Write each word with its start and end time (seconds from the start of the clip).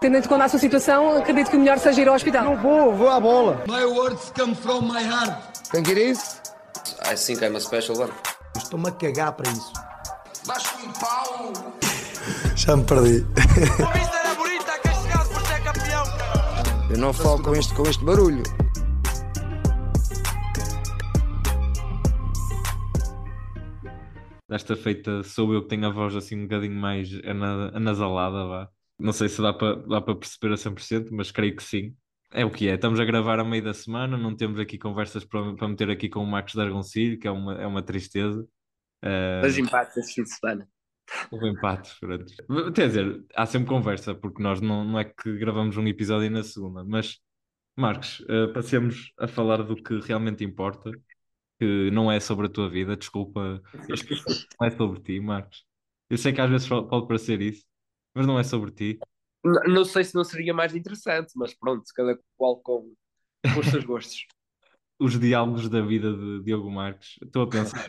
Tendo 0.00 0.16
em 0.16 0.22
conta 0.22 0.44
a 0.44 0.48
sua 0.48 0.58
situação, 0.58 1.18
acredito 1.18 1.50
que 1.50 1.56
o 1.56 1.60
melhor 1.60 1.78
seja 1.78 2.00
ir 2.00 2.08
ao 2.08 2.14
hospital. 2.14 2.44
Não 2.44 2.56
vou, 2.56 2.94
vou 2.94 3.08
à 3.10 3.20
bola. 3.20 3.62
My 3.68 3.84
words 3.84 4.32
come 4.34 4.54
from 4.54 4.82
my 4.82 5.02
heart. 5.02 5.36
Que 5.70 5.90
ir 5.92 6.10
isso? 6.12 6.40
I 7.04 7.14
think 7.16 7.42
I'm 7.44 7.54
a 7.56 7.60
special 7.60 7.98
one. 7.98 8.12
Estou-me 8.56 8.88
a 8.88 8.92
cagar 8.92 9.32
para 9.32 9.50
isso. 9.50 9.72
Baixo 10.46 10.74
um 10.86 10.92
pau. 10.92 11.52
Já 12.56 12.76
me 12.76 12.84
perdi. 12.84 13.26
A 13.36 13.92
vista 13.92 14.16
era 14.16 14.34
bonita, 14.34 14.78
castigado 14.82 15.28
por 15.28 15.42
ser 15.46 15.62
campeão. 15.62 16.04
Eu 16.90 16.98
não 16.98 17.12
falo 17.12 17.42
com 17.42 17.54
este, 17.54 17.74
com 17.74 17.82
este 17.82 18.02
barulho. 18.02 18.42
Desta 24.48 24.76
feita 24.76 25.22
sou 25.22 25.52
eu 25.54 25.62
que 25.62 25.68
tenho 25.68 25.86
a 25.86 25.90
voz 25.90 26.14
assim 26.16 26.36
um 26.36 26.42
bocadinho 26.42 26.74
mais 26.74 27.08
ana- 27.24 27.70
anasalada, 27.74 28.46
vá. 28.46 28.68
Não 29.00 29.12
sei 29.12 29.28
se 29.28 29.40
dá 29.40 29.52
para 29.52 29.76
dá 29.76 30.00
perceber 30.00 30.54
a 30.54 30.56
100%, 30.56 31.08
mas 31.10 31.30
creio 31.30 31.56
que 31.56 31.62
sim. 31.62 31.94
É 32.32 32.44
o 32.44 32.50
que 32.50 32.68
é. 32.68 32.74
Estamos 32.74 33.00
a 33.00 33.04
gravar 33.04 33.40
a 33.40 33.44
meio 33.44 33.64
da 33.64 33.74
semana, 33.74 34.16
não 34.16 34.36
temos 34.36 34.60
aqui 34.60 34.78
conversas 34.78 35.24
para, 35.24 35.54
para 35.54 35.68
meter 35.68 35.90
aqui 35.90 36.08
com 36.08 36.22
o 36.22 36.26
Marcos 36.26 36.54
de 36.54 36.60
Argoncilho, 36.60 37.18
que 37.18 37.26
é 37.26 37.30
uma, 37.30 37.60
é 37.60 37.66
uma 37.66 37.82
tristeza. 37.82 38.46
Uh, 39.02 39.40
Dois 39.40 39.58
empates 39.58 39.96
este 39.96 40.14
fim 40.14 40.22
de 40.22 40.30
semana. 40.30 40.68
o 41.32 41.46
empate, 41.46 41.92
pronto. 41.98 42.32
Quer 42.72 42.86
dizer, 42.86 43.24
há 43.34 43.46
sempre 43.46 43.68
conversa, 43.68 44.14
porque 44.14 44.42
nós 44.42 44.60
não, 44.60 44.84
não 44.84 44.98
é 44.98 45.04
que 45.04 45.36
gravamos 45.38 45.76
um 45.76 45.86
episódio 45.88 46.30
na 46.30 46.44
segunda, 46.44 46.84
mas 46.84 47.18
Marcos, 47.76 48.20
uh, 48.20 48.52
passemos 48.52 49.12
a 49.18 49.26
falar 49.26 49.62
do 49.62 49.74
que 49.74 49.98
realmente 50.00 50.44
importa, 50.44 50.90
que 51.58 51.90
não 51.90 52.12
é 52.12 52.20
sobre 52.20 52.46
a 52.46 52.50
tua 52.50 52.68
vida, 52.68 52.96
desculpa, 52.96 53.60
não 54.60 54.66
é 54.66 54.70
sobre 54.70 55.00
ti, 55.00 55.20
Marcos. 55.20 55.64
Eu 56.08 56.18
sei 56.18 56.32
que 56.32 56.40
às 56.40 56.50
vezes 56.50 56.68
pode 56.68 57.06
parecer 57.08 57.40
isso, 57.40 57.64
mas 58.14 58.26
não 58.26 58.38
é 58.38 58.42
sobre 58.44 58.70
ti. 58.70 58.98
N- 59.44 59.72
Não 59.72 59.84
sei 59.84 60.04
se 60.04 60.14
não 60.14 60.24
seria 60.24 60.52
mais 60.54 60.74
interessante, 60.74 61.32
mas 61.36 61.54
pronto, 61.54 61.84
cada 61.94 62.18
qual 62.36 62.56
com, 62.60 62.92
com 63.54 63.60
os 63.60 63.66
seus 63.66 63.84
gostos. 63.84 64.26
Os 65.02 65.18
diálogos 65.18 65.66
da 65.70 65.80
vida 65.80 66.12
de 66.12 66.42
Diogo 66.42 66.70
Marques, 66.70 67.16
estou 67.22 67.44
a 67.44 67.48
pensar 67.48 67.88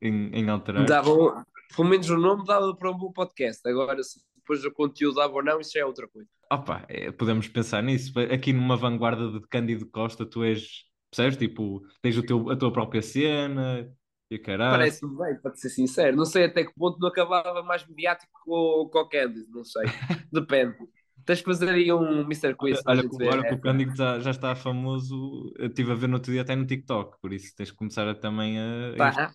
em, 0.00 0.30
em 0.34 0.48
alterar. 0.48 0.86
Dava, 0.86 1.12
um- 1.12 1.44
pelo 1.76 1.88
menos 1.88 2.08
o 2.08 2.16
nome 2.16 2.44
dava 2.46 2.74
para 2.74 2.90
um 2.90 2.96
bom 2.96 3.12
podcast. 3.12 3.60
Agora, 3.68 4.02
se 4.02 4.20
depois 4.36 4.64
o 4.64 4.70
conteúdo 4.70 5.16
dava 5.16 5.34
ou 5.34 5.44
não, 5.44 5.60
isso 5.60 5.76
é 5.76 5.84
outra 5.84 6.08
coisa. 6.08 6.26
Opa, 6.50 6.86
é, 6.88 7.10
podemos 7.12 7.46
pensar 7.48 7.82
nisso. 7.82 8.12
Aqui 8.32 8.54
numa 8.54 8.74
vanguarda 8.76 9.30
de 9.32 9.46
Cândido 9.48 9.84
Costa, 9.86 10.24
tu 10.24 10.42
és, 10.44 10.84
percebes? 11.10 11.36
Tipo, 11.36 11.82
tens 12.00 12.16
o 12.16 12.22
teu, 12.22 12.48
a 12.48 12.56
tua 12.56 12.72
própria 12.72 13.02
cena 13.02 13.92
e 14.30 14.38
caralho. 14.38 14.78
Parece-me 14.78 15.16
bem, 15.16 15.36
para 15.40 15.54
ser 15.54 15.70
sincero. 15.70 16.16
Não 16.16 16.24
sei 16.24 16.44
até 16.44 16.64
que 16.64 16.74
ponto 16.74 16.98
não 16.98 17.08
acabava 17.08 17.62
mais 17.62 17.86
mediático 17.86 18.32
com, 18.44 18.88
com 18.90 18.98
o 18.98 19.08
Candice, 19.08 19.50
não 19.50 19.64
sei. 19.64 19.84
Depende. 20.32 20.76
Tens 21.24 21.40
que 21.40 21.44
fazer 21.46 21.70
aí 21.70 21.92
um 21.92 22.20
Mr. 22.20 22.54
Quiz. 22.54 22.80
Olha, 22.86 23.02
gente 23.02 23.10
que- 23.48 23.54
o 23.54 23.60
Cândido 23.60 23.96
já, 23.96 24.20
já 24.20 24.30
está 24.30 24.54
famoso. 24.54 25.52
Eu 25.58 25.66
estive 25.66 25.90
a 25.90 25.94
ver 25.94 26.06
no 26.06 26.14
outro 26.14 26.30
dia 26.30 26.42
até 26.42 26.54
no 26.54 26.64
TikTok, 26.64 27.20
por 27.20 27.32
isso 27.32 27.52
tens 27.56 27.70
que 27.72 27.76
começar 27.76 28.06
a, 28.08 28.14
também 28.14 28.56
a. 28.58 28.94
Pá, 28.96 29.32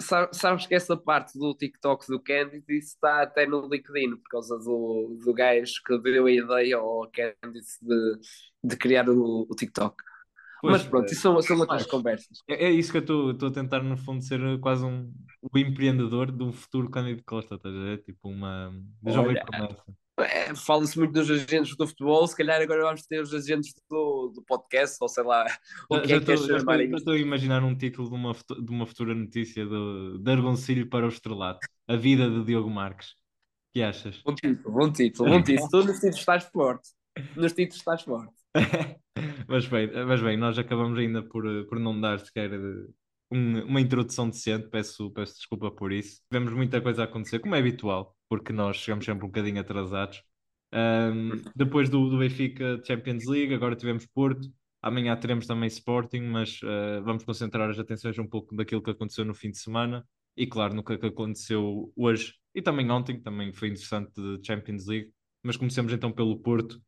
sa- 0.00 0.28
sabes 0.32 0.66
que 0.66 0.74
essa 0.74 0.96
parte 0.96 1.38
do 1.38 1.54
TikTok 1.54 2.06
do 2.08 2.22
isso 2.28 2.94
está 2.94 3.22
até 3.22 3.46
no 3.46 3.68
LinkedIn 3.68 4.16
por 4.16 4.28
causa 4.30 4.58
do, 4.58 5.16
do 5.24 5.32
gajo 5.32 5.74
que 5.86 5.98
deu 5.98 6.26
a 6.26 6.30
ideia 6.32 6.76
ao 6.76 7.08
Candice 7.10 7.78
de, 7.84 8.18
de 8.64 8.76
criar 8.76 9.08
o, 9.08 9.46
o 9.48 9.54
TikTok. 9.54 9.96
Pois, 10.60 10.72
Mas 10.78 10.86
pronto, 10.86 11.12
isso 11.12 11.20
são, 11.20 11.40
são 11.42 11.58
outras 11.58 11.86
conversas. 11.86 12.38
É, 12.48 12.66
é 12.66 12.70
isso 12.70 12.90
que 12.90 12.98
eu 12.98 13.30
estou 13.32 13.48
a 13.48 13.52
tentar, 13.52 13.82
no 13.82 13.96
fundo, 13.96 14.22
ser 14.24 14.58
quase 14.60 14.84
um, 14.84 15.12
o 15.52 15.58
empreendedor 15.58 16.32
de 16.32 16.42
um 16.42 16.52
futuro 16.52 16.90
Cândido 16.90 17.22
Costa, 17.24 17.56
estás 17.56 17.74
a 17.74 17.78
ver? 17.78 18.02
Tipo 18.02 18.28
uma 18.28 18.72
jovem 19.04 19.36
promessa. 19.44 19.84
É, 20.18 20.54
Fala-se 20.54 20.98
muito 20.98 21.12
dos 21.12 21.30
agentes 21.30 21.76
do 21.76 21.86
futebol, 21.86 22.26
se 22.26 22.34
calhar 22.34 22.60
agora 22.62 22.84
vamos 22.84 23.02
ter 23.02 23.20
os 23.20 23.34
agentes 23.34 23.74
do, 23.90 24.32
do 24.34 24.42
podcast, 24.44 24.96
ou 25.00 25.08
sei 25.10 25.22
lá, 25.24 25.44
o 25.90 26.00
que 26.00 26.08
Já 26.08 26.16
é 26.16 26.20
que 26.20 26.30
é 26.30 26.34
estou 26.34 26.58
chamar 26.58 26.58
estou- 26.58 26.76
já 26.76 26.84
isso. 26.84 26.96
estou 26.96 27.14
a 27.14 27.18
imaginar 27.18 27.62
um 27.62 27.76
título 27.76 28.08
de 28.08 28.14
uma, 28.14 28.32
de 28.32 28.70
uma 28.70 28.86
futura 28.86 29.14
notícia 29.14 29.66
do, 29.66 30.18
de 30.18 30.30
Argoncilho 30.32 30.88
para 30.88 31.04
o 31.04 31.08
Estrelato. 31.10 31.60
A 31.86 31.96
vida 31.96 32.30
de 32.30 32.44
Diogo 32.44 32.70
Marques. 32.70 33.10
O 33.10 33.14
que 33.74 33.82
achas? 33.82 34.22
Bom 34.24 34.34
título, 34.34 34.72
bom 34.74 34.90
título, 34.90 35.28
bom 35.30 35.42
título. 35.42 35.68
Tu 35.68 35.84
nos 35.84 35.96
títulos 35.96 36.16
estás 36.18 36.44
forte. 36.44 36.88
Nos 37.36 37.52
títulos 37.52 37.76
estás 37.76 38.02
forte. 38.02 38.34
Mas 39.48 39.66
bem, 39.66 39.90
mas 40.06 40.20
bem, 40.22 40.36
nós 40.36 40.58
acabamos 40.58 40.98
ainda 40.98 41.22
por, 41.22 41.46
eh, 41.46 41.64
por 41.64 41.78
não 41.78 41.98
dar 42.00 42.18
sequer 42.20 42.52
eh, 42.52 42.86
um- 43.30 43.62
uma 43.64 43.80
introdução 43.80 44.28
decente, 44.28 44.68
peço, 44.68 45.10
peço 45.10 45.34
desculpa 45.36 45.70
por 45.70 45.92
isso. 45.92 46.20
Tivemos 46.30 46.52
muita 46.52 46.80
coisa 46.80 47.02
a 47.02 47.04
acontecer, 47.04 47.38
como 47.40 47.54
é 47.54 47.58
habitual, 47.58 48.14
porque 48.28 48.52
nós 48.52 48.76
chegamos 48.76 49.04
sempre 49.04 49.24
um 49.24 49.28
bocadinho 49.28 49.60
atrasados. 49.60 50.22
Ahm, 50.72 51.42
depois 51.54 51.88
do, 51.88 52.08
do 52.10 52.18
Benfica 52.18 52.80
Champions 52.86 53.24
League, 53.26 53.54
agora 53.54 53.74
tivemos 53.76 54.06
Porto, 54.06 54.48
amanhã 54.82 55.16
teremos 55.16 55.46
também 55.46 55.68
Sporting, 55.68 56.20
mas 56.22 56.60
eh, 56.62 57.00
vamos 57.00 57.24
concentrar 57.24 57.70
as 57.70 57.78
atenções 57.78 58.18
um 58.18 58.26
pouco 58.28 58.54
daquilo 58.56 58.82
que 58.82 58.90
aconteceu 58.90 59.24
no 59.24 59.34
fim 59.34 59.50
de 59.50 59.58
semana 59.58 60.04
e, 60.36 60.46
claro, 60.46 60.74
no 60.74 60.84
que, 60.84 60.98
que 60.98 61.06
aconteceu 61.06 61.92
hoje 61.96 62.34
e 62.54 62.60
também 62.62 62.90
ontem, 62.90 63.20
também 63.20 63.52
foi 63.52 63.68
interessante 63.68 64.12
de 64.20 64.46
Champions 64.46 64.86
League. 64.86 65.10
Mas 65.42 65.56
comecemos 65.56 65.92
então 65.92 66.12
pelo 66.12 66.38
Porto. 66.40 66.80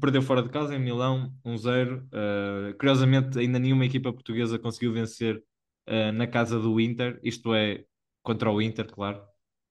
Perdeu 0.00 0.20
fora 0.20 0.42
de 0.42 0.50
casa 0.50 0.74
em 0.74 0.78
Milão, 0.78 1.32
1-0. 1.44 2.04
Uh, 2.06 2.76
curiosamente, 2.76 3.38
ainda 3.38 3.58
nenhuma 3.58 3.86
equipa 3.86 4.12
portuguesa 4.12 4.58
conseguiu 4.58 4.92
vencer 4.92 5.42
uh, 5.88 6.12
na 6.12 6.26
casa 6.26 6.60
do 6.60 6.78
Inter, 6.78 7.18
isto 7.22 7.54
é, 7.54 7.84
contra 8.22 8.50
o 8.50 8.60
Inter, 8.60 8.86
claro. 8.86 9.22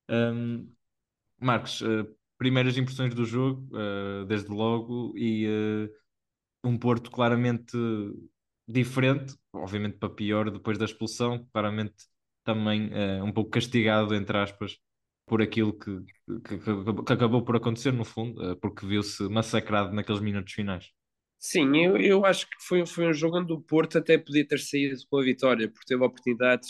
Um, 0.10 0.70
Marcos, 1.40 1.82
uh, 1.82 2.08
primeiras 2.38 2.78
impressões 2.78 3.14
do 3.14 3.26
jogo, 3.26 3.68
desde 4.28 4.50
logo, 4.50 5.14
e 5.18 5.48
um 6.64 6.78
Porto 6.78 7.10
claramente 7.10 7.76
diferente, 8.68 9.36
obviamente 9.52 9.98
para 9.98 10.10
pior 10.10 10.52
depois 10.52 10.78
da 10.78 10.86
expulsão, 10.86 11.48
claramente 11.52 11.96
também 12.44 12.92
um 13.24 13.32
pouco 13.32 13.50
castigado, 13.50 14.14
entre 14.14 14.38
aspas, 14.38 14.78
por 15.28 15.42
aquilo 15.44 15.74
que, 15.80 15.92
que, 16.48 16.60
que- 16.60 17.14
acabou 17.14 17.44
por 17.46 17.58
acontecer 17.58 17.94
no 17.94 18.06
fundo, 18.06 18.54
uh, 18.54 18.58
porque 18.58 18.88
viu-se 18.88 19.24
massacrado 19.30 19.94
naqueles 19.94 20.22
minutos 20.22 20.54
finais. 20.54 20.92
Sim, 21.40 21.78
eu, 21.78 21.98
eu 21.98 22.26
acho 22.26 22.48
que 22.50 22.56
foi, 22.68 22.86
foi 22.86 23.08
um 23.08 23.14
jogo 23.14 23.38
onde 23.40 23.54
o 23.54 23.62
Porto 23.62 23.98
até 23.98 24.18
podia 24.18 24.46
ter 24.48 24.60
saído 24.60 24.96
com 25.10 25.18
a 25.20 25.24
vitória, 25.24 25.70
porque 25.70 25.86
teve 25.88 26.04
oportunidades 26.04 26.70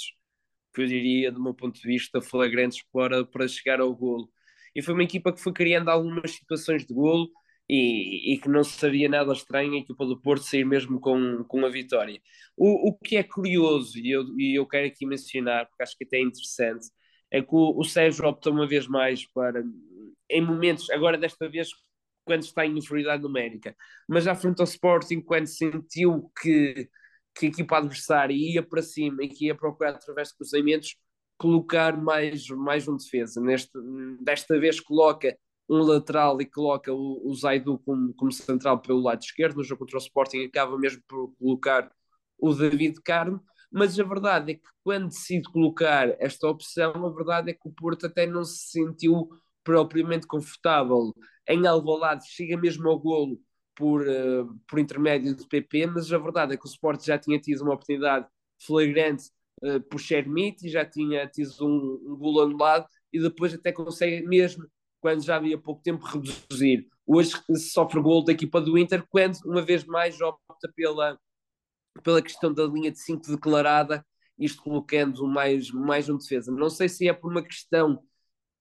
que 0.74 0.82
eu 0.82 0.88
diria, 0.88 1.32
do 1.32 1.42
meu 1.44 1.54
ponto 1.56 1.80
de 1.82 1.88
vista, 1.88 2.22
flagrantes 2.22 2.84
para, 2.94 3.26
para 3.26 3.48
chegar 3.48 3.82
ao 3.82 3.96
golo. 3.96 4.30
E 4.76 4.82
foi 4.82 4.94
uma 4.94 5.04
equipa 5.04 5.34
que 5.34 5.42
foi 5.42 5.54
criando 5.54 5.90
algumas 5.90 6.32
situações 6.32 6.86
de 6.86 6.94
golo 6.94 7.30
e, 7.70 8.36
e 8.36 8.40
que 8.42 8.50
não 8.50 8.64
seria 8.64 9.10
nada 9.10 9.34
estranho 9.34 9.74
a 9.74 9.78
equipa 9.80 10.06
do 10.06 10.22
Porto 10.22 10.44
sair 10.46 10.66
mesmo 10.66 11.00
com, 11.02 11.44
com 11.46 11.66
a 11.66 11.70
vitória. 11.70 12.22
O, 12.58 12.90
o 12.92 12.98
que 13.00 13.18
é 13.18 13.24
curioso, 13.24 13.98
e 14.00 14.12
eu, 14.12 14.24
e 14.40 14.60
eu 14.60 14.68
quero 14.68 14.88
aqui 14.88 15.06
mencionar, 15.06 15.68
porque 15.68 15.84
acho 15.84 15.98
que 15.98 16.06
até 16.06 16.18
é 16.18 16.22
interessante, 16.24 16.88
é 17.32 17.42
que 17.42 17.54
o, 17.54 17.78
o 17.78 17.84
Sérgio 17.84 18.26
opta 18.26 18.50
uma 18.50 18.68
vez 18.68 18.88
mais 18.88 19.26
para, 19.26 19.64
em 20.30 20.42
momentos, 20.42 20.90
agora 20.90 21.18
desta 21.18 21.50
vez, 21.50 21.70
quando 22.26 22.44
está 22.44 22.66
em 22.66 22.78
inferioridade 22.78 23.24
numérica, 23.24 23.76
mas 24.08 24.24
já 24.24 24.36
frente 24.36 24.60
ao 24.60 24.66
Sporting, 24.66 25.22
quando 25.22 25.48
sentiu 25.48 26.32
que, 26.42 26.90
que 27.36 27.46
a 27.46 27.50
equipa 27.50 27.78
adversária 27.78 28.34
ia 28.34 28.64
para 28.64 28.82
cima 28.82 29.24
e 29.24 29.30
que 29.30 29.46
ia 29.46 29.56
procurar 29.56 29.92
através 29.92 30.30
de 30.30 30.36
cruzamentos, 30.36 30.96
colocar 31.38 31.96
mais, 31.96 32.48
mais 32.50 32.88
um 32.88 32.98
defesa. 32.98 33.40
Neste, 33.40 33.72
desta 34.22 34.60
vez 34.60 34.80
coloca 34.80 35.38
um 35.70 35.80
lateral 35.80 36.42
e 36.42 36.46
coloca 36.46 36.94
o, 36.94 37.30
o 37.30 37.34
Zaidu 37.36 37.78
como, 37.80 38.14
como 38.14 38.32
central 38.32 38.80
pelo 38.82 39.02
lado 39.02 39.22
esquerdo. 39.22 39.58
No 39.58 39.64
jogo 39.64 39.80
contra 39.80 39.98
o 39.98 40.02
Sporting 40.02 40.46
acaba 40.46 40.78
mesmo 40.78 41.02
por 41.08 41.34
colocar 41.38 41.92
o 42.40 42.54
David 42.54 43.02
Carmo, 43.04 43.42
mas 43.72 44.00
a 44.00 44.04
verdade 44.04 44.54
é 44.54 44.56
que 44.56 44.68
quando 44.84 45.10
decide 45.10 45.50
colocar 45.52 46.16
esta 46.20 46.48
opção, 46.48 47.06
a 47.06 47.10
verdade 47.10 47.52
é 47.52 47.54
que 47.54 47.68
o 47.68 47.72
Porto 47.72 48.06
até 48.06 48.26
não 48.26 48.44
se 48.44 48.70
sentiu 48.72 49.30
propriamente 49.64 50.26
confortável 50.26 51.14
em 51.48 51.68
Alvalade, 51.68 52.26
chega 52.30 52.58
mesmo 52.58 52.88
ao 52.90 53.00
golo 53.00 53.40
por, 53.76 54.02
uh, 54.02 54.60
por 54.68 54.80
intermédio 54.80 55.36
do 55.36 55.48
PP, 55.48 55.88
mas 55.88 56.12
a 56.12 56.18
verdade 56.18 56.54
é 56.54 56.58
que 56.58 56.66
o 56.66 56.70
Sport 56.70 57.04
já 57.06 57.18
tinha 57.18 57.40
tido 57.40 57.62
uma 57.62 57.74
oportunidade 57.74 58.28
flagrante 58.66 59.26
uh, 59.64 59.80
por 59.82 60.00
Shermit 60.00 60.66
e 60.66 60.70
já 60.70 60.86
tinha 60.86 61.28
tido 61.28 61.52
um, 61.62 62.14
um 62.14 62.16
golo 62.16 62.42
anulado 62.42 62.88
e 63.14 63.20
depois 63.20 63.54
até 63.54 63.72
consegue 63.72 64.26
mesmo, 64.26 64.66
quando 65.00 65.24
já 65.24 65.36
havia 65.36 65.58
pouco 65.58 65.82
tempo, 65.82 66.06
reduzir. 66.06 66.88
Hoje 67.06 67.32
sofre 67.72 68.02
golo 68.02 68.24
da 68.24 68.32
equipa 68.32 68.60
do 68.60 68.78
Inter, 68.78 69.06
quando 69.10 69.38
uma 69.46 69.62
vez 69.62 69.86
mais 69.86 70.20
opta 70.20 70.72
pela, 70.76 71.18
pela 72.02 72.22
questão 72.22 72.54
da 72.54 72.66
linha 72.66 72.92
de 72.92 73.00
5 73.00 73.28
declarada, 73.28 74.06
isto 74.38 74.62
colocando 74.62 75.26
mais, 75.28 75.72
mais 75.72 76.10
um 76.10 76.18
defesa. 76.18 76.52
Não 76.52 76.70
sei 76.70 76.88
se 76.88 77.08
é 77.08 77.14
por 77.14 77.32
uma 77.32 77.42
questão 77.42 78.04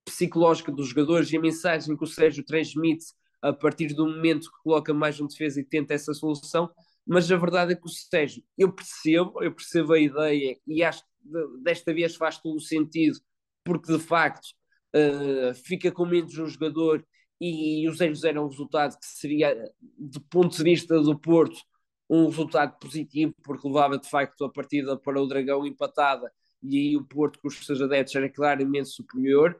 psicológica 0.04 0.72
dos 0.72 0.88
jogadores 0.88 1.30
e 1.30 1.36
a 1.36 1.40
mensagem 1.40 1.96
que 1.96 2.04
o 2.04 2.06
Sérgio 2.06 2.44
transmite 2.44 3.06
a 3.42 3.52
partir 3.52 3.88
do 3.88 4.06
momento 4.06 4.50
que 4.50 4.62
coloca 4.62 4.94
mais 4.94 5.20
um 5.20 5.26
defesa 5.26 5.60
e 5.60 5.64
tenta 5.64 5.94
essa 5.94 6.14
solução, 6.14 6.70
mas 7.06 7.30
a 7.30 7.36
verdade 7.36 7.72
é 7.72 7.76
que 7.76 7.86
o 7.86 7.88
Sérgio, 7.88 8.42
eu 8.56 8.72
percebo, 8.72 9.42
eu 9.42 9.52
percebo 9.52 9.92
a 9.92 9.98
ideia 9.98 10.58
e 10.66 10.82
acho 10.82 11.02
que 11.02 11.62
desta 11.62 11.92
vez 11.92 12.16
faz 12.16 12.38
todo 12.38 12.56
o 12.56 12.60
sentido, 12.60 13.18
porque 13.64 13.92
de 13.92 13.98
facto 13.98 14.46
uh, 14.94 15.54
fica 15.54 15.92
com 15.92 16.06
menos 16.06 16.36
um 16.38 16.46
jogador 16.46 17.04
e 17.40 17.86
o 17.88 17.92
0-0 17.92 18.36
é 18.36 18.40
um 18.40 18.48
resultado 18.48 18.98
que 18.98 19.06
seria, 19.06 19.54
de 19.98 20.20
ponto 20.20 20.56
de 20.56 20.62
vista 20.62 21.00
do 21.00 21.18
Porto, 21.18 21.60
um 22.08 22.26
resultado 22.26 22.78
positivo, 22.78 23.34
porque 23.42 23.66
levava 23.66 23.98
de 23.98 24.08
facto 24.08 24.44
a 24.44 24.52
partida 24.52 24.96
para 24.96 25.20
o 25.20 25.26
Dragão 25.26 25.66
empatada 25.66 26.32
e 26.62 26.78
aí 26.78 26.96
o 26.96 27.04
Porto 27.04 27.38
com 27.40 27.48
os 27.48 27.64
seus 27.64 27.80
adeptos 27.80 28.14
era 28.14 28.28
claramente 28.30 28.88
superior, 28.88 29.58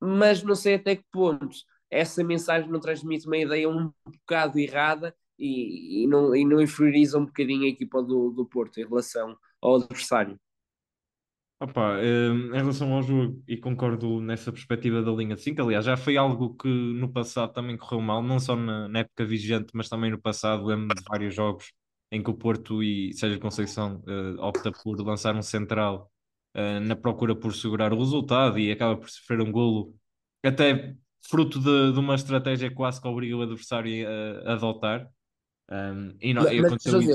mas 0.00 0.42
não 0.42 0.54
sei 0.54 0.74
até 0.74 0.96
que 0.96 1.04
ponto 1.10 1.56
essa 1.90 2.24
mensagem 2.24 2.70
não 2.70 2.80
transmite 2.80 3.26
uma 3.26 3.36
ideia 3.36 3.68
um 3.68 3.92
bocado 4.06 4.58
errada 4.58 5.14
e, 5.38 6.04
e, 6.04 6.06
não, 6.06 6.34
e 6.34 6.44
não 6.44 6.60
inferioriza 6.60 7.18
um 7.18 7.26
bocadinho 7.26 7.64
a 7.64 7.68
equipa 7.68 8.02
do, 8.02 8.30
do 8.30 8.46
Porto 8.46 8.78
em 8.80 8.86
relação 8.86 9.36
ao 9.60 9.76
adversário. 9.76 10.38
Opa, 11.62 11.96
em 12.02 12.50
relação 12.50 12.92
ao 12.92 13.04
jogo, 13.04 13.40
e 13.46 13.56
concordo 13.56 14.20
nessa 14.20 14.50
perspectiva 14.50 15.00
da 15.00 15.12
linha 15.12 15.36
de 15.36 15.42
5, 15.42 15.62
aliás, 15.62 15.84
já 15.84 15.96
foi 15.96 16.16
algo 16.16 16.56
que 16.56 16.66
no 16.66 17.08
passado 17.12 17.52
também 17.52 17.76
correu 17.76 18.00
mal, 18.00 18.20
não 18.20 18.40
só 18.40 18.56
na, 18.56 18.88
na 18.88 18.98
época 18.98 19.24
vigente, 19.24 19.70
mas 19.72 19.88
também 19.88 20.10
no 20.10 20.20
passado, 20.20 20.64
lembro 20.64 20.92
de 20.92 21.04
vários 21.08 21.32
jogos 21.32 21.72
em 22.10 22.20
que 22.20 22.28
o 22.28 22.34
Porto 22.34 22.82
e 22.82 23.12
Sérgio 23.14 23.38
Conceição 23.38 24.02
uh, 24.08 24.40
opta 24.40 24.72
por 24.72 25.00
lançar 25.02 25.36
um 25.36 25.42
central 25.42 26.10
uh, 26.56 26.80
na 26.80 26.96
procura 26.96 27.32
por 27.36 27.54
segurar 27.54 27.92
o 27.92 27.98
resultado 27.98 28.58
e 28.58 28.72
acaba 28.72 28.96
por 28.96 29.08
sofrer 29.08 29.40
um 29.40 29.52
golo, 29.52 29.94
até 30.44 30.96
fruto 31.30 31.60
de, 31.60 31.92
de 31.92 31.98
uma 32.00 32.16
estratégia 32.16 32.74
quase 32.74 33.00
que 33.00 33.06
obriga 33.06 33.36
o 33.36 33.42
adversário 33.42 34.04
a, 34.08 34.50
a 34.50 34.54
adotar. 34.54 35.08
Um, 35.72 36.14
e 36.20 36.34
não, 36.34 36.42
mas, 36.42 36.60
mas 36.60 36.82
José, 36.82 37.14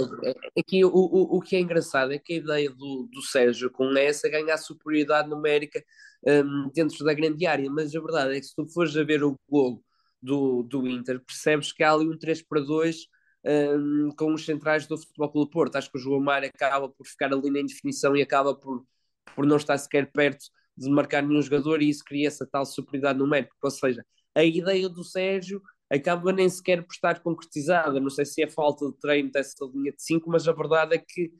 aqui 0.57 0.83
o, 0.83 0.89
o, 0.89 1.38
o 1.38 1.42
que 1.42 1.56
é 1.56 1.59
engraçado 1.59 2.12
é 2.12 2.18
que 2.18 2.33
a 2.33 2.38
ideia 2.38 2.71
do, 2.71 3.07
do 3.13 3.21
Sérgio 3.21 3.69
com 3.69 3.95
essa 3.95 4.25
é 4.25 4.31
ganhar 4.31 4.57
superioridade 4.57 5.30
numérica 5.30 5.83
um, 6.25 6.71
dentro 6.74 7.06
da 7.06 7.13
grande 7.13 7.45
área, 7.45 7.69
mas 7.69 7.95
a 7.95 8.00
verdade 8.00 8.36
é 8.36 8.39
que 8.39 8.48
se 8.48 8.56
tu 8.56 8.65
fores 8.65 8.98
a 8.98 9.04
ver 9.04 9.24
o 9.24 9.36
golo 9.48 9.83
do, 10.19 10.63
do 10.63 10.88
Inter, 10.88 11.24
percebes 11.24 11.71
que 11.71 11.83
há 11.83 11.92
ali 11.94 12.07
um 12.07 12.18
3 12.18 12.42
para 12.42 12.59
2 12.62 13.07
um, 13.45 14.09
com 14.18 14.33
os 14.33 14.44
centrais 14.44 14.88
do 14.88 14.98
Futebol 14.98 15.31
Clube 15.31 15.51
Porto. 15.51 15.75
Acho 15.75 15.92
que 15.92 15.98
o 16.00 16.01
João 16.01 16.19
Mário 16.19 16.50
acaba 16.51 16.89
por 16.89 17.06
ficar 17.06 17.31
ali 17.31 17.51
na 17.51 17.60
indefinição 17.60 18.15
e 18.15 18.24
acaba 18.24 18.56
por, 18.56 18.83
por 19.36 19.45
não 19.45 19.57
estar 19.57 19.77
sequer 19.77 20.12
perto 20.12 20.45
de 20.75 20.89
marcar 20.89 21.21
nenhum 21.21 21.42
jogador 21.44 21.81
e 21.83 21.89
isso 21.89 22.03
cria 22.03 22.27
essa 22.27 22.48
tal 22.48 22.65
superioridade 22.65 23.19
numérica. 23.19 23.53
Ou 23.62 23.71
seja, 23.71 24.03
a 24.33 24.44
ideia 24.44 24.89
do 24.89 25.03
Sérgio 25.03 25.62
acaba 25.89 26.31
nem 26.31 26.50
sequer 26.50 26.86
por 26.86 26.94
estar 26.94 27.19
concretizada. 27.22 28.00
Não 28.00 28.10
sei 28.10 28.25
se 28.25 28.42
é 28.44 28.48
falta 28.48 28.86
de 28.88 28.98
treino 29.00 29.31
dessa 29.31 29.66
linha 29.74 29.92
de 29.92 30.01
5, 30.01 30.30
mas 30.30 30.48
a 30.48 30.54
verdade 30.54 30.95
é 30.95 30.98
que 30.98 31.31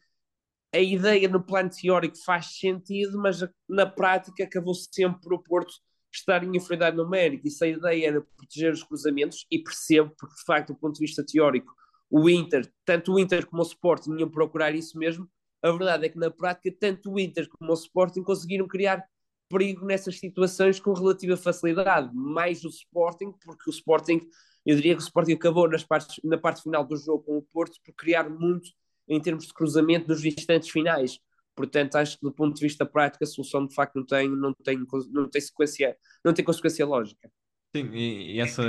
a 0.74 0.80
ideia 0.80 1.28
no 1.28 1.44
plano 1.44 1.70
teórico 1.70 2.18
faz 2.26 2.58
sentido, 2.58 3.18
mas 3.20 3.40
na 3.68 3.86
prática 3.86 4.44
acabou 4.44 4.74
sempre 4.74 5.22
por 5.22 5.34
o 5.34 5.44
Porto 5.44 5.74
estar 6.14 6.44
em 6.44 6.56
inferioridade 6.56 6.98
numérica. 6.98 7.48
E 7.48 7.52
se 7.52 7.66
a 7.66 7.68
ideia 7.68 8.08
era 8.08 8.22
proteger 8.22 8.74
os 8.74 8.84
cruzamentos, 8.84 9.46
e 9.52 9.60
percebo, 9.60 10.14
porque 10.18 10.36
de 10.36 10.44
facto, 10.46 10.74
do 10.74 10.80
ponto 10.80 10.96
de 10.96 11.06
vista 11.06 11.26
teórico, 11.26 11.74
o 12.10 12.30
Inter, 12.30 12.72
tanto 12.86 13.14
o 13.14 13.20
Inter 13.20 13.46
como 13.46 13.62
o 13.62 13.66
Sporting 13.66 14.18
iam 14.18 14.30
procurar 14.30 14.74
isso 14.74 14.98
mesmo, 14.98 15.30
a 15.62 15.72
verdade 15.72 16.06
é 16.06 16.10
que 16.10 16.18
na 16.18 16.30
prática, 16.30 16.76
tanto 16.80 17.12
o 17.12 17.20
Inter 17.20 17.48
como 17.50 17.72
o 17.72 17.74
Sporting 17.74 18.24
conseguiram 18.24 18.68
criar 18.68 19.04
perigo 19.50 19.86
nessas 19.86 20.20
situações 20.20 20.80
com 20.80 20.94
relativa 20.94 21.38
facilidade, 21.38 22.14
mais 22.14 22.64
o 22.64 22.70
Sporting, 22.70 23.32
porque 23.44 23.70
o 23.70 23.72
Sporting, 23.72 24.22
eu 24.66 24.76
diria 24.76 24.96
que 24.96 25.02
o 25.02 25.04
Sporting 25.04 25.34
acabou 25.34 25.70
nas 25.70 25.84
partes, 25.84 26.20
na 26.24 26.38
parte 26.38 26.64
final 26.64 26.86
do 26.86 26.98
jogo 26.98 27.24
com 27.24 27.38
o 27.38 27.42
Porto 27.42 27.78
por 27.84 27.94
criar 27.94 28.30
muito 28.30 28.70
em 29.08 29.22
termos 29.22 29.48
de 29.48 29.54
cruzamento 29.54 30.08
nos 30.08 30.24
instantes 30.26 30.70
finais. 30.70 31.20
Portanto, 31.56 31.96
acho 31.96 32.18
que 32.18 32.24
do 32.24 32.32
ponto 32.32 32.56
de 32.56 32.62
vista 32.62 32.86
prático 32.86 33.24
a 33.24 33.28
solução 33.28 33.66
de 33.66 33.74
facto 33.74 33.96
não 33.96 34.06
tem, 34.06 34.30
não 34.30 34.54
tem, 34.54 34.86
não 35.12 35.30
tem 35.30 35.42
sequência, 35.42 35.98
não 36.24 36.34
tem 36.34 36.46
consequência 36.46 36.86
lógica. 36.86 37.32
Sim, 37.76 37.90
e, 37.94 38.40
essa, 38.40 38.64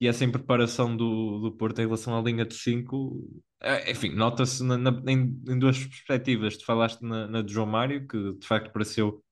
e 0.00 0.06
essa 0.06 0.24
impreparação 0.24 0.96
do, 0.96 1.40
do 1.40 1.52
Porto 1.56 1.80
em 1.80 1.86
relação 1.86 2.16
à 2.16 2.22
linha 2.22 2.44
de 2.44 2.54
5, 2.54 3.42
é, 3.60 3.90
enfim, 3.90 4.10
nota-se 4.10 4.62
em, 4.62 5.42
em, 5.48 5.58
duas 5.58 5.78
perspectivas. 5.78 6.56
Tu 6.56 6.64
falaste 6.64 7.00
na, 7.02 7.26
na 7.26 7.42
de 7.42 7.52
João 7.52 7.66
Mário, 7.66 8.06
que 8.06 8.34
de 8.34 8.46
facto 8.46 8.72
pareceu 8.72 9.23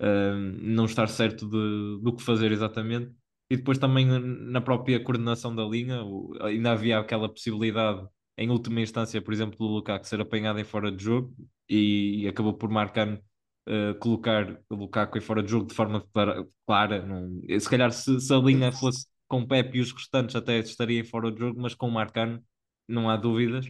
não 0.00 0.84
estar 0.84 1.08
certo 1.08 1.46
de, 1.48 2.02
do 2.02 2.14
que 2.14 2.22
fazer 2.22 2.52
exatamente. 2.52 3.12
E 3.50 3.56
depois 3.56 3.78
também 3.78 4.06
na 4.06 4.60
própria 4.60 5.02
coordenação 5.02 5.54
da 5.54 5.64
linha, 5.64 6.02
ainda 6.42 6.72
havia 6.72 6.98
aquela 6.98 7.28
possibilidade, 7.28 8.06
em 8.36 8.50
última 8.50 8.80
instância, 8.80 9.22
por 9.22 9.32
exemplo, 9.32 9.56
do 9.58 9.64
Lukaku 9.64 10.06
ser 10.06 10.20
apanhado 10.20 10.58
em 10.58 10.64
fora 10.64 10.92
de 10.92 11.02
jogo 11.02 11.34
e, 11.68 12.24
e 12.24 12.28
acabou 12.28 12.52
por 12.52 12.68
marcar, 12.68 13.14
uh, 13.14 13.98
colocar 13.98 14.60
o 14.68 14.74
Lukaku 14.74 15.16
em 15.16 15.20
fora 15.20 15.42
de 15.42 15.50
jogo 15.50 15.66
de 15.66 15.74
forma 15.74 16.06
clara. 16.12 16.46
clara 16.66 17.06
não, 17.06 17.40
se 17.58 17.68
calhar 17.68 17.90
se, 17.90 18.20
se, 18.20 18.32
a 18.32 18.36
linha 18.36 18.70
fosse 18.70 19.06
com 19.26 19.40
o 19.40 19.48
Pepe 19.48 19.78
e 19.78 19.80
os 19.80 19.92
restantes 19.92 20.36
até 20.36 20.58
estaria 20.58 21.00
em 21.00 21.04
fora 21.04 21.32
de 21.32 21.40
jogo, 21.40 21.60
mas 21.60 21.74
com 21.74 21.88
o 21.88 21.90
Marcano 21.90 22.42
não 22.86 23.08
há 23.08 23.16
dúvidas. 23.16 23.66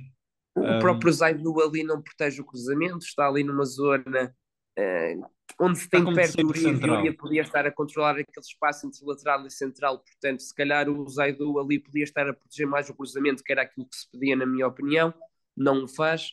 O 0.57 0.61
um, 0.61 0.79
próprio 0.81 1.13
Zaidu 1.13 1.63
ali 1.63 1.85
não 1.85 2.03
protege 2.03 2.41
o 2.41 2.45
cruzamento, 2.45 2.99
está 2.99 3.29
ali 3.29 3.45
numa 3.45 3.65
zona 3.65 4.35
uh, 4.77 5.31
onde 5.59 5.79
se 5.79 5.89
tem 5.89 6.05
perto 6.15 6.37
do 6.37 6.49
Uribe, 6.49 6.89
o 6.89 6.93
Uribe 6.93 7.17
podia 7.17 7.43
estar 7.43 7.67
a 7.67 7.73
controlar 7.73 8.13
aquele 8.13 8.27
espaço 8.41 8.87
entre 8.87 9.05
lateral 9.05 9.47
e 9.47 9.51
central, 9.51 9.99
portanto, 10.01 10.41
se 10.41 10.55
calhar 10.55 10.89
o 10.89 11.09
Zaidu 11.09 11.59
ali 11.59 11.79
podia 11.79 12.05
estar 12.05 12.29
a 12.29 12.35
proteger 12.35 12.67
mais 12.67 12.89
o 12.89 12.95
cruzamento, 12.95 13.43
que 13.43 13.53
era 13.53 13.63
aquilo 13.63 13.89
que 13.89 13.97
se 13.97 14.11
pedia, 14.11 14.37
na 14.37 14.47
minha 14.47 14.67
opinião, 14.67 15.13
não 15.57 15.85
o 15.85 15.89
faz. 15.89 16.33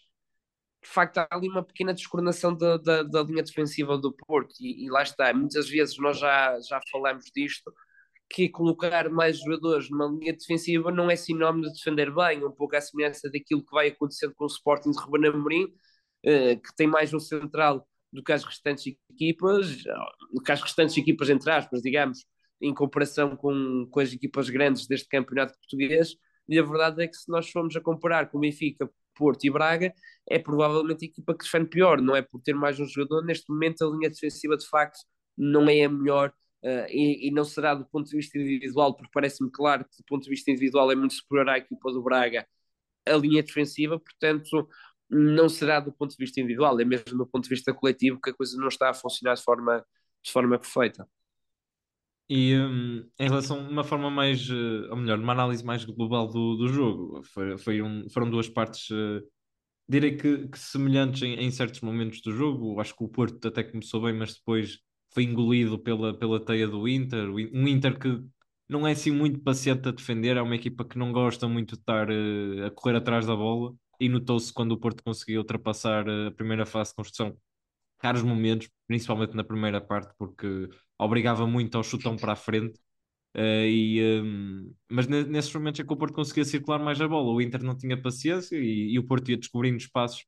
De 0.83 0.89
facto, 0.89 1.17
há 1.17 1.27
ali 1.31 1.49
uma 1.49 1.63
pequena 1.63 1.93
descoordenação 1.93 2.55
da, 2.55 2.77
da, 2.77 3.03
da 3.03 3.23
linha 3.23 3.41
defensiva 3.41 3.97
do 3.97 4.13
Porto, 4.13 4.53
e, 4.59 4.85
e, 4.85 4.89
lá 4.89 5.01
está, 5.01 5.33
muitas 5.33 5.67
vezes 5.67 5.97
nós 5.97 6.19
já, 6.19 6.59
já 6.59 6.79
falamos 6.91 7.25
disto, 7.35 7.73
que 8.29 8.49
colocar 8.49 9.09
mais 9.09 9.39
jogadores 9.39 9.89
numa 9.89 10.07
linha 10.07 10.33
defensiva 10.33 10.91
não 10.91 11.09
é 11.09 11.15
sinónimo 11.15 11.65
de 11.65 11.73
defender 11.73 12.13
bem, 12.13 12.43
um 12.43 12.51
pouco 12.51 12.75
à 12.75 12.81
semelhança 12.81 13.29
daquilo 13.31 13.63
que 13.63 13.71
vai 13.71 13.87
acontecendo 13.87 14.33
com 14.35 14.45
o 14.45 14.47
Sporting 14.47 14.91
de 14.91 14.99
Ruben 14.99 15.29
Amorim, 15.29 15.67
eh, 16.23 16.55
que 16.55 16.75
tem 16.75 16.87
mais 16.87 17.13
um 17.13 17.19
central 17.19 17.87
do 18.15 18.23
que 18.23 18.31
as 18.31 18.43
restantes 18.43 18.95
equipas, 19.11 19.83
do 20.33 20.41
que 20.41 20.51
as 20.51 20.61
restantes 20.61 20.97
equipas, 20.97 21.29
entre 21.29 21.51
aspas, 21.51 21.81
digamos, 21.81 22.25
em 22.61 22.73
comparação 22.73 23.35
com, 23.35 23.87
com 23.91 23.99
as 23.99 24.13
equipas 24.13 24.49
grandes 24.49 24.87
deste 24.87 25.07
campeonato 25.07 25.53
português. 25.59 26.15
E 26.47 26.57
a 26.57 26.63
verdade 26.63 27.03
é 27.03 27.07
que 27.07 27.17
se 27.17 27.29
nós 27.29 27.49
formos 27.49 27.75
a 27.75 27.81
comparar 27.81 28.29
com 28.29 28.39
Benfica, 28.39 28.89
Porto 29.15 29.45
e 29.45 29.51
Braga, 29.51 29.93
é 30.29 30.39
provavelmente 30.39 31.05
a 31.05 31.07
equipa 31.07 31.33
que 31.35 31.43
defende 31.43 31.69
pior, 31.69 32.01
não 32.01 32.15
é 32.15 32.21
por 32.21 32.41
ter 32.41 32.53
mais 32.53 32.79
um 32.79 32.87
jogador. 32.87 33.23
Neste 33.23 33.51
momento, 33.51 33.83
a 33.83 33.89
linha 33.89 34.09
defensiva, 34.09 34.57
de 34.57 34.67
facto, 34.67 34.99
não 35.37 35.67
é 35.69 35.83
a 35.83 35.89
melhor 35.89 36.29
uh, 36.63 36.85
e, 36.89 37.27
e, 37.27 37.31
não 37.31 37.43
será 37.43 37.75
do 37.75 37.85
ponto 37.85 38.09
de 38.09 38.15
vista 38.15 38.37
individual, 38.37 38.95
porque 38.95 39.11
parece-me 39.13 39.49
claro 39.51 39.85
que, 39.85 39.97
do 39.97 40.03
ponto 40.05 40.23
de 40.23 40.29
vista 40.29 40.51
individual, 40.51 40.91
é 40.91 40.95
muito 40.95 41.13
superior 41.13 41.49
à 41.49 41.57
equipa 41.57 41.91
do 41.91 42.03
Braga 42.03 42.45
a 43.07 43.15
linha 43.15 43.43
defensiva. 43.43 43.99
Portanto, 43.99 44.67
não 45.09 45.47
será 45.47 45.79
do 45.79 45.91
ponto 45.91 46.11
de 46.11 46.17
vista 46.17 46.39
individual, 46.39 46.79
é 46.79 46.85
mesmo 46.85 47.17
do 47.17 47.27
ponto 47.27 47.43
de 47.43 47.49
vista 47.49 47.73
coletivo 47.73 48.19
que 48.19 48.29
a 48.29 48.33
coisa 48.33 48.57
não 48.57 48.67
está 48.67 48.89
a 48.89 48.93
funcionar 48.93 49.35
de 49.35 49.43
forma, 49.43 49.85
de 50.23 50.31
forma 50.31 50.57
perfeita. 50.57 51.07
E 52.27 52.55
um, 52.57 53.07
em 53.19 53.29
relação 53.29 53.59
a 53.59 53.69
uma 53.69 53.83
forma 53.83 54.09
mais, 54.09 54.49
uh, 54.49 54.89
ou 54.89 54.97
melhor, 54.97 55.19
uma 55.19 55.33
análise 55.33 55.63
mais 55.63 55.85
global 55.85 56.27
do, 56.27 56.55
do 56.55 56.67
jogo, 56.67 57.21
foi, 57.23 57.57
foi 57.57 57.81
um, 57.83 58.09
foram 58.09 58.29
duas 58.29 58.49
partes, 58.49 58.89
uh, 58.89 59.21
direi 59.87 60.17
que, 60.17 60.47
que 60.47 60.57
semelhantes 60.57 61.21
em, 61.21 61.35
em, 61.35 61.51
certos 61.51 61.81
momentos 61.81 62.21
do 62.21 62.31
jogo. 62.31 62.79
Acho 62.79 62.95
que 62.95 63.03
o 63.03 63.09
Porto 63.09 63.47
até 63.47 63.63
começou 63.63 64.01
bem, 64.01 64.13
mas 64.13 64.33
depois 64.33 64.79
foi 65.13 65.23
engolido 65.23 65.77
pela, 65.79 66.17
pela 66.17 66.43
teia 66.43 66.67
do 66.67 66.87
Inter. 66.87 67.29
Um 67.29 67.67
Inter 67.67 67.99
que 67.99 68.19
não 68.67 68.87
é 68.87 68.93
assim 68.93 69.11
muito 69.11 69.39
paciente 69.41 69.87
a 69.87 69.91
defender, 69.91 70.37
é 70.37 70.41
uma 70.41 70.55
equipa 70.55 70.83
que 70.83 70.97
não 70.97 71.11
gosta 71.11 71.47
muito 71.47 71.75
de 71.75 71.81
estar 71.81 72.09
uh, 72.09 72.65
a 72.65 72.71
correr 72.71 72.97
atrás 72.97 73.27
da 73.27 73.35
bola 73.35 73.75
e 73.99 74.09
notou-se 74.09 74.53
quando 74.53 74.73
o 74.73 74.77
Porto 74.77 75.03
conseguiu 75.03 75.41
ultrapassar 75.41 76.07
a 76.09 76.31
primeira 76.31 76.65
fase 76.65 76.91
de 76.91 76.95
construção. 76.95 77.37
Caros 77.99 78.23
momentos, 78.23 78.69
principalmente 78.87 79.35
na 79.35 79.43
primeira 79.43 79.81
parte, 79.81 80.13
porque 80.17 80.69
obrigava 80.99 81.47
muito 81.47 81.77
ao 81.77 81.83
chutão 81.83 82.15
para 82.15 82.33
a 82.33 82.35
frente. 82.35 82.79
Uh, 83.35 83.67
e, 83.67 84.21
um, 84.21 84.73
mas 84.89 85.07
nesses 85.07 85.53
momentos 85.53 85.81
é 85.81 85.83
que 85.83 85.93
o 85.93 85.97
Porto 85.97 86.13
conseguia 86.13 86.45
circular 86.45 86.79
mais 86.79 86.99
a 87.01 87.07
bola. 87.07 87.31
O 87.33 87.41
Inter 87.41 87.63
não 87.63 87.77
tinha 87.77 88.01
paciência 88.01 88.57
e, 88.57 88.93
e 88.93 88.99
o 88.99 89.05
Porto 89.05 89.29
ia 89.29 89.37
descobrindo 89.37 89.77
espaços 89.77 90.25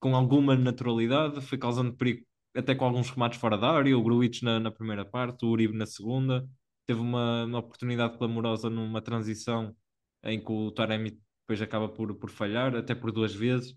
com 0.00 0.16
alguma 0.16 0.56
naturalidade, 0.56 1.40
foi 1.42 1.58
causando 1.58 1.94
perigo 1.94 2.24
até 2.56 2.74
com 2.74 2.84
alguns 2.84 3.10
remates 3.10 3.38
fora 3.38 3.56
da 3.58 3.70
área. 3.70 3.96
O 3.96 4.02
Gruitch 4.02 4.42
na, 4.42 4.58
na 4.60 4.70
primeira 4.70 5.04
parte, 5.04 5.44
o 5.44 5.50
Uribe 5.50 5.76
na 5.76 5.86
segunda. 5.86 6.48
Teve 6.86 7.00
uma, 7.00 7.44
uma 7.44 7.58
oportunidade 7.58 8.18
clamorosa 8.18 8.68
numa 8.70 9.00
transição 9.00 9.76
em 10.24 10.42
que 10.42 10.50
o 10.52 10.70
Taremi 10.72 11.18
depois 11.50 11.62
acaba 11.62 11.88
por, 11.88 12.14
por 12.14 12.30
falhar, 12.30 12.76
até 12.76 12.94
por 12.94 13.10
duas 13.10 13.34
vezes. 13.34 13.74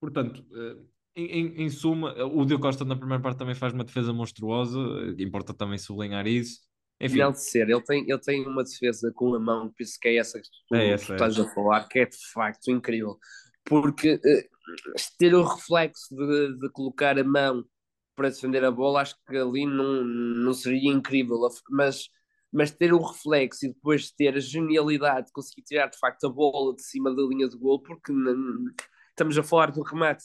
Portanto, 0.00 0.46
eh, 0.54 0.76
em, 1.16 1.26
em, 1.26 1.62
em, 1.64 1.68
suma, 1.68 2.14
o 2.24 2.44
Diogo 2.44 2.62
Costa 2.62 2.84
na 2.84 2.94
primeira 2.94 3.20
parte 3.20 3.38
também 3.38 3.54
faz 3.54 3.72
uma 3.72 3.82
defesa 3.82 4.12
monstruosa, 4.12 4.78
eh, 4.78 5.22
importa 5.22 5.52
também 5.52 5.76
sublinhar 5.76 6.26
isso. 6.26 6.60
Enfim. 7.00 7.18
Ser, 7.34 7.68
ele 7.68 7.82
tem, 7.82 8.04
ele 8.08 8.18
tem 8.18 8.46
uma 8.46 8.62
defesa 8.62 9.10
com 9.12 9.34
a 9.34 9.40
mão, 9.40 9.72
penso 9.76 9.98
que 10.00 10.08
é 10.08 10.16
essa 10.16 10.40
que 10.40 10.48
tu, 10.68 10.74
é 10.74 10.90
essa, 10.90 11.06
tu 11.06 11.12
estás 11.14 11.36
é. 11.36 11.40
a 11.40 11.48
falar, 11.48 11.88
que 11.88 11.98
é 11.98 12.06
de 12.06 12.30
facto 12.32 12.70
incrível. 12.70 13.18
Porque 13.64 14.14
uh, 14.14 15.18
ter 15.18 15.34
o 15.34 15.42
reflexo 15.42 16.14
de, 16.14 16.58
de 16.58 16.70
colocar 16.70 17.18
a 17.18 17.24
mão 17.24 17.64
para 18.14 18.28
defender 18.28 18.64
a 18.64 18.70
bola, 18.70 19.00
acho 19.00 19.16
que 19.26 19.36
ali 19.36 19.66
não, 19.66 20.04
não 20.04 20.52
seria 20.52 20.92
incrível, 20.92 21.40
mas 21.70 22.08
mas 22.52 22.70
ter 22.70 22.92
o 22.92 23.02
reflexo 23.02 23.66
e 23.66 23.68
depois 23.72 24.10
ter 24.10 24.36
a 24.36 24.40
genialidade 24.40 25.26
de 25.26 25.32
conseguir 25.32 25.62
tirar 25.62 25.88
de 25.88 25.98
facto 25.98 26.26
a 26.26 26.30
bola 26.30 26.74
de 26.74 26.82
cima 26.82 27.14
da 27.14 27.22
linha 27.22 27.48
de 27.48 27.56
gol, 27.56 27.80
porque 27.82 28.12
estamos 29.10 29.38
a 29.38 29.42
falar 29.42 29.70
do 29.70 29.82
remate 29.82 30.24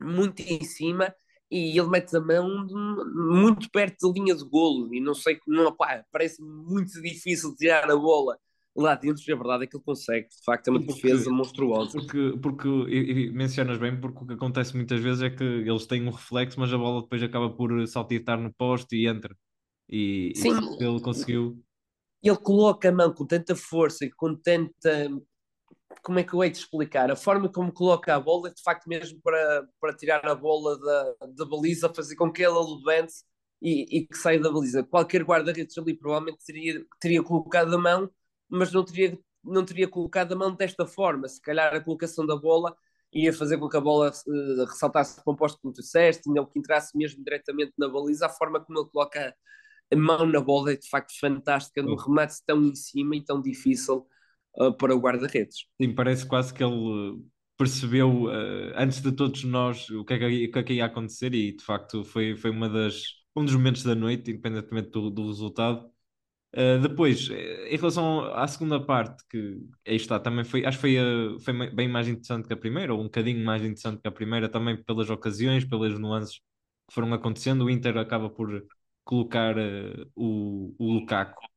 muito 0.00 0.40
em 0.40 0.62
cima 0.64 1.14
e 1.50 1.78
ele 1.78 1.88
mete 1.88 2.14
a 2.16 2.20
mão 2.20 2.66
muito 3.34 3.70
perto 3.70 4.06
da 4.06 4.12
linha 4.12 4.34
de 4.34 4.44
golo 4.44 4.94
e 4.94 5.00
não 5.00 5.14
sei 5.14 5.40
não, 5.46 5.74
pá, 5.74 6.04
parece 6.12 6.42
muito 6.42 7.00
difícil 7.00 7.54
tirar 7.56 7.90
a 7.90 7.96
bola 7.96 8.38
lá 8.76 8.94
dentro, 8.94 9.22
e 9.26 9.32
a 9.32 9.36
verdade 9.36 9.64
é 9.64 9.66
que 9.66 9.76
ele 9.76 9.82
consegue, 9.82 10.28
de 10.28 10.44
facto 10.44 10.68
é 10.68 10.70
uma 10.70 10.80
porque, 10.80 11.02
defesa 11.02 11.30
monstruosa. 11.30 11.98
Porque, 11.98 12.38
porque 12.40 12.68
e, 12.88 13.26
e 13.26 13.30
mencionas 13.30 13.76
bem, 13.76 13.98
porque 14.00 14.22
o 14.22 14.26
que 14.26 14.34
acontece 14.34 14.76
muitas 14.76 15.00
vezes 15.00 15.22
é 15.22 15.30
que 15.30 15.42
eles 15.42 15.86
têm 15.86 16.06
um 16.06 16.10
reflexo, 16.10 16.60
mas 16.60 16.72
a 16.72 16.78
bola 16.78 17.02
depois 17.02 17.20
acaba 17.22 17.50
por 17.50 17.86
saltitar 17.88 18.38
no 18.40 18.52
poste 18.54 18.94
e 18.94 19.08
entra. 19.08 19.36
E, 19.88 20.32
Sim. 20.36 20.52
E 20.78 20.84
ele 20.84 21.00
conseguiu. 21.00 21.62
Ele 22.22 22.36
coloca 22.36 22.88
a 22.88 22.92
mão 22.92 23.12
com 23.12 23.24
tanta 23.24 23.54
força 23.54 24.04
e 24.04 24.10
com 24.10 24.34
tanta 24.34 25.08
como 26.02 26.18
é 26.18 26.24
que 26.24 26.32
eu 26.32 26.42
hei 26.42 26.50
de 26.50 26.58
explicar? 26.58 27.10
A 27.10 27.16
forma 27.16 27.48
como 27.48 27.72
coloca 27.72 28.14
a 28.14 28.20
bola 28.20 28.48
é 28.48 28.52
de 28.52 28.62
facto 28.62 28.86
mesmo 28.86 29.20
para, 29.22 29.68
para 29.80 29.94
tirar 29.94 30.24
a 30.26 30.34
bola 30.34 30.78
da, 30.78 31.26
da 31.28 31.44
baliza, 31.44 31.92
fazer 31.92 32.16
com 32.16 32.32
que 32.32 32.42
ela 32.42 32.60
levante 32.60 33.14
e, 33.60 33.98
e 33.98 34.06
que 34.06 34.16
saia 34.16 34.40
da 34.40 34.50
baliza. 34.50 34.82
Qualquer 34.84 35.22
guarda-redes 35.22 35.76
ali 35.78 35.94
provavelmente 35.94 36.44
teria, 36.44 36.84
teria 37.00 37.22
colocado 37.22 37.74
a 37.74 37.78
mão, 37.78 38.10
mas 38.48 38.72
não 38.72 38.84
teria, 38.84 39.18
não 39.42 39.64
teria 39.64 39.88
colocado 39.88 40.32
a 40.32 40.36
mão 40.36 40.54
desta 40.54 40.86
forma. 40.86 41.28
Se 41.28 41.40
calhar 41.40 41.74
a 41.74 41.80
colocação 41.80 42.26
da 42.26 42.36
bola 42.36 42.76
ia 43.12 43.32
fazer 43.32 43.58
com 43.58 43.68
que 43.68 43.76
a 43.76 43.80
bola 43.80 44.10
uh, 44.10 44.64
ressaltasse 44.64 45.22
para 45.22 45.32
um 45.32 45.36
posto 45.36 45.58
como 45.60 45.72
tu 45.72 45.80
disseste, 45.80 46.28
ou 46.28 46.46
que 46.46 46.58
entrasse 46.58 46.96
mesmo 46.96 47.24
diretamente 47.24 47.72
na 47.78 47.88
baliza. 47.88 48.26
A 48.26 48.30
forma 48.30 48.60
como 48.60 48.78
ele 48.80 48.88
coloca 48.90 49.34
a 49.92 49.96
mão 49.96 50.26
na 50.26 50.40
bola 50.40 50.72
é 50.72 50.76
de 50.76 50.88
facto 50.88 51.18
fantástica, 51.18 51.82
num 51.82 51.96
remate 51.96 52.36
tão 52.46 52.62
em 52.62 52.74
cima 52.74 53.16
e 53.16 53.24
tão 53.24 53.40
difícil 53.40 54.06
uh, 54.58 54.72
para 54.72 54.94
o 54.94 55.00
guarda-redes. 55.00 55.66
Sim, 55.80 55.94
parece 55.94 56.26
quase 56.26 56.52
que 56.52 56.62
ele 56.62 57.18
percebeu 57.56 58.24
uh, 58.24 58.72
antes 58.76 59.00
de 59.00 59.10
todos 59.12 59.42
nós 59.44 59.90
o 59.90 60.04
que, 60.04 60.14
é 60.14 60.18
que, 60.18 60.46
o 60.46 60.52
que, 60.52 60.58
é 60.58 60.62
que 60.62 60.72
ia 60.74 60.84
acontecer 60.84 61.34
e 61.34 61.52
de 61.56 61.64
facto 61.64 62.04
foi, 62.04 62.36
foi 62.36 62.50
uma 62.50 62.68
das, 62.68 63.02
um 63.34 63.44
dos 63.44 63.54
momentos 63.54 63.82
da 63.82 63.94
noite, 63.94 64.30
independentemente 64.30 64.90
do, 64.90 65.10
do 65.10 65.26
resultado. 65.26 65.90
Uh, 66.54 66.80
depois, 66.80 67.28
em 67.30 67.76
relação 67.76 68.20
à 68.32 68.46
segunda 68.46 68.80
parte, 68.80 69.22
que 69.28 69.58
aí 69.86 69.96
está, 69.96 70.18
também 70.18 70.44
foi, 70.44 70.64
acho 70.64 70.78
que 70.78 70.80
foi, 70.80 70.96
uh, 70.98 71.38
foi 71.40 71.70
bem 71.70 71.88
mais 71.88 72.08
interessante 72.08 72.46
que 72.46 72.54
a 72.54 72.56
primeira, 72.56 72.94
ou 72.94 73.00
um 73.00 73.04
bocadinho 73.04 73.44
mais 73.44 73.62
interessante 73.62 74.00
que 74.00 74.08
a 74.08 74.12
primeira, 74.12 74.48
também 74.48 74.82
pelas 74.82 75.10
ocasiões, 75.10 75.64
pelas 75.64 75.98
nuances 75.98 76.36
que 76.88 76.94
foram 76.94 77.12
acontecendo. 77.12 77.64
O 77.64 77.70
Inter 77.70 77.98
acaba 77.98 78.30
por 78.30 78.64
colocar 79.08 79.56
uh, 79.56 80.10
o, 80.14 80.74
o 80.78 80.92
Lukaku 80.94 81.48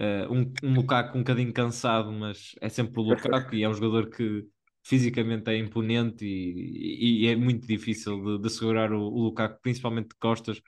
Uh, 0.00 0.32
um, 0.32 0.52
um 0.62 0.74
Lukaku 0.76 1.18
um 1.18 1.20
bocadinho 1.20 1.52
cansado, 1.52 2.10
mas 2.10 2.54
é 2.62 2.70
sempre 2.70 2.98
o 3.00 3.02
Lukaku 3.02 3.54
e 3.54 3.62
é 3.64 3.68
um 3.68 3.74
jogador 3.74 4.08
que 4.08 4.46
fisicamente 4.82 5.50
é 5.50 5.58
imponente 5.58 6.24
e, 6.24 7.24
e, 7.24 7.26
é 7.26 7.36
muito 7.36 7.66
difícil 7.66 8.38
de, 8.38 8.42
de 8.42 8.50
segurar 8.50 8.92
o, 8.92 9.02
o, 9.02 9.24
Lukaku, 9.24 9.60
principalmente 9.60 10.08
de 10.08 10.16
costas. 10.16 10.58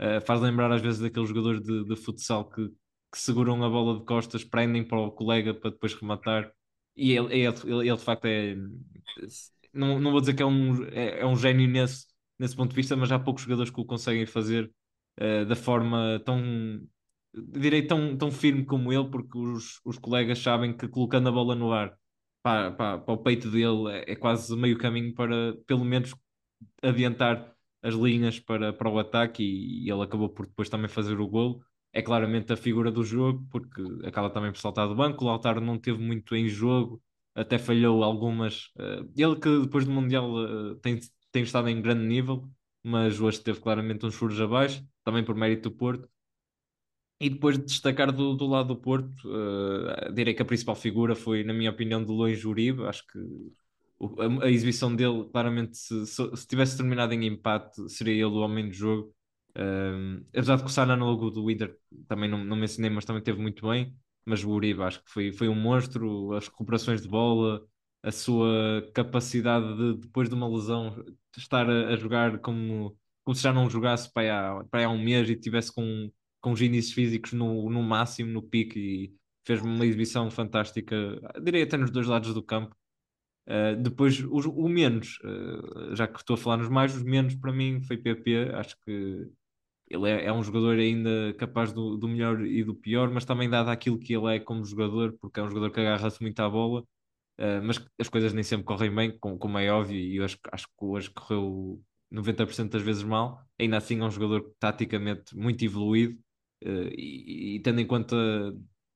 Uh, 0.00 0.24
faz 0.24 0.40
lembrar 0.40 0.72
às 0.72 0.80
vezes 0.80 1.00
daqueles 1.00 1.28
jogadores 1.28 1.60
de, 1.60 1.84
de 1.84 1.96
futsal 1.96 2.48
que, 2.48 2.68
que, 3.12 3.18
seguram 3.18 3.62
a 3.62 3.68
bola 3.68 3.98
de 3.98 4.06
costas, 4.06 4.42
prendem 4.42 4.82
para 4.82 4.98
o 5.00 5.12
colega 5.12 5.52
para 5.52 5.70
depois 5.70 5.92
rematar. 5.94 6.50
E 6.96 7.12
ele, 7.12 7.34
ele, 7.34 7.56
ele, 7.64 7.88
ele 7.88 7.96
de 7.96 8.04
facto 8.04 8.24
é. 8.24 8.56
Não, 9.72 9.98
não 10.00 10.12
vou 10.12 10.20
dizer 10.20 10.34
que 10.34 10.42
é 10.42 10.46
um, 10.46 10.82
é, 10.84 11.20
é 11.20 11.26
um 11.26 11.36
gênio 11.36 11.68
nesse, 11.68 12.06
nesse 12.38 12.56
ponto 12.56 12.70
de 12.70 12.76
vista, 12.76 12.96
mas 12.96 13.12
há 13.12 13.18
poucos 13.18 13.42
jogadores 13.42 13.70
que 13.70 13.80
o 13.80 13.84
conseguem 13.84 14.24
fazer 14.24 14.72
uh, 15.20 15.46
da 15.46 15.56
forma 15.56 16.20
tão 16.24 16.40
direi 17.34 17.86
tão, 17.86 18.16
tão 18.16 18.30
firme 18.30 18.64
como 18.64 18.92
ele, 18.92 19.08
porque 19.10 19.38
os, 19.38 19.80
os 19.84 19.98
colegas 19.98 20.38
sabem 20.38 20.76
que 20.76 20.88
colocando 20.88 21.28
a 21.28 21.32
bola 21.32 21.54
no 21.54 21.72
ar 21.72 21.96
para, 22.42 22.70
para, 22.72 22.98
para 22.98 23.14
o 23.14 23.18
peito 23.18 23.50
dele 23.50 23.90
é, 23.90 24.12
é, 24.12 24.16
quase 24.16 24.54
meio 24.56 24.78
caminho 24.78 25.14
para 25.14 25.54
pelo 25.66 25.84
menos 25.84 26.14
adiantar 26.82 27.54
as 27.82 27.94
linhas 27.94 28.40
para, 28.40 28.72
para 28.72 28.88
o 28.90 28.98
ataque 28.98 29.42
e, 29.42 29.86
e 29.86 29.90
ele 29.90 30.02
acabou 30.02 30.28
por 30.28 30.46
depois 30.46 30.68
também 30.68 30.88
fazer 30.88 31.20
o 31.20 31.28
golo. 31.28 31.62
É 31.92 32.02
claramente 32.02 32.52
a 32.52 32.56
figura 32.56 32.90
do 32.90 33.02
jogo, 33.04 33.46
porque 33.50 33.82
acaba 34.04 34.30
também 34.30 34.52
por 34.52 34.58
saltar 34.58 34.88
do 34.88 34.94
banco. 34.94 35.24
O 35.24 35.26
Lautaro 35.26 35.60
não 35.60 35.78
teve 35.78 35.98
muito 35.98 36.36
em 36.36 36.48
jogo, 36.48 37.02
até 37.34 37.58
falhou 37.58 38.04
algumas. 38.04 38.66
Uh, 38.76 39.10
ele 39.16 39.36
que 39.36 39.60
depois 39.62 39.84
do 39.84 39.90
Mundial 39.90 40.30
uh, 40.30 40.76
tem, 40.76 40.98
tem 41.32 41.42
estado 41.42 41.68
em 41.68 41.80
grande 41.80 42.04
nível, 42.04 42.48
mas 42.82 43.20
hoje 43.20 43.40
teve 43.40 43.60
claramente 43.60 44.04
uns 44.04 44.14
furos 44.14 44.40
abaixo, 44.40 44.84
também 45.08 45.24
por 45.24 45.34
mérito 45.34 45.70
do 45.70 45.74
Porto. 45.74 46.06
E 47.20 47.30
depois 47.30 47.58
de 47.58 47.64
destacar 47.64 48.12
do, 48.12 48.34
do 48.34 48.46
lado 48.46 48.68
do 48.68 48.76
Porto, 48.76 49.10
uh, 49.26 50.12
direi 50.12 50.34
que 50.34 50.42
a 50.42 50.44
principal 50.44 50.76
figura 50.76 51.16
foi, 51.16 51.42
na 51.42 51.54
minha 51.54 51.70
opinião, 51.70 52.04
de 52.04 52.12
longe 52.12 52.46
Uribe. 52.46 52.84
Acho 52.84 53.04
que 53.06 53.18
o, 53.98 54.20
a, 54.20 54.44
a, 54.44 54.50
exibição 54.50 54.94
dele, 54.94 55.24
claramente, 55.32 55.76
se, 55.76 56.06
se, 56.06 56.36
se, 56.36 56.46
tivesse 56.46 56.76
terminado 56.76 57.14
em 57.14 57.26
empate, 57.26 57.88
seria 57.90 58.12
ele 58.14 58.24
o 58.26 58.40
homem 58.40 58.68
do 58.68 58.74
jogo. 58.74 59.14
Uh, 59.56 60.24
apesar 60.32 60.56
de 60.56 60.62
que 60.62 60.68
o 60.68 60.72
Sana 60.72 60.94
no 60.94 61.06
logo 61.06 61.30
do 61.30 61.50
Inter 61.50 61.74
também 62.06 62.30
não, 62.30 62.44
não 62.44 62.56
mencionei, 62.56 62.90
mas 62.90 63.04
também 63.04 63.22
teve 63.22 63.40
muito 63.40 63.66
bem. 63.66 63.96
Mas 64.24 64.44
o 64.44 64.50
Uribe 64.50 64.82
acho 64.82 65.02
que 65.02 65.10
foi, 65.10 65.32
foi 65.32 65.48
um 65.48 65.54
monstro. 65.54 66.34
As 66.34 66.46
recuperações 66.46 67.00
de 67.02 67.08
bola, 67.08 67.66
a 68.02 68.12
sua 68.12 68.88
capacidade 68.94 69.66
de, 69.76 70.02
depois 70.02 70.28
de 70.28 70.34
uma 70.34 70.48
lesão, 70.48 70.94
estar 71.36 71.68
a, 71.68 71.88
a 71.88 71.96
jogar 71.96 72.38
como, 72.40 72.96
como 73.28 73.34
se 73.34 73.42
já 73.42 73.52
não 73.52 73.68
jogasse 73.68 74.10
para 74.10 74.58
aí 74.58 74.64
para 74.70 74.86
há 74.86 74.88
um 74.88 74.96
mês 74.96 75.28
e 75.28 75.36
tivesse 75.36 75.70
com 75.70 76.10
com 76.40 76.52
os 76.52 76.62
índices 76.62 76.92
físicos 76.92 77.32
no, 77.32 77.68
no 77.68 77.82
máximo, 77.82 78.32
no 78.32 78.42
pique, 78.42 78.78
e 78.78 79.14
fez 79.46 79.60
uma 79.60 79.84
exibição 79.84 80.30
fantástica, 80.30 80.96
diria 81.42 81.64
até 81.64 81.76
nos 81.76 81.90
dois 81.90 82.06
lados 82.06 82.32
do 82.32 82.42
campo. 82.42 82.74
Uh, 83.46 83.76
depois, 83.76 84.20
o, 84.20 84.50
o 84.50 84.68
menos, 84.68 85.18
uh, 85.24 85.94
já 85.94 86.06
que 86.06 86.18
estou 86.18 86.34
a 86.34 86.36
falar 86.38 86.58
nos 86.58 86.68
mais, 86.68 86.94
os 86.94 87.02
menos 87.02 87.34
para 87.34 87.52
mim 87.52 87.82
foi 87.82 87.98
PP. 87.98 88.50
Acho 88.54 88.76
que 88.80 89.26
ele 89.90 90.10
é, 90.10 90.26
é 90.26 90.32
um 90.32 90.42
jogador 90.42 90.78
ainda 90.78 91.34
capaz 91.34 91.72
do, 91.72 91.96
do, 91.96 92.08
melhor 92.08 92.40
e 92.46 92.64
do 92.64 92.74
pior, 92.74 93.10
mas 93.10 93.24
também 93.24 93.50
dado 93.50 93.70
aquilo 93.70 93.98
que 93.98 94.14
ele 94.14 94.36
é 94.36 94.40
como 94.40 94.64
jogador, 94.64 95.16
porque 95.20 95.40
é 95.40 95.42
um 95.42 95.48
jogador 95.48 95.70
que 95.72 95.80
agarra-se 95.80 96.22
muito 96.22 96.40
à 96.40 96.48
bola, 96.48 96.82
uh, 97.40 97.62
mas 97.64 97.84
as 97.98 98.08
coisas 98.08 98.32
nem 98.32 98.44
sempre 98.44 98.66
correm 98.66 98.94
bem, 98.94 99.18
como, 99.18 99.38
como 99.38 99.58
é 99.58 99.70
óbvio, 99.72 99.98
e 99.98 100.16
eu 100.16 100.24
acho, 100.24 100.38
acho 100.52 100.66
que 100.66 100.84
hoje 100.84 101.10
correu 101.10 101.82
90% 102.10 102.70
das 102.70 102.82
vezes 102.82 103.02
mal. 103.02 103.44
Ainda 103.58 103.76
assim, 103.76 104.00
é 104.00 104.04
um 104.04 104.10
jogador 104.10 104.54
taticamente 104.58 105.36
muito 105.36 105.64
evoluído 105.64 106.18
Uh, 106.64 106.90
e, 106.96 107.56
e, 107.56 107.60
tendo 107.60 107.80
em 107.80 107.86
conta, 107.86 108.16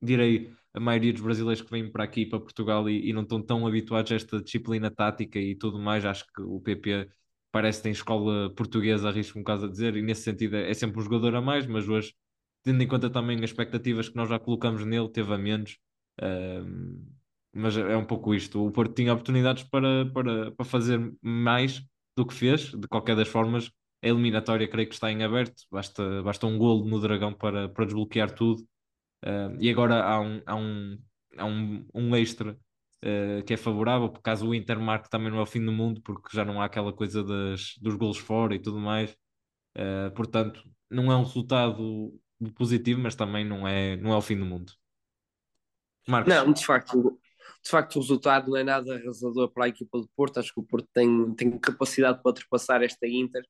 direi, 0.01 0.53
a 0.75 0.81
maioria 0.81 1.13
dos 1.13 1.23
brasileiros 1.23 1.63
que 1.63 1.71
vêm 1.71 1.91
para 1.91 2.05
aqui, 2.05 2.27
para 2.27 2.41
Portugal, 2.41 2.89
e, 2.89 3.09
e, 3.09 3.13
não 3.13 3.23
estão 3.23 3.41
tão 3.43 3.67
habituados 3.67 4.11
a 4.13 4.17
esta 4.17 4.43
disciplina 4.43 4.91
tática 4.91 5.39
e 5.39 5.55
tudo 5.55 5.79
mais, 5.79 6.05
acho 6.05 6.27
que 6.33 6.43
o 6.43 6.61
PP 6.61 7.09
parece 7.53 7.79
que 7.79 7.85
tem 7.85 7.93
escola 7.93 8.53
portuguesa, 8.55 9.09
arrisco 9.09 9.39
um 9.39 9.45
caso 9.45 9.67
a 9.67 9.69
dizer, 9.69 9.97
e 9.97 10.03
nesse 10.03 10.23
sentido 10.23 10.57
é, 10.57 10.71
é 10.71 10.75
sempre 10.75 10.99
um 10.99 11.03
jogador 11.03 11.35
a 11.37 11.41
mais, 11.41 11.67
mas 11.67 11.89
hoje, 11.89 12.15
tendo 12.63 12.83
em 12.83 12.89
conta 12.89 13.11
também 13.11 13.37
as 13.39 13.45
expectativas 13.45 14.09
que 14.09 14.17
nós 14.17 14.29
já 14.29 14.39
colocamos 14.39 14.85
nele, 14.85 15.09
teve 15.11 15.33
a 15.33 15.39
menos. 15.39 15.79
Uh, 16.21 17.23
mas 17.55 17.77
é 17.77 17.97
um 17.97 18.05
pouco 18.05 18.35
isto. 18.35 18.65
O 18.65 18.71
Porto 18.71 18.95
tinha 18.95 19.13
oportunidades 19.13 19.63
para, 19.65 20.07
para, 20.07 20.53
para 20.53 20.65
fazer 20.65 20.99
mais 21.21 21.85
do 22.17 22.27
que 22.27 22.35
fez, 22.35 22.71
de 22.71 22.87
qualquer 22.89 23.17
das 23.17 23.29
formas, 23.29 23.71
a 24.03 24.09
eliminatória 24.09 24.69
creio 24.69 24.89
que 24.89 24.95
está 24.95 25.11
em 25.11 25.23
aberto, 25.23 25.63
basta, 25.71 26.23
basta 26.23 26.47
um 26.47 26.59
golo 26.59 26.85
no 26.89 27.01
Dragão 27.01 27.33
para, 27.33 27.69
para 27.69 27.85
desbloquear 27.85 28.31
tudo. 28.35 28.63
Uh, 29.25 29.57
e 29.61 29.71
agora 29.71 30.03
há 30.03 30.21
um, 30.21 30.43
há 30.45 30.57
um, 30.57 30.99
há 31.39 31.45
um, 31.47 31.87
um 31.95 32.17
extra 32.17 32.59
uh, 33.05 33.45
que 33.45 33.55
é 33.55 33.57
favorável, 33.57 34.09
por 34.09 34.21
caso 34.21 34.49
o 34.49 34.55
Inter 34.55 34.81
marque 34.81 35.09
também 35.09 35.31
não 35.31 35.39
é 35.39 35.43
o 35.43 35.47
fim 35.47 35.65
do 35.65 35.71
mundo, 35.71 36.03
porque 36.03 36.37
já 36.37 36.45
não 36.45 36.61
há 36.61 36.65
aquela 36.65 36.93
coisa 36.93 37.23
das, 37.23 37.75
dos 37.81 37.95
golos 37.95 38.19
fora 38.19 38.55
e 38.55 38.59
tudo 38.59 38.79
mais. 38.79 39.17
Uh, 39.77 40.11
portanto, 40.15 40.63
não 40.91 41.11
é 41.11 41.17
um 41.17 41.23
resultado 41.23 42.13
positivo, 42.57 43.01
mas 43.01 43.15
também 43.15 43.45
não 43.45 43.67
é, 43.67 43.97
não 43.97 44.13
é 44.13 44.17
o 44.17 44.23
fim 44.23 44.37
do 44.37 44.45
mundo. 44.45 44.73
Marcos. 46.09 46.35
Não, 46.35 46.53
de 46.53 46.67
facto, 46.67 47.21
de 47.63 47.71
facto 47.71 47.97
o 47.97 48.01
resultado 48.01 48.51
não 48.51 48.57
é 48.57 48.65
nada 48.65 48.95
arrasador 48.95 49.51
para 49.51 49.67
a 49.67 49.69
equipa 49.69 49.99
do 49.99 50.09
Porto. 50.17 50.39
Acho 50.39 50.53
que 50.53 50.61
o 50.61 50.65
Porto 50.65 50.89
tem, 50.93 51.35
tem 51.35 51.59
capacidade 51.59 52.21
para 52.23 52.31
ultrapassar 52.31 52.83
esta 52.83 53.07
Inter. 53.07 53.45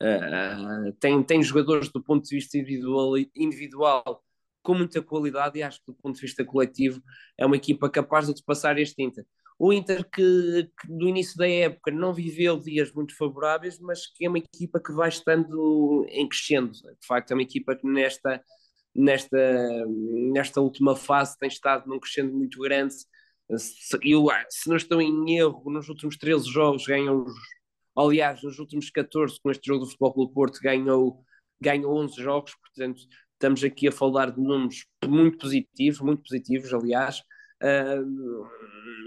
Uh, 0.00 0.92
tem, 1.00 1.22
tem 1.22 1.42
jogadores 1.42 1.88
do 1.90 2.02
ponto 2.02 2.24
de 2.24 2.36
vista 2.36 2.56
individual, 2.56 3.18
individual 3.34 4.22
com 4.62 4.74
muita 4.74 5.02
qualidade 5.02 5.58
e 5.58 5.62
acho 5.62 5.80
que 5.80 5.86
do 5.86 5.94
ponto 5.94 6.14
de 6.14 6.20
vista 6.20 6.44
coletivo 6.44 7.02
é 7.36 7.44
uma 7.44 7.56
equipa 7.56 7.90
capaz 7.90 8.26
de 8.26 8.32
ultrapassar 8.32 8.78
este 8.78 9.02
Inter. 9.02 9.24
O 9.58 9.72
Inter 9.72 10.08
que, 10.08 10.70
que 10.80 10.88
no 10.88 11.08
início 11.08 11.36
da 11.36 11.48
época 11.48 11.90
não 11.90 12.14
viveu 12.14 12.60
dias 12.60 12.92
muito 12.92 13.16
favoráveis, 13.16 13.78
mas 13.80 14.06
que 14.06 14.24
é 14.24 14.28
uma 14.28 14.38
equipa 14.38 14.78
que 14.78 14.92
vai 14.92 15.08
estando 15.08 16.06
em 16.10 16.28
crescendo. 16.28 16.70
De 16.70 17.06
facto, 17.06 17.32
é 17.32 17.34
uma 17.34 17.42
equipa 17.42 17.74
que 17.74 17.84
nesta, 17.84 18.40
nesta, 18.94 19.84
nesta 20.32 20.60
última 20.60 20.94
fase 20.94 21.36
tem 21.38 21.48
estado 21.48 21.88
num 21.88 21.98
crescendo 21.98 22.32
muito 22.32 22.60
grande. 22.60 22.94
Se, 23.56 23.98
eu, 24.02 24.26
se 24.50 24.68
não 24.68 24.76
estou 24.76 25.00
em 25.00 25.36
erro, 25.36 25.70
nos 25.70 25.88
últimos 25.88 26.16
13 26.18 26.50
jogos 26.50 26.84
ganham 26.86 27.24
Aliás, 27.98 28.44
nos 28.44 28.60
últimos 28.60 28.90
14, 28.90 29.40
com 29.42 29.50
este 29.50 29.66
jogo 29.66 29.80
do 29.80 29.86
Futebol 29.86 30.14
Clube 30.14 30.32
Porto, 30.32 30.60
ganhou, 30.62 31.24
ganhou 31.60 31.96
11 31.96 32.22
jogos, 32.22 32.54
portanto, 32.54 33.02
estamos 33.32 33.64
aqui 33.64 33.88
a 33.88 33.92
falar 33.92 34.30
de 34.30 34.40
números 34.40 34.86
muito 35.04 35.38
positivos, 35.38 36.00
muito 36.00 36.22
positivos, 36.22 36.72
aliás, 36.72 37.18
uh, 37.60 38.48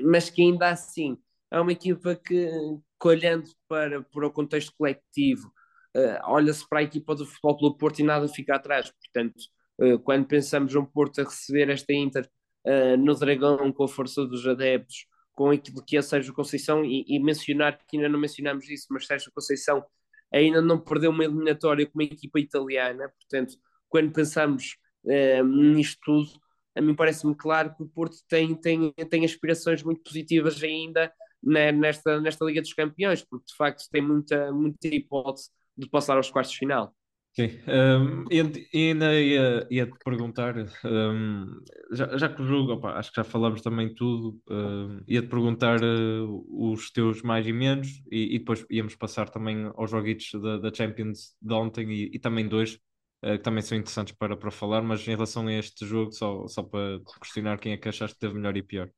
mas 0.04 0.30
que 0.30 0.42
ainda 0.42 0.70
assim 0.70 1.18
é 1.50 1.58
uma 1.62 1.72
equipa 1.72 2.16
que, 2.16 2.50
que 3.00 3.08
olhando 3.08 3.50
para, 3.66 4.02
para 4.04 4.28
o 4.28 4.32
contexto 4.32 4.74
coletivo, 4.78 5.48
uh, 5.96 6.20
olha-se 6.26 6.68
para 6.68 6.80
a 6.80 6.84
equipa 6.84 7.16
do 7.16 7.26
Futebol 7.26 7.58
Clube 7.58 7.78
Porto 7.78 8.00
e 8.00 8.04
nada 8.04 8.28
fica 8.28 8.56
atrás. 8.56 8.92
Portanto, 8.92 9.42
uh, 9.80 10.00
quando 10.00 10.28
pensamos 10.28 10.76
um 10.76 10.84
Porto 10.84 11.22
a 11.22 11.24
receber 11.24 11.70
esta 11.70 11.94
Inter 11.94 12.30
no 13.00 13.16
Dragão 13.16 13.72
com 13.72 13.84
a 13.84 13.88
força 13.88 14.26
dos 14.26 14.48
adeptos, 14.48 15.06
com 15.34 15.50
aquilo 15.50 15.84
que 15.84 15.98
é 15.98 16.02
Sérgio 16.02 16.34
Conceição, 16.34 16.86
e, 16.86 17.06
e 17.08 17.20
mencionar 17.20 17.78
que 17.88 17.98
ainda 17.98 18.10
não 18.10 18.20
mencionamos 18.20 18.70
isso, 18.70 18.88
mas 18.90 19.08
Sérgio 19.08 19.32
Conceição 19.34 19.84
ainda 20.32 20.62
não 20.62 20.80
perdeu 20.80 21.12
uma 21.12 21.24
eliminatória 21.24 21.86
com 21.86 21.94
uma 21.96 22.04
equipa 22.04 22.40
italiana, 22.40 23.10
portanto, 23.10 23.58
quando 23.90 24.12
pensamos 24.12 24.78
uh, 25.04 25.44
nisto 25.44 26.00
tudo, 26.04 26.30
a 26.76 26.82
mim 26.82 26.96
parece-me 26.96 27.36
claro 27.36 27.76
que 27.76 27.84
o 27.84 27.88
Porto 27.88 28.18
tem, 28.30 28.56
tem, 28.56 28.94
tem 29.10 29.26
aspirações 29.26 29.84
muito 29.84 30.02
positivas 30.02 30.62
ainda 30.64 31.12
né, 31.44 31.72
nesta, 31.72 32.22
nesta 32.22 32.46
Liga 32.46 32.62
dos 32.62 32.74
Campeões, 32.74 33.24
porque 33.24 33.46
de 33.48 33.56
facto 33.56 33.90
tem 33.92 34.02
muita, 34.02 34.52
muita 34.54 34.88
hipótese 34.88 35.50
de 35.78 35.90
passar 35.90 36.16
aos 36.16 36.30
quartos 36.30 36.54
de 36.54 36.60
final. 36.60 36.96
Sim, 37.34 37.48
um, 37.66 38.26
e, 38.30 38.90
ainda 38.90 39.18
ia, 39.18 39.66
ia 39.72 39.86
te 39.86 39.98
perguntar, 40.04 40.54
um, 40.84 41.62
já, 41.94 42.18
já 42.18 42.28
que 42.28 42.42
o 42.42 42.46
jogo, 42.46 42.74
opa, 42.74 42.92
acho 42.96 43.10
que 43.10 43.16
já 43.16 43.24
falamos 43.24 43.62
também 43.62 43.96
tudo, 43.96 44.38
um, 44.50 45.02
ia 45.08 45.22
te 45.22 45.30
perguntar 45.30 45.80
uh, 45.82 46.72
os 46.74 46.92
teus 46.92 47.22
mais 47.22 47.48
e 47.48 47.54
menos, 47.54 47.88
e, 48.12 48.36
e, 48.36 48.40
depois 48.40 48.66
íamos 48.70 48.98
passar 48.98 49.30
também 49.30 49.72
aos 49.76 49.90
joguitos 49.90 50.30
da, 50.42 50.58
da 50.58 50.74
Champions 50.74 51.34
de 51.42 51.54
ontem 51.54 51.90
e, 51.90 52.12
e 52.14 52.20
também 52.20 52.50
dois, 52.50 52.74
uh, 53.24 53.38
que 53.38 53.44
também 53.44 53.62
são 53.62 53.78
interessantes 53.78 54.14
para, 54.14 54.36
para 54.36 54.52
falar, 54.52 54.82
mas 54.82 55.08
em 55.08 55.12
relação 55.12 55.48
a 55.48 55.54
este 55.54 55.86
jogo, 55.86 56.12
só, 56.12 56.46
só 56.48 56.62
para 56.64 57.00
questionar 57.22 57.60
quem 57.60 57.72
é 57.72 57.78
que 57.78 57.88
achaste 57.88 58.16
que 58.16 58.20
teve 58.20 58.34
melhor 58.34 58.58
e 58.58 58.62
pior. 58.62 58.92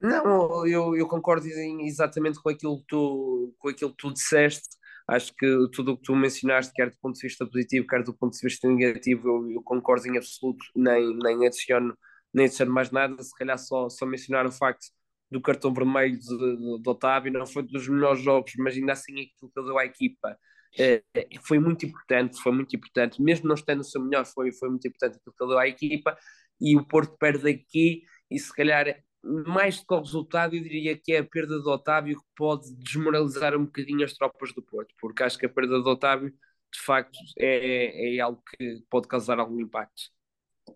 Não, 0.00 0.64
eu, 0.64 0.94
eu 0.94 1.08
concordo 1.08 1.44
exatamente 1.48 2.40
com 2.40 2.50
aquilo, 2.50 2.78
que 2.78 2.86
tu, 2.86 3.52
com 3.58 3.68
aquilo 3.68 3.90
que 3.90 3.96
tu 3.96 4.12
disseste. 4.12 4.78
Acho 5.08 5.32
que 5.34 5.46
tudo 5.72 5.92
o 5.92 5.96
que 5.96 6.02
tu 6.02 6.14
mencionaste, 6.14 6.72
quer 6.74 6.90
do 6.90 6.96
ponto 7.00 7.16
de 7.16 7.22
vista 7.26 7.46
positivo, 7.46 7.86
quer 7.86 8.02
do 8.02 8.14
ponto 8.14 8.34
de 8.34 8.40
vista 8.42 8.68
negativo, 8.68 9.28
eu, 9.28 9.50
eu 9.52 9.62
concordo 9.62 10.06
em 10.06 10.18
absoluto, 10.18 10.64
nem, 10.76 11.16
nem, 11.18 11.46
adiciono, 11.46 11.96
nem 12.32 12.46
adiciono 12.46 12.72
mais 12.72 12.90
nada. 12.90 13.22
Se 13.22 13.34
calhar 13.34 13.58
só, 13.58 13.88
só 13.88 14.04
mencionar 14.06 14.46
o 14.46 14.52
facto 14.52 14.86
do 15.30 15.40
cartão 15.40 15.72
vermelho 15.72 16.18
de 16.18 16.88
Otávio, 16.88 17.32
não 17.32 17.46
foi 17.46 17.62
dos 17.62 17.88
melhores 17.88 18.22
jogos, 18.22 18.52
mas 18.58 18.74
ainda 18.76 18.92
assim 18.92 19.12
aquilo 19.12 19.50
que 19.54 19.62
deu 19.62 19.78
à 19.78 19.84
equipa 19.84 20.38
é, 20.78 21.02
foi 21.42 21.58
muito 21.58 21.86
importante, 21.86 22.40
foi 22.40 22.52
muito 22.52 22.74
importante, 22.76 23.22
mesmo 23.22 23.48
não 23.48 23.54
estando 23.54 23.78
no 23.78 23.84
seu 23.84 24.02
melhor, 24.02 24.24
foi, 24.26 24.52
foi 24.52 24.68
muito 24.68 24.86
importante 24.86 25.16
aquilo 25.16 25.34
que 25.38 25.46
deu 25.46 25.58
à 25.58 25.68
equipa, 25.68 26.16
e 26.60 26.76
o 26.76 26.84
Porto 26.86 27.16
perde 27.18 27.50
aqui, 27.50 28.02
e 28.30 28.38
se 28.38 28.54
calhar 28.54 28.86
mais 29.22 29.80
do 29.80 29.86
que 29.86 29.94
o 29.94 29.98
resultado, 29.98 30.54
eu 30.54 30.62
diria 30.62 30.96
que 30.96 31.12
é 31.12 31.18
a 31.18 31.24
perda 31.24 31.58
do 31.58 31.70
Otávio 31.70 32.16
que 32.16 32.26
pode 32.36 32.74
desmoralizar 32.76 33.56
um 33.56 33.64
bocadinho 33.64 34.04
as 34.04 34.12
tropas 34.12 34.52
do 34.52 34.62
Porto, 34.62 34.94
porque 35.00 35.22
acho 35.22 35.38
que 35.38 35.46
a 35.46 35.48
perda 35.48 35.80
do 35.80 35.88
Otávio, 35.88 36.30
de 36.30 36.80
facto, 36.80 37.18
é, 37.38 38.16
é 38.16 38.20
algo 38.20 38.42
que 38.56 38.82
pode 38.90 39.08
causar 39.08 39.38
algum 39.38 39.60
impacto. 39.60 40.02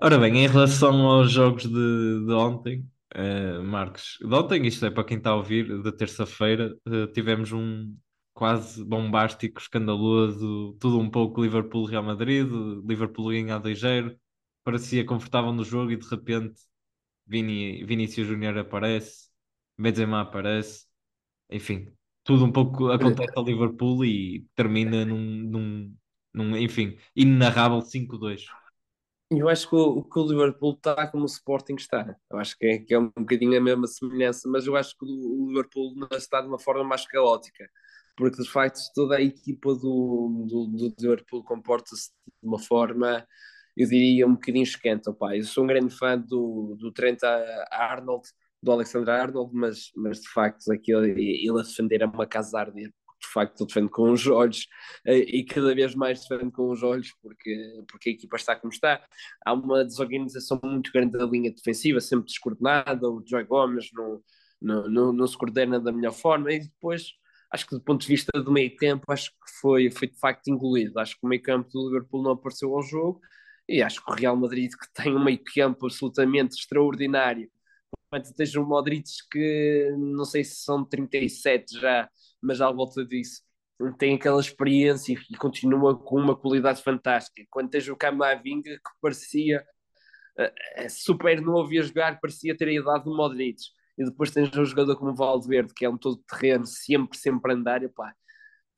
Ora 0.01 0.19
bem, 0.19 0.45
em 0.45 0.49
relação 0.49 1.07
aos 1.07 1.31
jogos 1.31 1.65
de, 1.65 2.27
de 2.27 2.33
ontem, 2.33 2.89
uh, 3.15 3.63
Marcos, 3.63 4.19
de 4.21 4.35
ontem, 4.35 4.67
isto 4.67 4.85
é 4.87 4.91
para 4.91 5.05
quem 5.05 5.19
está 5.19 5.31
a 5.31 5.37
ouvir, 5.37 5.83
de 5.83 5.93
terça-feira, 5.93 6.75
uh, 6.89 7.07
tivemos 7.09 7.53
um 7.53 7.95
quase 8.33 8.83
bombástico, 8.85 9.61
escandaloso, 9.61 10.77
tudo 10.81 10.99
um 10.99 11.11
pouco 11.11 11.43
Liverpool-Real 11.43 12.03
Madrid, 12.03 12.49
Liverpool 12.85 13.29
ganha 13.29 13.57
a 13.57 13.61
2-0, 13.61 14.17
parecia 14.65 15.05
confortável 15.05 15.53
no 15.53 15.65
jogo 15.65 15.91
e 15.93 15.97
de 15.97 16.09
repente 16.09 16.55
Vini, 17.33 17.83
Vinícius 17.83 18.27
Júnior 18.27 18.59
aparece, 18.59 19.31
Benzema 19.79 20.21
aparece, 20.21 20.85
enfim, 21.51 21.91
tudo 22.23 22.45
um 22.45 22.53
pouco 22.53 22.91
acontece 22.91 23.33
ao 23.35 23.43
Liverpool 23.43 24.05
e 24.05 24.47
termina 24.55 25.07
num, 25.07 25.19
num, 25.19 25.97
num 26.35 26.57
enfim, 26.59 26.99
inenarrável 27.17 27.81
5-2. 27.81 28.45
Eu 29.31 29.49
acho 29.49 29.67
que 29.67 29.75
o, 29.75 30.05
que 30.05 30.19
o 30.19 30.27
Liverpool 30.29 30.75
está 30.75 31.07
como 31.11 31.23
o 31.23 31.27
Sporting 31.27 31.77
está. 31.77 32.15
Eu 32.31 32.39
acho 32.39 32.55
que 32.59 32.67
é, 32.67 32.79
que 32.79 32.93
é 32.93 32.99
um 32.99 33.11
bocadinho 33.17 33.57
a 33.57 33.63
mesma 33.63 33.87
semelhança, 33.87 34.47
mas 34.47 34.67
eu 34.67 34.77
acho 34.77 34.95
que 34.99 35.07
o 35.07 35.47
Liverpool 35.49 35.95
está 36.13 36.43
de 36.43 36.49
uma 36.49 36.59
forma 36.59 36.85
mais 36.85 37.07
caótica, 37.07 37.67
porque 38.15 38.43
de 38.43 38.49
facto 38.51 38.79
toda 38.95 39.17
a 39.17 39.23
equipa 39.23 39.75
do, 39.75 40.47
do, 40.47 40.67
do 40.67 40.95
Liverpool 41.01 41.43
comporta-se 41.45 42.11
de 42.11 42.47
uma 42.47 42.59
forma 42.59 43.27
eu 43.77 43.89
diria, 43.89 44.27
um 44.27 44.35
bocadinho 44.35 44.63
esquenta. 44.65 45.11
Opa, 45.11 45.37
eu 45.37 45.45
sou 45.45 45.65
um 45.65 45.67
grande 45.67 45.95
fã 45.95 46.19
do, 46.19 46.77
do 46.79 46.93
Trent 46.93 47.21
Arnold, 47.71 48.29
do 48.63 48.73
Alexander 48.73 49.15
Arnold, 49.15 49.51
mas, 49.55 49.91
mas 49.97 50.21
de 50.21 50.29
facto 50.29 50.71
aquilo, 50.73 51.05
ele 51.05 51.51
a 51.51 51.63
defender 51.63 52.03
é 52.03 52.07
uma 52.07 52.27
casa 52.27 52.59
arder. 52.61 52.93
De 53.21 53.29
facto, 53.33 53.65
defende 53.65 53.89
com 53.89 54.11
os 54.11 54.27
olhos 54.27 54.67
eh, 55.07 55.19
e 55.19 55.45
cada 55.45 55.73
vez 55.75 55.95
mais 55.95 56.21
defende 56.21 56.51
com 56.51 56.71
os 56.71 56.83
olhos 56.83 57.13
porque, 57.23 57.85
porque 57.89 58.11
a 58.11 58.13
equipa 58.13 58.37
está 58.37 58.57
como 58.57 58.73
está. 58.73 59.01
Há 59.47 59.53
uma 59.53 59.85
desorganização 59.85 60.61
muito 60.63 60.91
grande 60.93 61.17
da 61.17 61.25
linha 61.25 61.53
defensiva, 61.53 62.01
sempre 62.01 62.27
descoordenada. 62.27 63.09
O 63.09 63.23
Joy 63.25 63.45
Gomes 63.45 63.91
não, 63.93 64.21
não, 64.61 64.91
não, 64.91 65.13
não 65.13 65.27
se 65.27 65.39
coordena 65.39 65.79
da 65.81 65.93
melhor 65.93 66.13
forma. 66.13 66.53
E 66.53 66.61
depois, 66.61 67.13
acho 67.53 67.67
que 67.67 67.77
do 67.77 67.81
ponto 67.81 68.03
de 68.03 68.09
vista 68.09 68.33
do 68.43 68.51
meio 68.51 68.75
campo, 68.77 69.13
acho 69.13 69.31
que 69.31 69.61
foi, 69.61 69.91
foi 69.91 70.09
de 70.09 70.19
facto 70.19 70.49
engolido. 70.49 70.99
Acho 70.99 71.15
que 71.15 71.25
o 71.25 71.29
meio 71.29 71.43
campo 71.43 71.71
do 71.73 71.87
Liverpool 71.89 72.25
não 72.25 72.33
apareceu 72.33 72.75
ao 72.75 72.83
jogo 72.83 73.21
e 73.69 73.83
acho 73.83 74.05
que 74.05 74.11
o 74.11 74.15
Real 74.15 74.37
Madrid, 74.37 74.71
que 74.71 75.03
tem 75.03 75.15
um 75.15 75.23
meio 75.23 75.41
campo 75.55 75.87
absolutamente 75.87 76.57
extraordinário, 76.57 77.51
quando 78.13 78.31
tens 78.35 78.55
um 78.57 78.65
Modric 78.67 79.09
que 79.31 79.91
não 79.99 80.27
sei 80.27 80.45
se 80.45 80.57
são 80.57 80.85
37 80.85 81.81
já, 81.81 82.09
mas 82.43 82.61
à 82.61 82.71
volta 82.71 83.05
disso, 83.07 83.41
tem 83.99 84.15
aquela 84.15 84.41
experiência 84.41 85.17
e 85.31 85.37
continua 85.37 85.99
com 85.99 86.21
uma 86.21 86.37
qualidade 86.37 86.83
fantástica. 86.83 87.43
Quando 87.51 87.71
tens 87.71 87.89
o 87.89 87.97
Camavinga, 87.97 88.71
que 88.71 88.91
parecia 89.01 89.65
uh, 90.39 90.91
super 90.91 91.41
novo 91.41 91.71
a 91.71 91.83
jogar, 91.83 92.21
parecia 92.21 92.57
ter 92.57 92.69
a 92.69 92.73
idade 92.73 93.05
do 93.05 93.17
Modric. 93.17 93.63
E 93.97 94.05
depois 94.05 94.31
tens 94.31 94.55
um 94.57 94.65
jogador 94.65 94.97
como 94.97 95.13
o 95.13 95.15
Valdeverde, 95.15 95.73
que 95.75 95.85
é 95.85 95.89
um 95.89 95.99
todo 95.99 96.23
terreno, 96.29 96.67
sempre, 96.67 97.19
sempre 97.19 97.53
andar, 97.55 97.83
e 97.83 97.89
pá, 97.89 98.15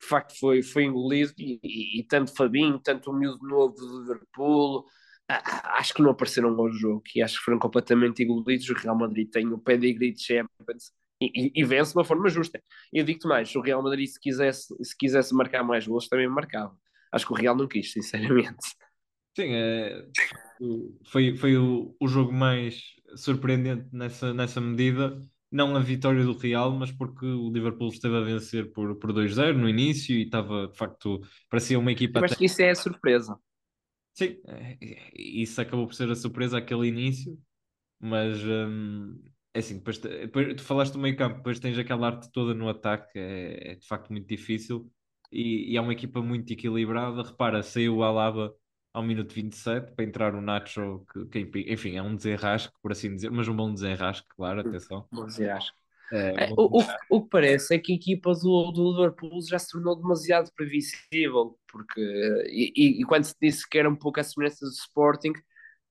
de 0.05 0.09
facto 0.09 0.39
foi, 0.39 0.61
foi 0.61 0.83
engolido 0.83 1.33
e, 1.39 1.59
e, 1.63 1.99
e 1.99 2.03
tanto 2.03 2.35
Fabinho, 2.35 2.79
tanto 2.79 3.09
o 3.09 3.13
miúdo 3.13 3.45
novo 3.45 3.73
do 3.73 4.01
Liverpool, 4.01 4.85
acho 5.27 5.93
que 5.93 6.01
não 6.01 6.11
apareceram 6.11 6.49
ao 6.49 6.71
jogo 6.71 7.03
e 7.15 7.21
acho 7.21 7.39
que 7.39 7.45
foram 7.45 7.57
completamente 7.57 8.23
engolidos. 8.23 8.69
O 8.69 8.73
Real 8.73 8.95
Madrid 8.95 9.29
tem 9.29 9.47
o 9.51 9.57
pedigree 9.57 10.13
de 10.13 10.21
Champions 10.21 10.91
e, 11.19 11.51
e, 11.59 11.63
vence 11.63 11.91
de 11.91 11.97
uma 11.97 12.05
forma 12.05 12.29
justa. 12.29 12.61
E 12.93 12.99
eu 12.99 13.03
digo-te 13.03 13.27
mais, 13.27 13.53
o 13.55 13.61
Real 13.61 13.81
Madrid 13.81 14.07
se 14.07 14.19
quisesse, 14.19 14.75
se 14.83 14.95
quisesse 14.95 15.33
marcar 15.33 15.63
mais 15.63 15.87
gols 15.87 16.07
também 16.07 16.27
marcava. 16.27 16.77
Acho 17.11 17.25
que 17.25 17.33
o 17.33 17.35
Real 17.35 17.55
não 17.55 17.67
quis, 17.67 17.91
sinceramente. 17.91 18.67
Sim, 19.35 19.53
é, 19.53 20.05
foi, 21.05 21.35
foi 21.35 21.57
o, 21.57 21.95
o 21.99 22.07
jogo 22.07 22.31
mais 22.31 22.81
surpreendente 23.15 23.87
nessa, 23.91 24.33
nessa 24.33 24.61
medida 24.61 25.19
não 25.55 25.75
a 25.75 25.79
vitória 25.79 26.23
do 26.23 26.37
Real, 26.37 26.71
mas 26.71 26.91
porque 26.91 27.25
o 27.25 27.49
Liverpool 27.49 27.87
esteve 27.87 28.17
a 28.17 28.21
vencer 28.21 28.71
por, 28.73 28.95
por 28.97 29.13
2-0 29.13 29.53
no 29.53 29.69
início 29.69 30.15
e 30.15 30.23
estava, 30.23 30.67
de 30.67 30.77
facto, 30.77 31.21
parecia 31.49 31.79
uma 31.79 31.91
equipa. 31.91 32.19
Eu 32.19 32.25
acho 32.25 32.37
que 32.37 32.45
isso 32.45 32.61
é 32.61 32.71
a 32.71 32.75
surpresa. 32.75 33.39
Sim, 34.13 34.37
é, 34.47 34.77
isso 35.13 35.59
acabou 35.61 35.87
por 35.87 35.93
ser 35.93 36.09
a 36.11 36.15
surpresa 36.15 36.57
aquele 36.57 36.87
início, 36.87 37.37
mas 37.99 38.37
hum, 38.43 39.17
é 39.53 39.59
assim, 39.59 39.75
depois, 39.77 39.97
depois, 39.97 40.55
tu 40.55 40.63
falaste 40.63 40.93
do 40.93 40.99
meio 40.99 41.15
campo, 41.15 41.37
depois 41.37 41.59
tens 41.59 41.77
aquela 41.77 42.07
arte 42.07 42.29
toda 42.31 42.53
no 42.53 42.67
ataque, 42.67 43.17
é, 43.17 43.71
é 43.71 43.75
de 43.75 43.87
facto 43.87 44.11
muito 44.11 44.27
difícil 44.27 44.91
e, 45.31 45.71
e 45.71 45.77
é 45.77 45.81
uma 45.81 45.93
equipa 45.93 46.21
muito 46.21 46.51
equilibrada. 46.51 47.23
Repara, 47.23 47.63
saiu 47.63 47.97
o 47.97 48.03
Alaba 48.03 48.53
ao 48.95 49.03
minuto 49.03 49.33
27 49.33 49.91
para 49.91 50.05
entrar 50.05 50.33
o 50.33 50.41
Nacho, 50.41 51.05
que, 51.29 51.45
que, 51.45 51.73
enfim, 51.73 51.97
é 51.97 52.01
um 52.01 52.15
desenrasque, 52.15 52.73
por 52.81 52.93
assim 52.93 53.13
dizer, 53.13 53.29
mas 53.29 53.45
um 53.45 53.55
bom 53.55 53.73
desenrasque, 53.73 54.25
claro, 54.29 54.61
atenção. 54.61 55.05
Bom 55.11 55.25
desenrasque. 55.25 55.77
É, 56.13 56.45
é 56.45 56.53
o, 56.55 56.79
o, 56.79 56.83
o, 57.09 57.23
que 57.23 57.29
parece 57.29 57.75
é 57.75 57.79
que 57.79 57.91
a 57.91 57.95
equipa 57.95 58.33
do, 58.33 58.71
do 58.71 58.91
Liverpool 58.93 59.37
já 59.41 59.59
se 59.59 59.71
tornou 59.71 59.97
demasiado 59.97 60.49
previsível, 60.55 61.59
porque 61.67 61.99
e, 62.47 62.71
e, 62.73 63.01
e, 63.01 63.03
quando 63.03 63.25
se 63.25 63.35
disse 63.41 63.67
que 63.67 63.77
era 63.77 63.89
um 63.89 63.95
pouco 63.97 64.19
a 64.19 64.23
semelhança 64.23 64.65
do 64.65 64.71
Sporting, 64.71 65.33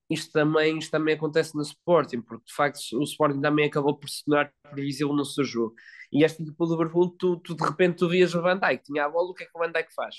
isto 0.09 0.33
também, 0.33 0.79
isto 0.79 0.91
também 0.91 1.15
acontece 1.15 1.55
no 1.55 1.63
Sporting, 1.63 2.23
porque 2.23 2.45
de 2.47 2.55
facto 2.55 2.81
o 2.95 3.03
Sporting 3.03 3.41
também 3.43 3.67
acabou 3.67 3.99
por 3.99 4.09
se 4.09 4.25
tornar 4.25 4.51
previsível 4.71 5.13
no 5.13 5.27
seu 5.27 5.45
jogo. 5.45 5.75
E 6.11 6.25
esta 6.25 6.43
equipa 6.43 6.65
do 6.65 6.73
Liverpool, 6.73 7.11
tu, 7.19 7.37
tu, 7.41 7.55
de 7.55 7.65
repente 7.65 7.99
tu 7.99 8.09
vias 8.09 8.35
o 8.35 8.41
Van 8.41 8.59
Dijk, 8.59 8.83
tinha 8.85 9.05
a 9.05 9.11
bola, 9.11 9.31
o 9.31 9.35
que 9.35 9.43
é 9.43 9.47
que 9.47 9.53
o 9.55 9.59
Van 9.59 9.71
Dijk 9.71 9.93
faz? 9.95 10.17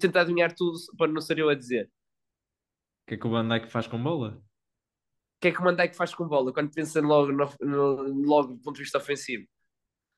Tentar 0.00 0.22
adivinhar 0.22 0.54
tudo 0.54 0.78
para 0.96 1.12
não 1.12 1.20
ser 1.20 1.38
eu 1.38 1.50
a 1.50 1.54
dizer 1.54 1.90
que 3.06 3.14
é 3.14 3.16
que 3.16 3.26
o 3.26 3.30
Van 3.30 3.46
Dijk 3.48 3.70
faz 3.70 3.86
com 3.86 4.02
bola? 4.02 4.42
O 5.36 5.40
que 5.40 5.48
é 5.48 5.52
que 5.52 5.60
o 5.60 5.64
Van 5.64 5.74
Dijk 5.74 5.94
faz 5.94 6.14
com 6.14 6.26
bola 6.26 6.52
quando 6.52 6.72
pensa 6.72 7.00
logo, 7.00 7.30
no, 7.32 7.48
no, 7.60 8.26
logo 8.26 8.54
do 8.54 8.58
ponto 8.58 8.76
de 8.76 8.82
vista 8.82 8.98
ofensivo? 8.98 9.46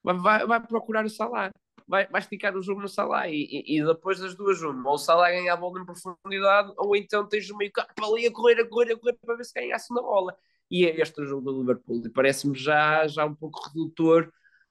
Vai, 0.02 0.16
vai, 0.16 0.46
vai 0.46 0.66
procurar 0.66 1.04
o 1.04 1.10
Salah. 1.10 1.50
vai, 1.86 2.06
vai 2.06 2.20
esticar 2.20 2.56
o 2.56 2.62
jogo 2.62 2.80
no 2.80 2.88
Salah 2.88 3.28
e, 3.28 3.34
e, 3.50 3.78
e 3.78 3.84
depois 3.84 4.20
das 4.20 4.34
duas 4.34 4.62
uma, 4.62 4.88
ou 4.90 4.94
o 4.94 4.98
Salah 4.98 5.30
ganha 5.30 5.52
a 5.52 5.56
bola 5.56 5.80
em 5.80 5.84
profundidade 5.84 6.72
ou 6.76 6.94
então 6.94 7.26
tens 7.28 7.50
o 7.50 7.56
meio 7.56 7.72
campo 7.72 7.92
ali 8.04 8.26
a 8.26 8.32
correr, 8.32 8.60
a 8.60 8.68
correr, 8.68 8.92
a 8.92 8.98
correr 8.98 9.18
para 9.20 9.36
ver 9.36 9.44
se 9.44 9.52
ganha 9.54 9.74
a 9.74 9.78
segunda 9.78 10.02
bola 10.02 10.36
e 10.70 10.86
é 10.86 11.00
este 11.00 11.20
o 11.20 11.24
jogo 11.24 11.50
do 11.50 11.60
Liverpool 11.60 12.02
e 12.06 12.10
parece-me 12.10 12.56
já, 12.56 13.06
já 13.08 13.24
um 13.24 13.34
pouco 13.34 13.60
redutor 13.68 14.30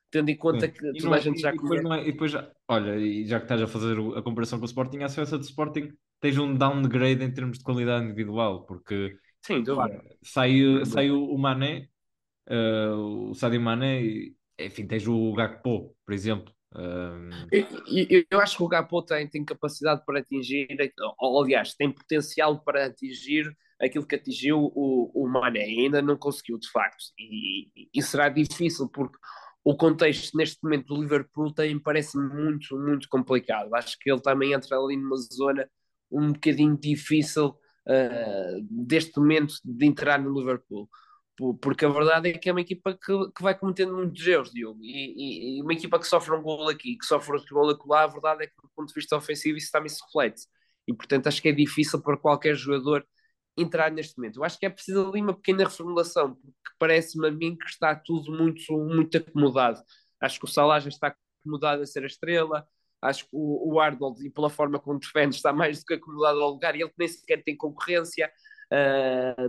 tendo 0.10 0.30
em 0.30 0.38
conta 0.38 0.67
que 0.67 0.77
E 0.88 0.93
toda 0.97 1.10
não 1.10 1.13
a 1.13 1.19
gente 1.19 1.41
já 1.41 1.49
e 1.49 1.58
depois, 1.58 1.84
é- 1.84 2.01
e 2.08 2.12
depois 2.12 2.32
já, 2.32 2.51
olha, 2.67 2.95
e 2.97 3.25
já 3.25 3.39
que 3.39 3.45
estás 3.45 3.62
a 3.62 3.67
fazer 3.67 3.97
a 4.15 4.21
comparação 4.21 4.58
com 4.60 4.63
o 4.63 4.67
Sporting, 4.67 4.99
a 4.99 5.10
sequência 5.10 5.38
do 5.38 5.43
Sporting 5.43 5.91
tens 6.19 6.38
um 6.38 6.56
downgrade 6.56 7.23
em 7.23 7.34
termos 7.34 7.58
de 7.60 7.63
qualidade 7.63 8.06
individual, 8.06 8.65
porque 8.65 9.17
sai, 10.23 10.53
sai 10.86 11.12
o, 11.12 11.38
Mané, 11.38 11.89
eh, 12.47 12.89
o 12.91 13.34
Sadio 13.34 13.62
Mané, 13.62 14.01
e, 14.03 14.36
enfim, 14.60 14.88
tens 14.88 15.08
o 15.08 15.34
Gakpo, 15.34 15.95
por 16.06 16.13
exemplo. 16.13 16.53
Um, 16.75 17.47
E- 17.51 18.19
e- 18.19 18.27
Eu 18.30 18.39
acho 18.39 18.58
que 18.58 18.63
o 18.63 18.67
Gakpo 18.67 19.01
tem, 19.03 19.27
tem 19.30 19.43
capacidade 19.45 20.03
para 20.06 20.19
atingir, 20.19 20.67
ou 21.19 21.43
aliás, 21.43 21.73
tem 21.73 21.91
potencial 21.91 22.60
para 22.63 22.86
atingir 22.86 23.45
aquilo 23.80 24.06
que 24.06 24.15
atingiu 24.15 24.71
o, 24.75 25.12
o 25.13 25.27
Mané. 25.30 25.62
Ainda 25.63 26.01
não 26.01 26.17
conseguiu, 26.17 26.58
de 26.58 26.69
facto. 26.71 27.06
E, 27.17 27.89
e 27.93 28.01
será 28.01 28.30
difícil, 28.30 28.89
porque 28.89 29.17
o 29.63 29.75
contexto 29.75 30.36
neste 30.38 30.58
momento 30.63 30.88
do 30.88 31.01
Liverpool 31.01 31.53
tem, 31.53 31.77
parece 31.80 32.17
muito, 32.17 32.77
muito 32.80 33.08
complicado. 33.10 33.73
Acho 33.75 33.97
que 33.99 34.10
ele 34.12 34.21
também 34.21 34.53
entra 34.53 34.77
ali 34.77 34.95
numa 34.97 35.17
zona 35.17 35.69
um 36.11 36.31
bocadinho 36.33 36.77
difícil 36.77 37.47
uh, 37.87 38.61
deste 38.69 39.19
momento 39.19 39.55
de 39.63 39.85
entrar 39.85 40.19
no 40.19 40.37
Liverpool. 40.37 40.89
Por- 41.35 41.55
Porque 41.59 41.85
a 41.85 41.89
verdade 41.89 42.29
é 42.29 42.37
que 42.37 42.49
é 42.49 42.51
uma 42.51 42.61
equipa 42.61 42.93
que, 42.97 43.31
que 43.31 43.43
vai 43.43 43.57
cometendo 43.57 43.93
muitos 43.95 44.25
erros, 44.25 44.51
Diogo. 44.51 44.79
E, 44.83 45.55
e- 45.55 45.59
e 45.59 45.61
uma 45.61 45.73
equipa 45.73 45.99
que 45.99 46.07
sofre 46.07 46.33
um 46.35 46.41
gol 46.41 46.69
aqui, 46.69 46.97
que 46.97 47.05
sofre 47.05 47.33
outro 47.35 47.55
gol 47.55 47.69
acolá, 47.69 48.03
a 48.03 48.07
verdade 48.07 48.43
é 48.43 48.47
que, 48.47 48.53
do 48.61 48.69
ponto 48.75 48.87
de 48.89 48.93
vista 48.95 49.15
ofensivo, 49.15 49.57
isso 49.57 49.71
também 49.71 49.89
se 49.89 50.01
reflete. 50.03 50.43
E, 50.87 50.93
portanto, 50.93 51.27
acho 51.27 51.41
que 51.41 51.49
é 51.49 51.51
difícil 51.51 52.01
para 52.01 52.17
qualquer 52.17 52.55
jogador 52.55 53.05
entrar 53.57 53.91
neste 53.91 54.17
momento. 54.17 54.37
Eu 54.39 54.43
acho 54.43 54.59
que 54.59 54.65
é 54.65 54.69
preciso 54.69 55.09
ali 55.09 55.21
uma 55.21 55.33
pequena 55.33 55.63
reformulação, 55.63 56.35
porque 56.35 56.75
parece-me 56.79 57.27
a 57.27 57.31
mim 57.31 57.55
que 57.57 57.65
está 57.67 57.95
tudo 57.95 58.31
muito, 58.31 58.61
muito 58.77 59.17
acomodado. 59.17 59.81
Acho 60.21 60.39
que 60.39 60.45
o 60.45 60.47
Salah 60.47 60.79
já 60.79 60.89
está 60.89 61.15
acomodado 61.43 61.81
a 61.81 61.85
ser 61.85 62.03
a 62.03 62.07
estrela, 62.07 62.67
acho 63.01 63.25
que 63.25 63.29
o, 63.33 63.73
o 63.73 63.79
Arnold, 63.79 64.25
e 64.25 64.29
pela 64.29 64.49
forma 64.49 64.79
como 64.79 64.99
defende, 64.99 65.36
está 65.36 65.53
mais 65.53 65.79
do 65.79 65.86
que 65.86 65.93
acomodado 65.95 66.41
ao 66.41 66.51
lugar, 66.51 66.75
e 66.75 66.81
ele 66.81 66.91
nem 66.97 67.07
sequer 67.07 67.43
tem 67.43 67.55
concorrência. 67.55 68.31
Ah, 68.71 69.47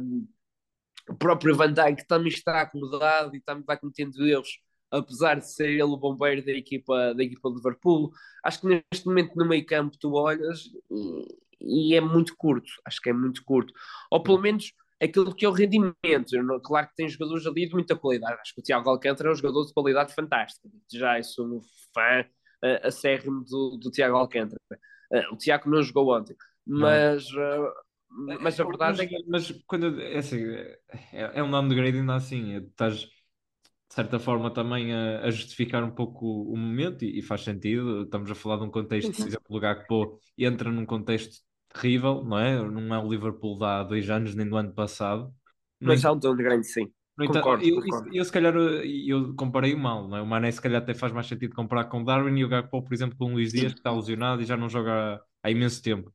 o 1.08 1.14
próprio 1.14 1.56
Van 1.56 1.72
Dijk 1.72 2.06
também 2.06 2.28
está 2.28 2.61
acomodado 2.61 3.34
e 3.34 3.40
também 3.40 3.64
vai 3.66 3.78
cometendo 3.78 4.26
erros, 4.26 4.61
apesar 4.90 5.37
de 5.37 5.50
ser 5.50 5.70
ele 5.70 5.82
o 5.82 5.96
bombeiro 5.96 6.44
da 6.44 6.52
equipa, 6.52 7.14
da 7.14 7.22
equipa 7.22 7.48
de 7.48 7.56
Liverpool. 7.56 8.12
Acho 8.44 8.61
que 8.61 8.66
neste 8.66 9.06
momento 9.06 9.34
no 9.34 9.46
meio 9.46 9.64
campo 9.64 9.96
tu 9.98 10.12
olhas 10.12 10.64
e, 11.61 11.92
e 11.92 11.94
é 11.94 12.00
muito 12.00 12.37
curto, 12.37 12.70
acho 12.84 13.00
que 13.00 13.08
é 13.08 13.12
muito 13.12 13.42
curto. 13.44 13.72
Ou 14.11 14.22
pelo 14.22 14.38
menos 14.38 14.72
aquilo 15.00 15.34
que 15.34 15.44
é 15.44 15.48
o 15.48 15.52
rendimento. 15.52 16.26
Claro 16.62 16.88
que 16.88 16.96
tem 16.96 17.08
jogadores 17.08 17.46
ali 17.46 17.66
de 17.66 17.72
muita 17.72 17.96
qualidade. 17.96 18.40
Acho 18.40 18.54
que 18.54 18.61
o 18.61 18.64
Tiago 18.64 18.90
Alcântara 18.90 19.30
é 19.30 19.32
um 19.32 19.37
jogador 19.37 19.64
de 19.64 19.72
qualidade 19.72 20.14
fantástica. 20.14 20.68
Já 20.92 21.18
eu 21.18 21.24
sou 21.24 21.46
um 21.46 21.61
fã 21.94 22.24
uh, 22.64 22.86
acérrimo 22.86 23.44
do, 23.44 23.78
do 23.78 23.90
Tiago 23.90 24.16
Alcântara. 24.16 24.60
Uh, 25.12 25.34
o 25.34 25.36
Tiago 25.36 25.70
não 25.70 25.82
jogou 25.82 26.14
ontem, 26.16 26.36
mas, 26.66 27.26
uh, 27.32 27.72
mas 28.40 28.58
a 28.60 28.64
verdade 28.64 29.00
mas, 29.00 29.02
é 29.02 29.06
que 29.06 29.24
mas 29.26 29.50
quando 29.66 30.00
é 30.00 30.18
assim, 30.18 30.38
é, 31.12 31.38
é 31.38 31.42
um 31.42 31.50
downgrade 31.50 31.98
ainda 31.98 32.14
assim, 32.16 32.54
é- 32.54 32.58
estás 32.58 33.00
de 33.00 33.10
certa 33.94 34.18
forma 34.18 34.52
também 34.52 34.92
a, 34.94 35.20
a 35.26 35.30
justificar 35.30 35.82
um 35.84 35.90
pouco 35.90 36.26
o, 36.26 36.52
o 36.54 36.56
momento 36.56 37.04
e, 37.04 37.18
e 37.18 37.22
faz 37.22 37.42
sentido. 37.42 38.02
Estamos 38.04 38.30
a 38.30 38.34
falar 38.34 38.58
de 38.58 38.64
um 38.64 38.70
contexto, 38.70 39.16
por 39.18 39.28
exemplo, 39.28 39.46
o 39.56 39.60
Gakpo 39.60 40.20
entra 40.38 40.70
num 40.70 40.86
contexto 40.86 41.42
terrível, 41.72 42.24
não 42.24 42.38
é? 42.38 42.56
Não 42.70 42.94
é 42.94 42.98
o 42.98 43.10
Liverpool 43.10 43.58
de 43.58 43.64
há 43.64 43.82
dois 43.84 44.08
anos 44.10 44.34
nem 44.34 44.48
do 44.48 44.56
ano 44.56 44.72
passado. 44.74 45.34
Mas 45.80 46.04
há 46.04 46.12
um 46.12 46.18
downgrade, 46.18 46.64
sim. 46.64 46.92
No 47.18 47.24
entanto, 47.24 47.48
Concordo, 47.48 47.64
eu, 47.66 47.74
concordo. 47.74 48.14
eu 48.14 48.24
se 48.24 48.31
calhar 48.33 48.54
eu, 48.54 48.85
eu 48.85 49.35
comparei 49.35 49.74
mal, 49.74 50.07
não 50.07 50.16
é? 50.16 50.22
O 50.22 50.26
Mané 50.26 50.52
se 50.52 50.61
calhar 50.62 50.81
até 50.81 50.94
faz 50.94 51.12
mais 51.12 51.26
sentido 51.26 51.54
comparar 51.54 51.85
com 51.87 52.00
o 52.00 52.04
Darwin 52.04 52.38
e 52.38 52.44
o 52.44 52.48
Gakpo, 52.48 52.81
por 52.83 52.94
exemplo, 52.94 53.16
com 53.18 53.26
o 53.26 53.33
Luís 53.33 53.52
Dias, 53.52 53.72
que 53.72 53.78
está 53.81 53.90
lesionado 53.92 54.40
e 54.40 54.44
já 54.46 54.57
não 54.57 54.68
joga 54.68 55.20
há, 55.42 55.50
imenso 55.50 55.83
tempo. 55.83 56.12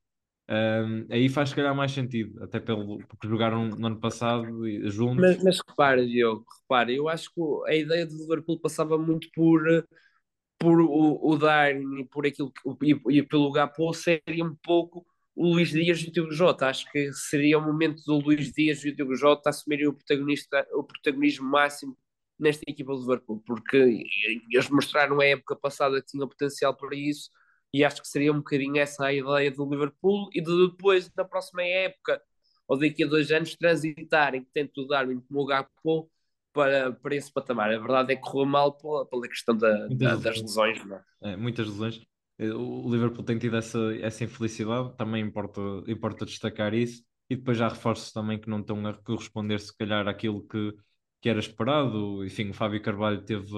Ahm, 0.48 1.06
aí 1.12 1.28
faz 1.30 1.50
se 1.50 1.56
calhar 1.56 1.76
mais 1.76 1.92
sentido, 1.92 2.42
até 2.44 2.60
pelo, 2.60 3.00
porque 3.00 3.28
jogaram 3.28 3.66
no 3.68 3.88
ano 3.88 4.00
passado 4.00 4.68
e- 4.68 4.90
juntos. 4.90 5.22
Mas, 5.22 5.44
mas 5.44 5.60
repara, 5.68 6.06
Diogo, 6.06 6.46
repara, 6.62 6.92
eu 6.92 7.10
acho 7.10 7.30
que 7.34 7.42
a 7.68 7.76
ideia 7.76 8.06
do 8.06 8.18
Liverpool 8.18 8.60
passava 8.60 8.98
muito 8.98 9.30
por, 9.34 9.68
eh, 9.70 9.84
por 10.60 10.82
o, 10.82 11.20
o 11.22 11.38
Darwin 11.38 12.02
e 12.02 12.06
por 12.06 12.26
aquilo 12.28 12.52
que, 12.52 12.92
e, 12.92 13.20
e 13.20 13.24
pelo 13.24 13.52
Gakpo 13.52 13.94
seria 13.94 14.46
um 14.46 14.56
pouco 14.64 15.06
o 15.36 15.48
Luís 15.54 15.70
Dias 15.70 16.00
e 16.00 16.10
o 16.10 16.12
Diogo 16.12 16.32
Jota. 16.32 16.68
Acho 16.68 16.90
que 16.92 17.12
seria 17.14 17.58
o 17.58 17.62
momento 17.62 18.04
do 18.06 18.20
Luís 18.20 18.52
Dias 18.52 18.84
e 18.86 18.90
o 18.90 18.96
Diogo 18.96 19.16
Jota 19.16 19.50
assumirem 19.50 19.88
o, 19.88 19.94
protagonista, 19.94 20.66
o 20.74 20.84
protagonismo 20.84 21.48
máximo 21.50 21.98
nesta 22.40 22.64
equipa 22.68 22.94
do 22.94 23.00
Liverpool, 23.02 23.42
porque 23.46 24.04
eles 24.52 24.70
mostraram 24.70 25.20
a 25.22 25.26
época 25.26 25.56
passada 25.56 26.02
que 26.02 26.08
tinham 26.08 26.28
potencial 26.28 26.76
para 26.76 26.96
isso 26.96 27.30
e 27.74 27.84
acho 27.84 28.02
que 28.02 28.08
seria 28.08 28.32
um 28.32 28.38
bocadinho 28.38 28.78
essa 28.78 29.06
a 29.06 29.14
ideia 29.14 29.50
do 29.52 29.70
Liverpool 29.70 30.30
e 30.34 30.42
de 30.42 30.68
depois, 30.68 31.12
na 31.16 31.24
próxima 31.26 31.64
época, 31.64 32.22
ou 32.68 32.78
daqui 32.78 33.04
a 33.04 33.08
dois 33.08 33.32
anos, 33.32 33.56
transitarem 33.56 34.46
tanto 34.54 34.82
o 34.82 34.88
Darwin 34.88 35.20
como 35.22 35.42
o 35.42 35.46
Gakpo 35.46 36.10
para, 36.52 36.92
para 36.92 37.16
esse 37.16 37.32
patamar. 37.32 37.74
A 37.74 37.80
verdade 37.80 38.14
é 38.14 38.16
que 38.16 38.22
correu 38.22 38.46
mal 38.46 38.74
pela, 38.78 39.06
pela 39.06 39.28
questão 39.28 39.58
da, 39.58 39.88
da- 39.88 40.16
das 40.16 40.42
lesões. 40.42 40.80
É? 41.22 41.32
É, 41.32 41.36
muitas 41.38 41.68
lesões. 41.68 42.02
Eh, 42.38 42.52
O 42.54 42.90
Liverpool 42.92 43.24
tem 43.24 43.38
tido 43.40 43.58
essa, 43.58 43.80
essa 44.02 44.24
infelicidade, 44.24 44.96
também 44.98 45.24
importa, 45.24 45.62
importa 45.88 46.26
destacar 46.26 46.74
isso. 46.74 47.04
E 47.30 47.36
depois 47.36 47.58
já 47.58 47.68
reforço 47.70 48.14
também 48.14 48.40
que 48.40 48.50
não 48.50 48.60
estão 48.60 48.86
a 48.86 48.94
corresponder, 48.94 49.60
se 49.60 49.76
calhar, 49.78 50.08
àquilo 50.08 50.46
que, 50.48 50.74
que 51.22 51.30
era 51.30 51.40
esperado. 51.40 52.24
Enfim, 52.26 52.50
o 52.50 52.54
Fábio 52.54 52.82
Carvalho 52.82 53.24
teve 53.24 53.52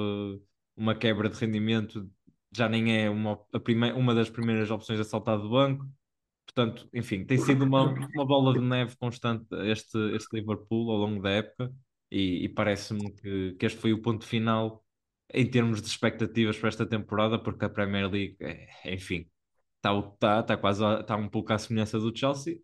uma 0.76 0.96
quebra 0.96 1.30
de 1.30 1.38
rendimento, 1.40 2.10
já 2.56 2.70
nem 2.70 2.96
é 3.04 3.10
uma, 3.10 3.40
a 3.54 3.60
prime 3.60 3.92
uma 3.94 4.14
das 4.16 4.30
primeiras 4.30 4.70
opções 4.72 5.00
a 5.00 5.04
saltar 5.04 5.40
do 5.40 5.50
banco. 5.50 5.86
Portanto, 6.46 6.88
enfim, 6.94 7.26
tem 7.26 7.38
sido 7.38 7.66
uma, 7.66 7.84
uma 7.84 8.26
bola 8.26 8.54
de 8.54 8.62
neve 8.62 8.96
constante 8.98 9.48
este, 9.70 9.98
este 10.16 10.38
Liverpool 10.38 10.92
ao 10.92 10.98
longo 10.98 11.22
da 11.22 11.32
época. 11.32 11.74
E, 12.12 12.46
e 12.46 12.50
parece-me 12.50 13.12
que, 13.14 13.54
que 13.56 13.66
este 13.66 13.80
foi 13.80 13.92
o 13.92 14.02
ponto 14.02 14.26
final 14.26 14.85
em 15.34 15.50
termos 15.50 15.82
de 15.82 15.88
expectativas 15.88 16.58
para 16.58 16.70
esta 16.70 16.86
temporada, 16.86 17.40
porque 17.40 17.66
a 17.66 17.70
Premier 17.70 18.10
League, 18.10 18.36
é, 18.40 18.94
enfim, 18.94 19.28
está 19.78 20.02
tá, 20.20 20.44
tá 20.44 20.58
quase 20.58 20.84
a- 20.84 21.04
tá 21.04 21.16
um 21.16 21.30
pouco 21.30 21.54
à 21.54 21.58
semelhança 21.58 22.00
do 22.00 22.16
Chelsea 22.18 22.60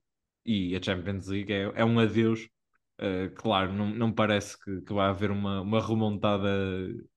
e 0.45 0.75
a 0.75 0.81
Champions 0.81 1.27
League 1.27 1.51
é, 1.53 1.71
é 1.75 1.85
um 1.85 1.99
adeus. 1.99 2.47
Uh, 2.99 3.33
claro, 3.35 3.73
não, 3.73 3.89
não 3.89 4.11
parece 4.13 4.59
que, 4.63 4.81
que 4.81 4.93
vai 4.93 5.09
haver 5.09 5.31
uma, 5.31 5.61
uma 5.61 5.81
remontada 5.85 6.47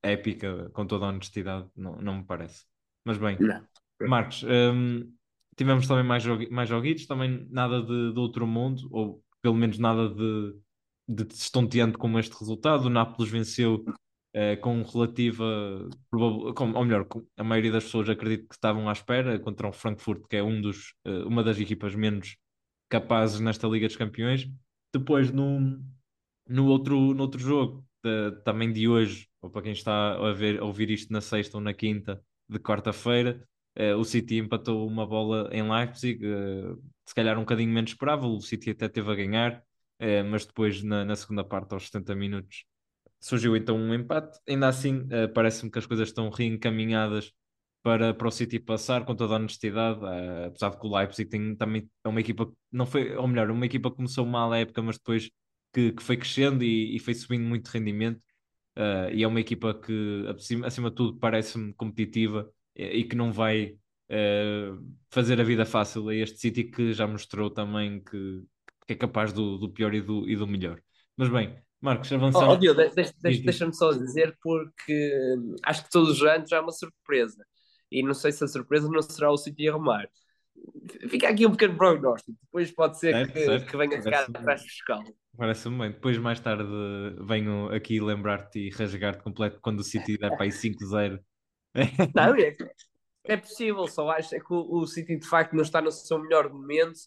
épica, 0.01 0.69
com 0.73 0.85
toda 0.85 1.05
a 1.05 1.09
honestidade, 1.09 1.67
não, 1.75 1.97
não 2.01 2.17
me 2.17 2.25
parece. 2.25 2.65
Mas 3.03 3.17
bem, 3.19 3.37
Não. 3.39 3.63
Marcos, 4.01 4.43
hum, 4.43 5.13
tivemos 5.55 5.87
também 5.87 6.03
mais, 6.03 6.23
jogui- 6.23 6.49
mais 6.49 6.67
joguitos, 6.67 7.05
também 7.05 7.47
nada 7.51 7.81
de, 7.81 8.13
de 8.13 8.19
outro 8.19 8.47
mundo, 8.47 8.87
ou 8.91 9.23
pelo 9.41 9.55
menos 9.55 9.77
nada 9.77 10.09
de, 10.09 10.55
de 11.07 11.33
estonteante 11.33 11.97
como 11.97 12.17
este 12.19 12.33
resultado. 12.37 12.85
O 12.85 12.89
Nápoles 12.89 13.31
venceu 13.31 13.85
eh, 14.35 14.57
com 14.57 14.83
relativa, 14.83 15.45
com, 16.55 16.71
ou 16.73 16.85
melhor, 16.85 17.05
com- 17.05 17.25
a 17.37 17.43
maioria 17.43 17.71
das 17.71 17.85
pessoas 17.85 18.09
acredito 18.09 18.47
que 18.49 18.55
estavam 18.55 18.89
à 18.89 18.93
espera 18.93 19.39
contra 19.39 19.67
o 19.67 19.73
Frankfurt, 19.73 20.23
que 20.29 20.37
é 20.37 20.43
um 20.43 20.61
dos, 20.61 20.93
eh, 21.05 21.23
uma 21.25 21.43
das 21.43 21.59
equipas 21.59 21.95
menos 21.95 22.37
capazes 22.89 23.39
nesta 23.39 23.67
Liga 23.67 23.87
dos 23.87 23.97
Campeões. 23.97 24.47
Depois, 24.93 25.31
no, 25.31 25.79
no 26.47 26.67
outro, 26.67 27.13
no 27.13 27.21
outro 27.23 27.39
jogo, 27.39 27.85
de- 28.03 28.31
também 28.43 28.71
de 28.71 28.87
hoje, 28.87 29.27
ou 29.41 29.49
para 29.49 29.61
quem 29.63 29.71
está 29.73 30.13
a, 30.15 30.33
ver, 30.33 30.59
a 30.61 30.65
ouvir 30.65 30.89
isto 30.91 31.11
na 31.11 31.21
sexta 31.21 31.57
ou 31.57 31.63
na 31.63 31.73
quinta 31.73 32.21
de 32.49 32.59
quarta-feira, 32.59 33.47
eh, 33.75 33.95
o 33.95 34.03
City 34.03 34.37
empatou 34.37 34.87
uma 34.87 35.05
bola 35.07 35.49
em 35.51 35.63
Leipzig, 35.69 36.19
eh, 36.25 36.75
se 37.05 37.15
calhar 37.15 37.37
um 37.37 37.41
bocadinho 37.41 37.71
menos 37.73 37.91
esperável, 37.91 38.29
o 38.29 38.41
City 38.41 38.71
até 38.71 38.87
teve 38.89 39.11
a 39.11 39.15
ganhar, 39.15 39.63
eh, 39.99 40.23
mas 40.23 40.45
depois 40.45 40.83
na, 40.83 41.03
na 41.05 41.15
segunda 41.15 41.43
parte, 41.43 41.73
aos 41.73 41.85
70 41.87 42.15
minutos, 42.15 42.65
surgiu 43.19 43.55
então 43.55 43.77
um 43.77 43.93
empate. 43.93 44.39
Ainda 44.47 44.67
assim, 44.67 45.07
eh, 45.11 45.27
parece-me 45.27 45.71
que 45.71 45.79
as 45.79 45.85
coisas 45.85 46.09
estão 46.09 46.29
reencaminhadas 46.29 47.31
para, 47.83 48.13
para 48.13 48.27
o 48.27 48.31
City 48.31 48.59
passar 48.59 49.05
com 49.05 49.15
toda 49.15 49.33
a 49.35 49.37
honestidade, 49.37 49.99
eh, 50.05 50.45
apesar 50.47 50.69
de 50.71 50.79
que 50.79 50.87
o 50.87 50.95
Leipzig 50.97 51.29
tem, 51.29 51.55
também 51.55 51.89
é 52.03 52.07
uma 52.09 52.19
equipa, 52.21 52.51
não 52.71 52.85
foi, 52.85 53.15
ou 53.15 53.27
melhor, 53.27 53.49
uma 53.51 53.65
equipa 53.65 53.89
que 53.91 53.97
começou 53.97 54.25
mal 54.25 54.51
a 54.51 54.57
época, 54.59 54.81
mas 54.81 54.97
depois 54.97 55.29
que, 55.73 55.91
que 55.93 56.03
foi 56.03 56.17
crescendo 56.17 56.63
e, 56.63 56.95
e 56.95 56.99
foi 56.99 57.13
subindo 57.13 57.43
muito 57.45 57.67
rendimento. 57.69 58.21
eh, 58.75 59.11
e 59.15 59.23
é 59.23 59.27
uma 59.27 59.39
equipa 59.41 59.73
que, 59.73 60.25
acima, 60.29 60.67
acima 60.67 60.89
de 60.89 60.95
tudo, 60.95 61.17
parece-me 61.19 61.73
competitiva 61.73 62.49
e, 62.75 62.83
e 62.99 63.03
que 63.05 63.15
não 63.15 63.31
vai 63.33 63.77
fazer 65.09 65.39
a 65.39 65.43
vida 65.43 65.65
fácil 65.65 66.09
a 66.09 66.15
este 66.15 66.37
City 66.39 66.65
que 66.65 66.93
já 66.93 67.07
mostrou 67.07 67.49
também 67.49 68.01
que, 68.03 68.43
que 68.87 68.93
é 68.93 68.95
capaz 68.95 69.33
do, 69.33 69.57
do 69.57 69.69
pior 69.71 69.93
e 69.93 70.01
do, 70.01 70.27
e 70.29 70.35
do 70.35 70.47
melhor. 70.47 70.81
Mas 71.17 71.29
bem, 71.29 71.55
Marcos, 71.81 72.11
Oh, 72.11 72.15
avançamos. 72.15 72.55
oh, 72.55 72.57
Diogo, 72.57 72.81
de- 72.81 72.89
de- 72.89 73.03
de- 73.13 73.13
Diz, 73.23 73.41
diz. 73.41 73.43
deixa-me 73.43 73.73
só 73.75 73.91
dizer, 73.91 74.37
porque 74.41 75.35
hum, 75.37 75.55
acho 75.63 75.83
que 75.83 75.89
todos 75.91 76.09
os 76.11 76.23
anos 76.23 76.51
há 76.51 76.61
uma 76.61 76.71
surpresa. 76.71 77.45
e 77.91 78.01
não 78.03 78.13
sei 78.15 78.31
se 78.31 78.43
a 78.43 78.47
surpresa 78.47 78.89
não 78.89 79.01
será 79.01 79.31
o 79.31 79.37
City 79.37 79.69
arrumar. 79.69 80.09
Fica 81.09 81.29
aqui 81.29 81.45
um 81.45 81.51
pequeno 81.51 81.77
prognóstico, 81.77 82.37
depois 82.43 82.71
pode 82.71 82.99
ser 82.99 83.13
Certo, 83.13 83.33
que, 83.33 83.45
certo. 83.45 83.65
que 83.71 83.77
venha 83.77 84.01
ficar 84.01 84.23
atrás 84.23 84.61
fiscal. 84.63 85.03
Parece-me 85.37 85.77
bem. 85.77 85.91
Depois, 85.91 86.17
mais 86.17 86.39
tarde, 86.39 86.65
venho 87.21 87.69
aqui 87.69 87.99
lembrar-te 88.01 88.59
e 88.59 88.69
rasgar-te 88.71 89.21
completo 89.23 89.59
quando 89.61 89.79
o 89.81 89.83
City 89.83 90.17
der 90.17 90.31
para 90.35 90.43
aí 90.45 90.51
5-0. 90.51 91.19
Não, 92.15 92.35
é, 92.39 92.55
é 93.25 93.37
possível, 93.37 93.87
só 93.87 94.09
acho 94.09 94.35
é 94.35 94.39
que 94.39 94.53
o, 94.53 94.81
o 94.81 94.87
City 94.87 95.17
de 95.17 95.27
facto 95.27 95.53
não 95.53 95.61
está 95.63 95.81
no 95.81 95.91
seu 95.91 96.17
melhor 96.19 96.49
momento 96.51 96.99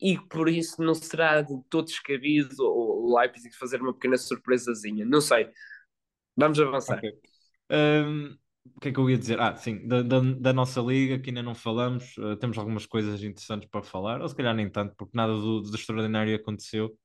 e 0.00 0.18
por 0.18 0.48
isso 0.48 0.80
não 0.82 0.94
será 0.94 1.42
de 1.42 1.54
todo 1.68 1.86
descabido 1.86 2.54
o, 2.60 2.87
o 3.08 3.18
Leipzig 3.18 3.54
fazer 3.56 3.80
uma 3.82 3.92
pequena 3.94 4.16
surpresazinha. 4.18 5.04
Não 5.04 5.20
sei. 5.20 5.48
Vamos 6.36 6.60
avançar. 6.60 7.02
Ok. 7.02 7.12
Hum, 7.70 8.36
o 8.76 8.80
que 8.80 8.88
é 8.88 8.92
que 8.92 8.98
eu 9.00 9.10
ia 9.10 9.18
dizer? 9.18 9.40
Ah, 9.40 9.56
sim, 9.56 9.86
da, 9.86 10.02
da, 10.02 10.20
da 10.20 10.52
nossa 10.52 10.80
liga, 10.80 11.18
que 11.18 11.30
ainda 11.30 11.42
não 11.42 11.54
falamos, 11.54 12.16
uh, 12.18 12.36
temos 12.36 12.58
algumas 12.58 12.86
coisas 12.86 13.22
interessantes 13.22 13.68
para 13.70 13.82
falar, 13.82 14.22
ou 14.22 14.28
se 14.28 14.34
calhar 14.36 14.54
nem 14.54 14.70
tanto, 14.70 14.94
porque 14.96 15.16
nada 15.16 15.32
do, 15.34 15.60
do 15.62 15.76
extraordinário 15.76 16.34
aconteceu. 16.36 16.96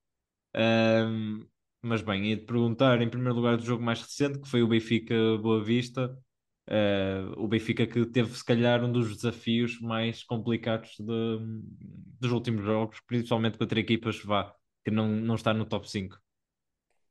Hum, 0.55 1.45
mas 1.81 2.01
bem, 2.01 2.27
ia-te 2.31 2.45
perguntar 2.45 3.01
em 3.01 3.09
primeiro 3.09 3.35
lugar 3.35 3.57
do 3.57 3.65
jogo 3.65 3.83
mais 3.83 4.01
recente, 4.01 4.39
que 4.39 4.49
foi 4.49 4.63
o 4.63 4.67
Benfica 4.67 5.15
Boa 5.41 5.63
Vista. 5.63 6.17
Uh, 6.69 7.33
o 7.43 7.47
Benfica 7.47 7.87
que 7.87 8.05
teve, 8.07 8.35
se 8.37 8.45
calhar, 8.45 8.83
um 8.83 8.91
dos 8.91 9.15
desafios 9.17 9.79
mais 9.81 10.23
complicados 10.23 10.91
de- 10.99 11.39
dos 12.19 12.31
últimos 12.31 12.63
jogos, 12.65 12.99
principalmente 13.07 13.57
contra 13.57 13.79
equipas 13.79 14.19
vá, 14.23 14.53
que 14.83 14.91
não, 14.91 15.07
não 15.07 15.35
está 15.35 15.53
no 15.53 15.65
top 15.65 15.89
5. 15.89 16.17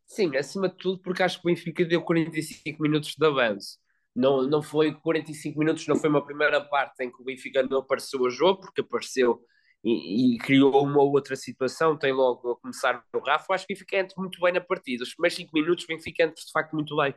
Sim, 0.07 0.37
acima 0.37 0.69
de 0.69 0.77
tudo, 0.77 1.01
porque 1.01 1.23
acho 1.23 1.41
que 1.41 1.49
o 1.49 1.51
Benfica 1.51 1.85
deu 1.85 2.03
45 2.03 2.83
minutos 2.83 3.15
de 3.17 3.27
avanço. 3.27 3.79
Não, 4.15 4.43
não 4.43 4.63
foi 4.63 4.93
45 4.95 5.59
minutos, 5.59 5.87
não 5.87 5.97
foi 5.97 6.11
uma 6.11 6.25
primeira 6.25 6.61
parte 6.61 7.03
em 7.03 7.11
que 7.11 7.21
o 7.21 7.25
Benfica 7.25 7.63
não 7.63 7.79
apareceu 7.79 8.25
a 8.27 8.31
jogo, 8.31 8.61
porque 8.61 8.83
apareceu 8.83 9.43
e, 9.83 10.35
e 10.35 10.39
criou 10.39 10.85
uma 10.85 11.03
outra 11.03 11.35
situação. 11.35 11.97
Tem 11.97 12.13
logo 12.13 12.53
a 12.53 12.57
começar 12.61 13.03
o 13.15 13.19
Rafa. 13.21 13.55
Acho 13.55 13.67
que 13.67 13.73
o 13.73 13.77
Benfica 13.77 13.97
entra 13.97 14.15
muito 14.19 14.39
bem 14.41 14.53
na 14.53 14.61
partida. 14.61 15.03
Os 15.03 15.15
primeiros 15.15 15.37
5 15.37 15.51
minutos, 15.55 15.85
o 15.85 15.89
Benfica 15.89 16.25
entra 16.25 16.35
de 16.35 16.53
facto 16.53 16.75
muito 16.75 16.95
bem. 16.97 17.15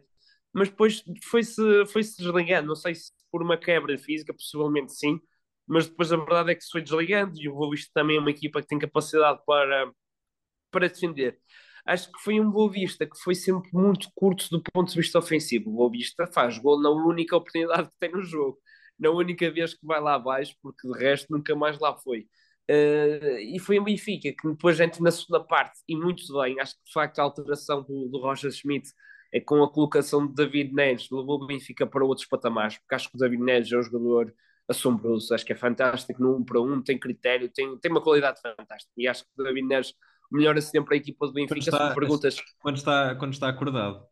Mas 0.54 0.70
depois 0.70 1.04
foi-se 1.24 1.86
foi-se 1.88 2.18
desligando. 2.18 2.70
Não 2.70 2.76
sei 2.76 2.96
se 2.96 3.12
por 3.32 3.44
uma 3.44 3.58
quebra 3.58 3.98
física, 3.98 4.34
possivelmente 4.34 4.94
sim. 4.94 5.20
Mas 5.68 5.88
depois 5.88 6.14
a 6.14 6.18
verdade 6.18 6.52
é 6.52 6.56
que 6.56 6.64
se 6.64 6.72
foi 6.72 6.82
desligando 6.82 7.34
e 7.38 7.50
o 7.50 7.56
Boa 7.56 7.72
Vista 7.72 7.92
também 7.94 8.18
é 8.18 8.20
uma 8.20 8.30
equipa 8.30 8.62
que 8.62 8.68
tem 8.68 8.80
capacidade 8.80 9.40
para, 9.46 9.92
para 10.72 10.88
defender 10.88 11.40
acho 11.86 12.12
que 12.12 12.20
foi 12.20 12.40
um 12.40 12.50
Boa 12.50 12.72
Vista 12.72 13.06
que 13.06 13.18
foi 13.24 13.36
sempre 13.36 13.70
muito 13.72 14.10
curto 14.16 14.50
do 14.50 14.62
ponto 14.62 14.90
de 14.90 14.98
vista 14.98 15.20
ofensivo. 15.20 15.70
O 15.70 15.74
Boa 15.74 15.92
Vista 15.92 16.26
faz 16.28 16.58
gol 16.58 16.82
na 16.82 16.90
única 16.90 17.36
oportunidade 17.36 17.90
que 17.90 17.96
tem 18.00 18.12
no 18.12 18.24
jogo, 18.24 18.58
na 19.00 19.12
única 19.12 19.50
vez 19.52 19.74
que 19.76 19.86
vai 19.86 20.02
lá 20.02 20.16
abaixo, 20.16 20.56
porque 20.62 20.88
de 20.88 20.98
resto 20.98 21.28
nunca 21.30 21.56
mais 21.56 21.80
lá 21.80 21.96
foi. 21.96 22.28
Uh, 22.70 23.38
e 23.54 23.60
foi 23.60 23.80
um 23.80 23.84
Benfica 23.84 24.34
que 24.34 24.50
depois 24.50 24.80
entra 24.80 25.02
na 25.04 25.12
segunda 25.12 25.44
parte 25.44 25.80
e 25.88 25.96
muito 25.96 26.24
bem. 26.42 26.60
Acho 26.60 26.74
que 26.74 26.86
de 26.86 26.92
facto 26.92 27.20
a 27.20 27.24
alteração 27.24 27.84
do, 27.84 28.10
do 28.10 28.20
Roger 28.20 28.52
Schmidt 28.52 28.90
é 29.32 29.40
com 29.40 29.64
a 29.64 29.72
colocação 29.72 30.26
de 30.26 30.34
David 30.34 30.74
Neres 30.74 31.08
levou 31.12 31.44
o 31.44 31.46
Benfica 31.46 31.86
para 31.86 32.04
outros 32.04 32.28
patamares, 32.28 32.78
porque 32.80 32.96
acho 32.96 33.10
que 33.10 33.16
o 33.18 33.20
David 33.20 33.44
Neres 33.44 33.72
é 33.72 33.78
um 33.78 33.84
jogador 33.84 34.34
assombroso, 34.68 35.32
acho 35.34 35.46
que 35.46 35.54
é 35.54 35.56
fantástico 35.56 36.20
no 36.20 36.38
1 36.38 36.40
um 36.40 36.44
para 36.44 36.60
1, 36.60 36.74
um, 36.74 36.82
tem 36.82 36.98
critério, 36.98 37.52
tem, 37.54 37.78
tem 37.78 37.92
uma 37.92 38.02
qualidade 38.02 38.42
fantástica 38.42 38.94
e 38.98 39.08
acho 39.08 39.24
que 39.24 39.30
o 39.40 39.44
David 39.44 39.68
Neres 39.68 39.94
melhora 40.36 40.62
sempre 40.62 40.96
a 40.96 40.98
equipa 40.98 41.28
do 41.28 41.34
Benfica. 41.34 41.60
Está, 41.60 41.90
se 41.90 41.96
perguntas... 41.96 42.36
quando, 42.60 42.78
está, 42.78 43.16
quando 43.16 43.34
está 43.34 43.50
acordado. 43.50 44.06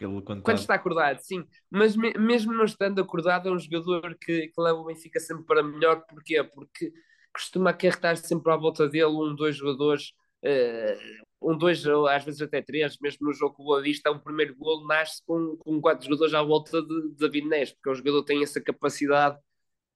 Ele, 0.00 0.22
quando, 0.22 0.42
quando 0.42 0.58
está... 0.58 0.74
está 0.74 0.74
acordado, 0.74 1.18
sim. 1.18 1.44
Mas 1.70 1.96
me, 1.96 2.12
mesmo 2.14 2.52
não 2.52 2.64
estando 2.64 3.00
acordado, 3.00 3.48
é 3.48 3.52
um 3.52 3.58
jogador 3.58 4.16
que, 4.20 4.48
que 4.48 4.60
leva 4.60 4.78
o 4.78 4.84
Benfica 4.84 5.20
sempre 5.20 5.44
para 5.44 5.62
melhor. 5.62 6.04
Porquê? 6.08 6.42
Porque 6.44 6.92
costuma 7.32 7.70
acarretar 7.70 8.16
sempre 8.16 8.52
à 8.52 8.56
volta 8.56 8.88
dele 8.88 9.06
um, 9.06 9.34
dois 9.34 9.56
jogadores, 9.56 10.12
uh, 10.44 11.50
um, 11.50 11.56
dois, 11.56 11.84
às 11.86 12.24
vezes 12.24 12.42
até 12.42 12.62
três, 12.62 12.98
mesmo 13.00 13.26
no 13.26 13.32
jogo 13.32 13.54
com 13.54 13.62
o 13.62 13.66
Boa 13.66 13.82
Vista, 13.82 14.10
o 14.10 14.20
primeiro 14.20 14.54
gol 14.56 14.86
nasce 14.86 15.22
com, 15.24 15.56
com 15.56 15.80
quatro 15.80 16.04
jogadores 16.06 16.34
à 16.34 16.42
volta 16.42 16.82
de, 16.82 17.08
de 17.10 17.16
David 17.16 17.48
Neres, 17.48 17.72
porque 17.72 17.90
o 17.90 17.94
jogador 17.94 18.24
tem 18.24 18.42
essa 18.42 18.60
capacidade 18.60 19.38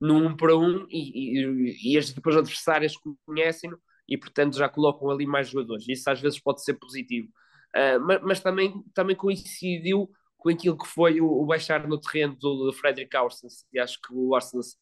no 0.00 0.16
um 0.16 0.36
para 0.36 0.56
um 0.56 0.86
e, 0.88 1.40
e, 1.40 1.92
e 1.94 1.98
as 1.98 2.12
depois 2.12 2.36
adversárias 2.36 2.94
conhecem-no 3.24 3.78
e 4.08 4.18
portanto 4.18 4.56
já 4.56 4.68
colocam 4.68 5.10
ali 5.10 5.26
mais 5.26 5.48
jogadores. 5.48 5.88
Isso 5.88 6.08
às 6.10 6.20
vezes 6.20 6.38
pode 6.40 6.62
ser 6.62 6.74
positivo, 6.74 7.28
uh, 7.76 8.00
mas, 8.00 8.22
mas, 8.22 8.40
também, 8.40 8.82
também 8.94 9.16
coincidiu 9.16 10.10
com 10.38 10.50
aquilo 10.50 10.76
que 10.76 10.86
foi 10.86 11.20
o, 11.20 11.26
o 11.26 11.46
baixar 11.46 11.88
no 11.88 11.98
terreno 11.98 12.36
do, 12.36 12.66
do 12.66 12.72
Frederick 12.72 13.16
Orsens, 13.16 13.64
e 13.72 13.78
acho 13.78 13.98
que 14.00 14.12
o 14.12 14.34
Orsens, 14.34 14.76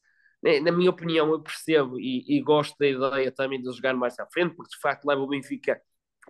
na 0.64 0.72
minha 0.72 0.90
opinião, 0.90 1.30
eu 1.30 1.40
percebo 1.40 2.00
e, 2.00 2.24
e, 2.26 2.42
gosto 2.42 2.76
da 2.76 2.88
ideia 2.88 3.30
também 3.30 3.62
de 3.62 3.70
jogar 3.70 3.94
mais 3.94 4.18
à 4.18 4.26
frente, 4.26 4.56
porque 4.56 4.74
de 4.74 4.80
facto 4.80 5.04
leva 5.04 5.22
o 5.22 5.28
Benfica 5.28 5.80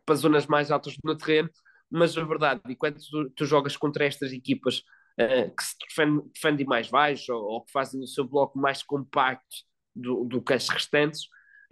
para 0.04 0.14
zonas 0.16 0.46
mais 0.46 0.70
altas 0.70 0.94
no 1.02 1.16
terreno, 1.16 1.48
mas 1.90 2.16
a 2.16 2.24
verdade, 2.24 2.60
e 2.68 2.76
quando 2.76 2.98
tu, 2.98 3.30
tu 3.30 3.46
jogas 3.46 3.74
contra 3.74 4.04
estas 4.04 4.32
equipas 4.32 4.82
uh, 5.18 5.54
que 5.56 5.62
se 5.62 5.76
defendem, 5.88 6.30
defendem 6.34 6.66
mais 6.66 6.88
baixo 6.88 7.32
ou, 7.32 7.42
ou, 7.42 7.64
que 7.64 7.72
fazem 7.72 8.02
o 8.02 8.06
seu 8.06 8.24
bloco 8.24 8.58
mais 8.58 8.82
compacto 8.82 9.56
do, 9.94 10.24
do 10.24 10.42
que 10.42 10.52
as 10.52 10.68
restantes, 10.68 11.22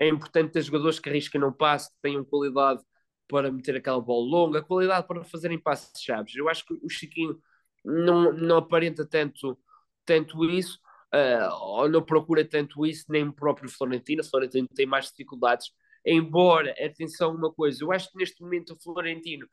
é 0.00 0.08
importante 0.08 0.52
ter 0.52 0.62
jogadores 0.62 0.98
que 0.98 1.10
arrisquem 1.10 1.38
no 1.38 1.52
passe, 1.52 1.90
que 1.90 2.00
tenham 2.00 2.24
qualidade 2.24 2.82
para 3.28 3.52
meter 3.52 3.76
aquela 3.76 4.00
bola 4.00 4.26
longa, 4.26 4.62
qualidade 4.62 5.06
para 5.06 5.22
fazerem 5.22 5.58
passes 5.58 5.92
chaves. 6.02 6.34
Eu 6.34 6.48
acho 6.48 6.64
que 6.64 6.72
o 6.82 6.88
Chiquinho 6.88 7.38
não, 7.84 8.32
não 8.32 8.56
aparenta 8.56 9.06
tanto, 9.06 9.58
tanto 10.06 10.42
isso, 10.46 10.80
uh, 11.14 11.54
ou 11.60 11.88
não 11.88 12.02
procura 12.02 12.42
tanto 12.44 12.86
isso, 12.86 13.04
nem 13.10 13.28
o 13.28 13.32
próprio 13.32 13.68
Florentino. 13.68 14.22
O 14.22 14.24
Florentino 14.24 14.66
tem 14.74 14.86
mais 14.86 15.10
dificuldades. 15.10 15.70
Embora, 16.04 16.74
atenção, 16.82 17.34
uma 17.34 17.52
coisa, 17.52 17.84
eu 17.84 17.92
acho 17.92 18.10
que 18.10 18.16
neste 18.16 18.40
momento 18.42 18.72
o 18.72 18.82
Florentino 18.82 19.46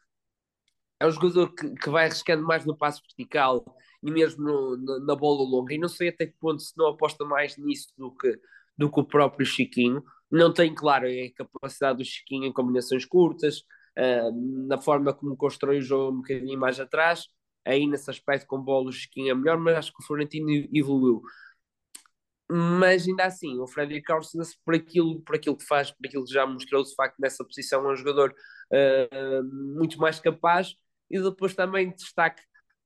é 0.97 1.05
um 1.05 1.12
jogador 1.12 1.53
que, 1.53 1.75
que 1.75 1.89
vai 1.89 2.05
arriscando 2.05 2.43
mais 2.43 2.65
no 2.65 2.75
passo 2.75 3.01
vertical 3.01 3.65
e 4.01 4.10
mesmo 4.10 4.43
no, 4.43 4.77
no, 4.77 5.05
na 5.05 5.15
bola 5.15 5.43
longa. 5.43 5.73
E 5.73 5.77
não 5.77 5.89
sei 5.89 6.07
até 6.07 6.25
que 6.25 6.38
ponto 6.39 6.62
se 6.62 6.75
não 6.77 6.88
aposta 6.88 7.25
mais 7.25 7.57
nisso 7.57 7.89
do 7.97 8.15
que, 8.15 8.39
do 8.77 8.89
que 8.89 8.99
o 9.01 9.05
próprio 9.05 9.45
Chiquinho. 9.45 10.01
Não 10.32 10.54
tem, 10.54 10.74
claro, 10.74 11.08
a 11.08 11.34
capacidade 11.36 12.00
do 12.00 12.06
Chiquinho 12.06 12.46
em 12.46 12.54
combinações 12.54 13.06
curtas, 13.06 13.60
uh, 13.98 14.68
na 14.68 14.78
forma 14.78 15.13
como 15.13 15.38
constrói 15.38 15.80
o 15.80 15.82
jogo 15.82 16.18
um 16.18 16.22
bocadinho 16.22 16.60
mais 16.60 16.80
atrás. 16.80 17.28
Aí 17.66 17.86
nesse 17.88 18.10
aspecto 18.10 18.48
com 18.48 18.62
bola 18.62 18.90
o 18.90 18.92
Chiquinho 18.92 19.32
é 19.32 19.36
melhor, 19.36 19.58
mas 19.58 19.78
acho 19.78 19.94
que 19.94 20.02
o 20.02 20.06
Florentino 20.06 20.50
evoluiu. 20.74 21.22
Mas 22.50 23.06
ainda 23.08 23.26
assim, 23.26 23.60
o 23.60 23.68
Frederic 23.68 24.06
Carlson, 24.06 24.40
por 24.66 24.74
aquilo, 24.74 25.22
por 25.22 25.36
aquilo 25.36 25.58
que 25.58 25.66
faz, 25.66 25.92
por 25.92 26.08
aquilo 26.08 26.24
que 26.24 26.34
já 26.34 26.46
mostrou 26.46 26.84
de 26.84 26.96
facto 26.96 27.18
nessa 27.20 27.44
posição, 27.44 27.86
é 27.90 27.94
um 27.94 27.96
jogador 27.96 28.34
uh, 28.72 29.44
muito 29.78 29.98
mais 30.00 30.20
capaz. 30.20 30.74
E 31.10 31.22
depois 31.22 31.54
também 31.56 31.94
destaque 31.94 32.42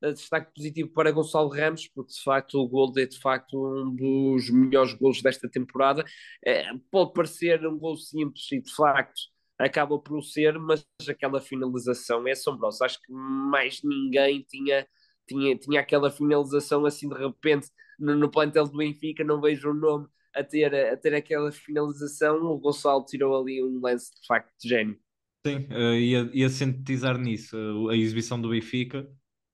destaque 0.10 0.54
positivo 0.56 0.90
para 0.90 1.12
Gonçalo 1.12 1.50
Ramos, 1.50 1.88
porque 1.88 2.14
de 2.14 2.24
facto 2.24 2.60
o 2.60 2.68
gol 2.68 2.92
é 2.98 3.06
de 3.06 3.20
facto 3.20 3.56
um 3.56 3.96
dos 3.96 4.50
melhores 4.50 4.94
gols 4.94 5.22
desta 5.22 5.50
temporada. 5.50 6.04
É, 6.46 6.72
pode 6.90 7.14
parecer 7.14 7.66
um 7.68 7.78
gol 7.78 7.96
simples 7.96 8.52
e 8.52 8.62
de 8.62 8.74
facto 8.74 9.22
acaba 9.60 10.00
por 10.00 10.24
ser, 10.24 10.58
mas 10.58 10.84
aquela 11.08 11.40
finalização 11.40 12.28
é 12.28 12.32
assombrosa. 12.32 12.86
Acho 12.86 13.00
que 13.02 13.12
mais 13.12 13.82
ninguém 13.84 14.44
tinha, 14.50 14.88
tinha, 15.28 15.56
tinha 15.58 15.80
aquela 15.80 16.10
finalização 16.10 16.86
assim 16.86 17.08
de 17.08 17.16
repente 17.16 17.68
no, 18.00 18.16
no 18.16 18.32
plantel 18.32 18.68
do 18.68 18.78
Benfica, 18.78 19.24
não 19.24 19.40
vejo 19.40 19.70
o 19.70 19.74
nome 19.74 20.08
a 20.34 20.44
ter, 20.44 20.74
a 20.74 20.98
ter 20.98 21.14
aquela 21.14 21.52
finalização. 21.52 22.44
O 22.44 22.58
Gonçalo 22.58 23.06
tirou 23.06 23.40
ali 23.40 23.64
um 23.64 23.80
lance 23.80 24.12
de 24.20 24.26
facto 24.26 24.52
de 24.60 24.70
gênio. 24.70 24.98
Sim, 25.46 25.68
uh, 25.72 25.96
ia, 25.96 26.30
ia 26.34 26.50
sintetizar 26.50 27.18
nisso 27.18 27.58
uh, 27.58 27.90
a 27.90 27.98
exibição 27.98 28.40
do 28.40 28.50
Benfica 28.50 29.08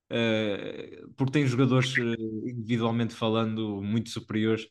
Uh, 0.10 1.12
porque 1.18 1.34
tem 1.34 1.46
jogadores 1.46 1.96
uh, 1.98 2.48
individualmente 2.48 3.14
falando 3.14 3.82
muito 3.82 4.10
superiores, 4.10 4.68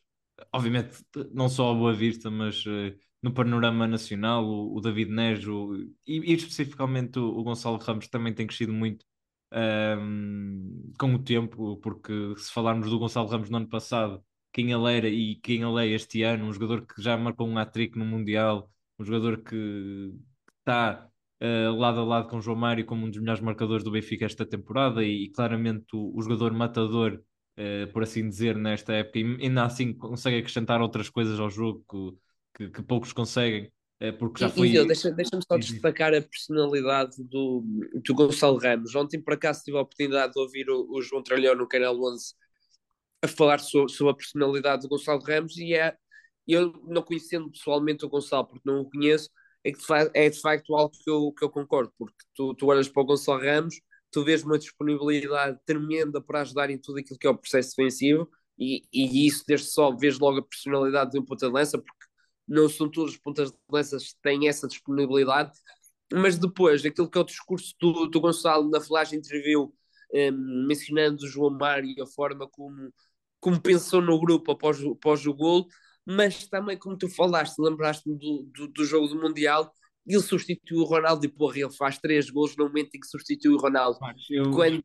obviamente 0.51 1.03
não 1.31 1.47
só 1.47 1.67
ao 1.67 1.77
Boa 1.77 1.93
Vista, 1.93 2.31
mas 2.31 2.65
uh, 2.65 2.95
no 3.21 3.33
panorama 3.33 3.87
nacional, 3.87 4.45
o, 4.45 4.75
o 4.75 4.81
David 4.81 5.11
Neres 5.11 5.45
o, 5.47 5.75
e, 6.05 6.19
e, 6.31 6.33
especificamente 6.33 7.19
o, 7.19 7.25
o, 7.27 7.43
Gonçalo 7.43 7.77
Ramos 7.77 8.07
também 8.07 8.33
tem 8.33 8.47
crescido 8.47 8.73
muito 8.73 9.05
ehm, 9.51 10.91
com 10.99 11.13
o 11.15 11.23
tempo, 11.23 11.77
porque 11.77 12.35
se 12.37 12.51
falarmos 12.51 12.89
do 12.89 12.99
Gonçalo 12.99 13.27
Ramos 13.29 13.49
no 13.49 13.57
ano 13.57 13.69
passado, 13.69 14.23
quem 14.51 14.71
ele 14.71 14.97
era 14.97 15.07
e 15.09 15.35
quem 15.35 15.61
ele 15.61 15.85
é 15.85 15.93
este 15.95 16.23
ano, 16.23 16.45
um 16.45 16.53
jogador 16.53 16.85
que 16.85 17.01
já 17.01 17.17
marcou 17.17 17.47
um 17.47 17.57
hat-trick 17.57 17.97
no 17.97 18.05
Mundial, 18.05 18.71
um 18.99 19.05
jogador 19.05 19.43
que 19.43 20.13
está 20.59 21.09
Uh, 21.39 21.75
lado 21.77 21.99
a 21.99 22.03
lado 22.03 22.27
com 22.27 22.37
o 22.37 22.41
João 22.41 22.57
Mário 22.57 22.83
como 22.83 23.05
um 23.05 23.09
dos 23.11 23.19
melhores 23.19 23.41
marcadores 23.41 23.83
do 23.83 23.91
Benfica 23.91 24.25
esta 24.25 24.43
temporada 24.43 25.03
e, 25.03 25.25
e 25.25 25.29
claramente 25.29 25.85
o, 25.93 26.11
o, 26.15 26.21
jogador 26.21 26.51
matador, 26.51 27.21
uh, 27.59 27.93
por 27.93 28.01
assim 28.01 28.27
dizer, 28.27 28.55
nesta 28.55 28.93
época, 28.93 29.19
e 29.19 29.23
ainda 29.43 29.63
assim 29.63 29.93
consegue 29.93 30.37
acrescentar 30.37 30.81
outras 30.81 31.09
coisas 31.09 31.39
ao 31.39 31.47
jogo 31.47 31.85
que, 31.87 32.65
que, 32.65 32.71
que 32.71 32.81
poucos 32.81 33.13
conseguem, 33.13 33.71
uh, 34.01 34.17
porque 34.17 34.39
já 34.39 34.49
foi. 34.49 34.71
Deixa-me 34.71 35.15
deixa 35.15 35.39
só 35.47 35.57
destacar 35.59 36.11
a 36.15 36.21
personalidade 36.21 37.15
do, 37.19 37.63
do 38.03 38.15
Gonçalo 38.15 38.57
Ramos. 38.57 38.95
Ontem, 38.95 39.21
por 39.21 39.33
acaso, 39.33 39.61
tive 39.63 39.77
a 39.77 39.81
oportunidade 39.81 40.33
de 40.33 40.39
ouvir 40.39 40.67
o, 40.71 40.87
o 40.89 41.03
João 41.03 41.21
Tralhão 41.21 41.53
no 41.53 41.67
Canal 41.67 41.95
11 42.01 42.33
a 43.21 43.27
falar 43.27 43.59
sobre, 43.59 43.93
sobre 43.93 44.11
a 44.11 44.15
personalidade 44.15 44.81
do 44.81 44.89
Gonçalo 44.89 45.21
Ramos 45.21 45.55
e 45.57 45.75
é, 45.75 45.95
eu 46.47 46.73
não 46.87 47.03
conhecendo 47.03 47.51
pessoalmente 47.51 48.05
o 48.05 48.09
Gonçalo, 48.09 48.47
porque 48.47 48.67
não 48.67 48.81
o 48.81 48.89
conheço, 48.89 49.29
é, 49.67 49.71
que 49.71 50.09
é 50.13 50.29
de 50.29 50.39
facto 50.39 50.75
algo 50.75 50.91
que 50.91 51.09
eu, 51.09 51.33
que 51.33 51.43
eu 51.43 51.49
concordo, 51.49 51.91
porque 51.97 52.15
tu, 52.33 52.53
tu 52.55 52.67
olhas 52.67 52.87
para 52.87 53.01
o 53.03 53.05
Gonçalo 53.05 53.41
Ramos, 53.41 53.75
tu 54.11 54.23
vês 54.23 54.43
uma 54.43 54.57
disponibilidade 54.57 55.59
tremenda 55.65 56.21
para 56.21 56.41
ajudar 56.41 56.69
em 56.69 56.77
tudo 56.77 56.99
aquilo 56.99 57.19
que 57.19 57.27
é 57.27 57.29
o 57.29 57.37
processo 57.37 57.75
defensivo 57.75 58.29
e, 58.57 58.83
e 58.93 59.27
isso 59.27 59.43
desde 59.45 59.67
só 59.67 59.95
vês 59.95 60.17
logo 60.19 60.39
a 60.39 60.43
personalidade 60.43 61.11
de 61.11 61.19
um 61.19 61.25
ponta 61.25 61.47
de 61.47 61.53
lança, 61.53 61.77
porque 61.77 62.05
não 62.47 62.69
são 62.69 62.89
todos 62.89 63.13
os 63.13 63.17
pontas 63.17 63.51
de 63.51 63.57
lança 63.69 63.97
que 63.97 64.15
têm 64.21 64.47
essa 64.47 64.67
disponibilidade, 64.67 65.51
mas 66.13 66.37
depois, 66.37 66.85
aquilo 66.85 67.09
que 67.09 67.17
é 67.17 67.21
o 67.21 67.25
discurso 67.25 67.75
do, 67.79 68.07
do 68.07 68.21
Gonçalo 68.21 68.69
na 68.69 68.79
flash 68.79 69.11
interview, 69.11 69.73
um, 70.13 70.65
mencionando 70.65 71.25
o 71.25 71.27
João 71.27 71.51
Mário 71.51 71.89
e 71.89 72.01
a 72.01 72.05
forma 72.05 72.47
como, 72.47 72.93
como 73.41 73.61
pensou 73.61 74.01
no 74.01 74.17
grupo 74.17 74.53
após, 74.53 74.81
após 74.81 75.25
o 75.27 75.33
gol, 75.33 75.67
mas 76.07 76.47
também, 76.47 76.77
como 76.77 76.97
tu 76.97 77.09
falaste, 77.09 77.59
lembraste-me 77.59 78.17
do, 78.17 78.49
do, 78.53 78.67
do 78.69 78.85
jogo 78.85 79.07
do 79.07 79.19
Mundial, 79.21 79.71
ele 80.05 80.21
substituiu 80.21 80.79
o 80.81 80.85
Ronaldo 80.85 81.25
e 81.25 81.29
porra, 81.29 81.59
ele 81.59 81.73
faz 81.73 81.97
três 81.97 82.29
gols 82.29 82.55
no 82.55 82.65
momento 82.65 82.95
em 82.95 82.99
que 82.99 83.07
substitui 83.07 83.53
o 83.53 83.57
Ronaldo. 83.57 83.99
Eu- 84.29 84.51
Quando, 84.51 84.81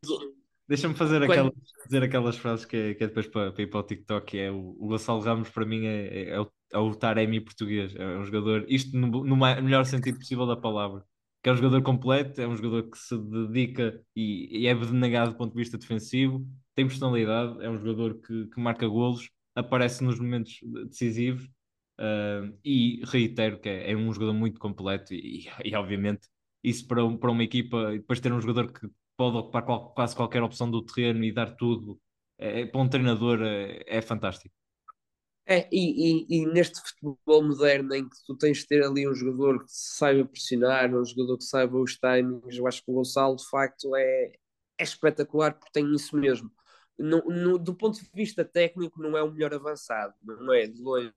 Deixa-me 0.68 0.94
fazer 0.94 1.18
Quando- 1.26 1.30
aquelas, 1.32 1.52
dizer 1.86 2.02
aquelas 2.02 2.36
frases 2.38 2.64
que 2.64 2.76
é, 2.76 2.94
que 2.94 3.04
é 3.04 3.06
depois 3.06 3.26
para, 3.26 3.52
para 3.52 3.62
ir 3.62 3.66
para 3.66 3.80
o 3.80 3.82
TikTok, 3.82 4.38
é 4.38 4.50
o, 4.50 4.76
o 4.78 4.88
Gonçalo 4.88 5.20
Ramos 5.20 5.50
para 5.50 5.66
mim 5.66 5.84
é, 5.86 6.30
é, 6.30 6.40
o, 6.40 6.50
é 6.72 6.78
o 6.78 6.94
Taremi 6.94 7.40
português, 7.40 7.94
é 7.94 8.16
um 8.18 8.24
jogador, 8.24 8.64
isto 8.68 8.96
no, 8.96 9.24
no 9.24 9.36
melhor 9.36 9.84
sentido 9.84 10.18
possível 10.18 10.46
da 10.46 10.56
palavra, 10.56 11.04
que 11.42 11.50
é 11.50 11.52
um 11.52 11.56
jogador 11.56 11.82
completo, 11.82 12.40
é 12.40 12.48
um 12.48 12.56
jogador 12.56 12.88
que 12.90 12.96
se 12.96 13.16
dedica 13.18 14.00
e, 14.16 14.60
e 14.62 14.66
é 14.66 14.70
abnegado 14.72 15.32
do 15.32 15.36
ponto 15.36 15.52
de 15.52 15.58
vista 15.58 15.76
defensivo, 15.76 16.46
tem 16.74 16.86
personalidade, 16.86 17.62
é 17.62 17.68
um 17.68 17.78
jogador 17.78 18.14
que, 18.20 18.46
que 18.46 18.60
marca 18.60 18.86
golos, 18.88 19.28
aparece 19.54 20.02
nos 20.04 20.18
momentos 20.18 20.58
decisivos 20.88 21.48
ah, 21.98 22.42
e 22.64 23.02
reitero 23.06 23.60
que 23.60 23.68
é, 23.68 23.92
é 23.92 23.96
um 23.96 24.12
jogador 24.12 24.34
muito 24.34 24.58
completo 24.60 25.14
e, 25.14 25.48
e, 25.64 25.74
obviamente 25.76 26.28
isso 26.62 26.86
para, 26.86 27.00
para 27.18 27.30
uma 27.30 27.42
equipa, 27.44 27.92
e 27.94 27.98
depois 27.98 28.20
ter 28.20 28.32
um 28.32 28.40
jogador 28.40 28.72
que 28.72 28.88
pode 29.16 29.36
ocupar 29.36 29.64
qual- 29.64 29.92
quase 29.94 30.14
qualquer 30.16 30.42
opção 30.42 30.70
do 30.70 30.80
terreno 30.84 31.24
e 31.24 31.32
dar 31.32 31.56
tudo, 31.56 32.00
é, 32.38 32.66
para 32.66 32.80
um 32.80 32.88
treinador 32.88 33.40
é, 33.42 33.82
é 33.86 34.00
fantástico. 34.02 34.54
É, 35.44 35.68
e, 35.72 36.22
e- 36.30 36.42
e 36.42 36.46
neste 36.46 36.80
futebol 36.80 37.42
moderno 37.42 37.92
em 37.94 38.08
que 38.08 38.16
tu 38.26 38.36
tens 38.36 38.58
de 38.58 38.66
ter 38.68 38.84
ali 38.84 39.08
um 39.08 39.14
jogador 39.14 39.58
que 39.64 39.72
saiba 39.72 40.24
pressionar, 40.28 40.94
um 40.94 41.04
jogador 41.04 41.36
que 41.38 41.44
saiba 41.44 41.78
os 41.78 41.96
timings, 41.98 42.56
eu 42.56 42.66
acho 42.66 42.82
que 42.84 42.90
o 42.90 42.94
Gonçalo 42.94 43.36
de 43.36 43.48
facto 43.48 43.94
é, 43.96 44.32
é 44.78 44.82
espetacular 44.84 45.52
porque 45.54 45.72
tem 45.72 45.92
isso 45.94 46.16
mesmo. 46.16 46.50
No- 46.98 47.22
no- 47.24 47.58
do 47.58 47.74
ponto 47.74 47.98
de 48.00 48.08
vista 48.14 48.44
técnico, 48.44 49.02
não 49.02 49.16
é 49.16 49.22
o 49.22 49.30
melhor 49.32 49.54
avançado, 49.54 50.14
não 50.22 50.52
é 50.52 50.66
de 50.66 50.80
longe, 50.80 51.10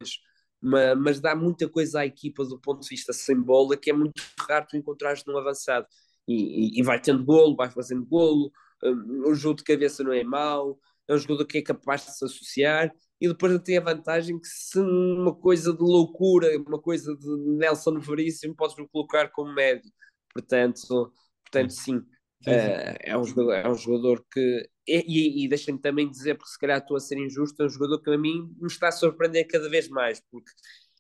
mas, 0.62 0.98
mas 0.98 1.20
dá 1.20 1.36
muita 1.36 1.70
coisa 1.70 2.00
à 2.02 2.06
equipa 2.06 2.44
do 2.46 2.60
ponto 2.60 2.82
de 2.82 2.90
vista 2.90 3.14
sem 3.14 3.40
bola 3.40 3.78
que 3.78 3.90
é 3.90 3.94
muito 3.94 4.22
raro 4.48 4.66
tu 4.70 4.78
encontrares 4.78 5.24
num 5.26 5.38
avançado. 5.38 5.86
E, 6.28 6.78
e- 6.78 6.80
e 6.80 6.84
vai 6.84 7.00
tendo 7.00 7.24
golo, 7.24 7.56
vai 7.56 7.70
fazendo 7.70 8.06
golo, 8.06 8.52
um, 8.84 9.30
o 9.30 9.36
jogo 9.36 9.58
de 9.58 9.64
cabeça 9.64 10.04
não 10.04 10.12
é 10.14 10.24
mau, 10.24 10.80
é 11.08 11.14
um 11.14 11.18
jogador 11.18 11.46
que 11.46 11.60
é 11.60 11.62
capaz 11.62 12.06
de 12.06 12.18
se 12.18 12.26
associar 12.26 12.92
e 13.22 13.28
depois 13.28 13.60
tem 13.64 13.78
a 13.78 13.82
vantagem 13.82 14.40
que 14.40 14.48
se 14.48 14.80
uma 14.80 15.34
coisa 15.36 15.72
de 15.74 15.82
loucura, 15.84 16.48
uma 16.68 16.80
coisa 16.82 17.16
de 17.16 17.28
Nelson 17.58 18.00
Veríssimo, 18.00 18.56
podes 18.56 18.76
me 18.76 18.88
colocar 18.90 19.30
como 19.32 19.54
médio. 19.54 19.92
Portanto, 20.34 21.14
portanto 21.44 21.70
sim, 21.72 22.04
Sim, 22.48 22.72
eh, 22.72 22.98
é, 23.02 23.18
um 23.18 23.24
jogador, 23.24 23.54
é 23.54 23.70
um 23.70 23.76
jogador 23.76 24.26
que. 24.32 24.70
E, 24.88 25.42
e, 25.42 25.46
e 25.46 25.50
deixem-me 25.50 25.80
também 25.82 26.10
dizer, 26.10 26.36
porque 26.36 26.52
se 26.52 26.60
calhar 26.60 26.78
estou 26.80 26.96
a 26.98 27.00
ser 27.00 27.18
injusto, 27.18 27.62
é 27.64 27.66
um 27.66 27.70
jogador 27.70 28.02
que 28.02 28.12
a 28.12 28.18
mim 28.18 28.54
me 28.60 28.68
está 28.68 28.90
a 28.90 28.92
surpreender 28.92 29.48
cada 29.48 29.68
vez 29.70 29.88
mais, 29.90 30.22
porque 30.32 30.52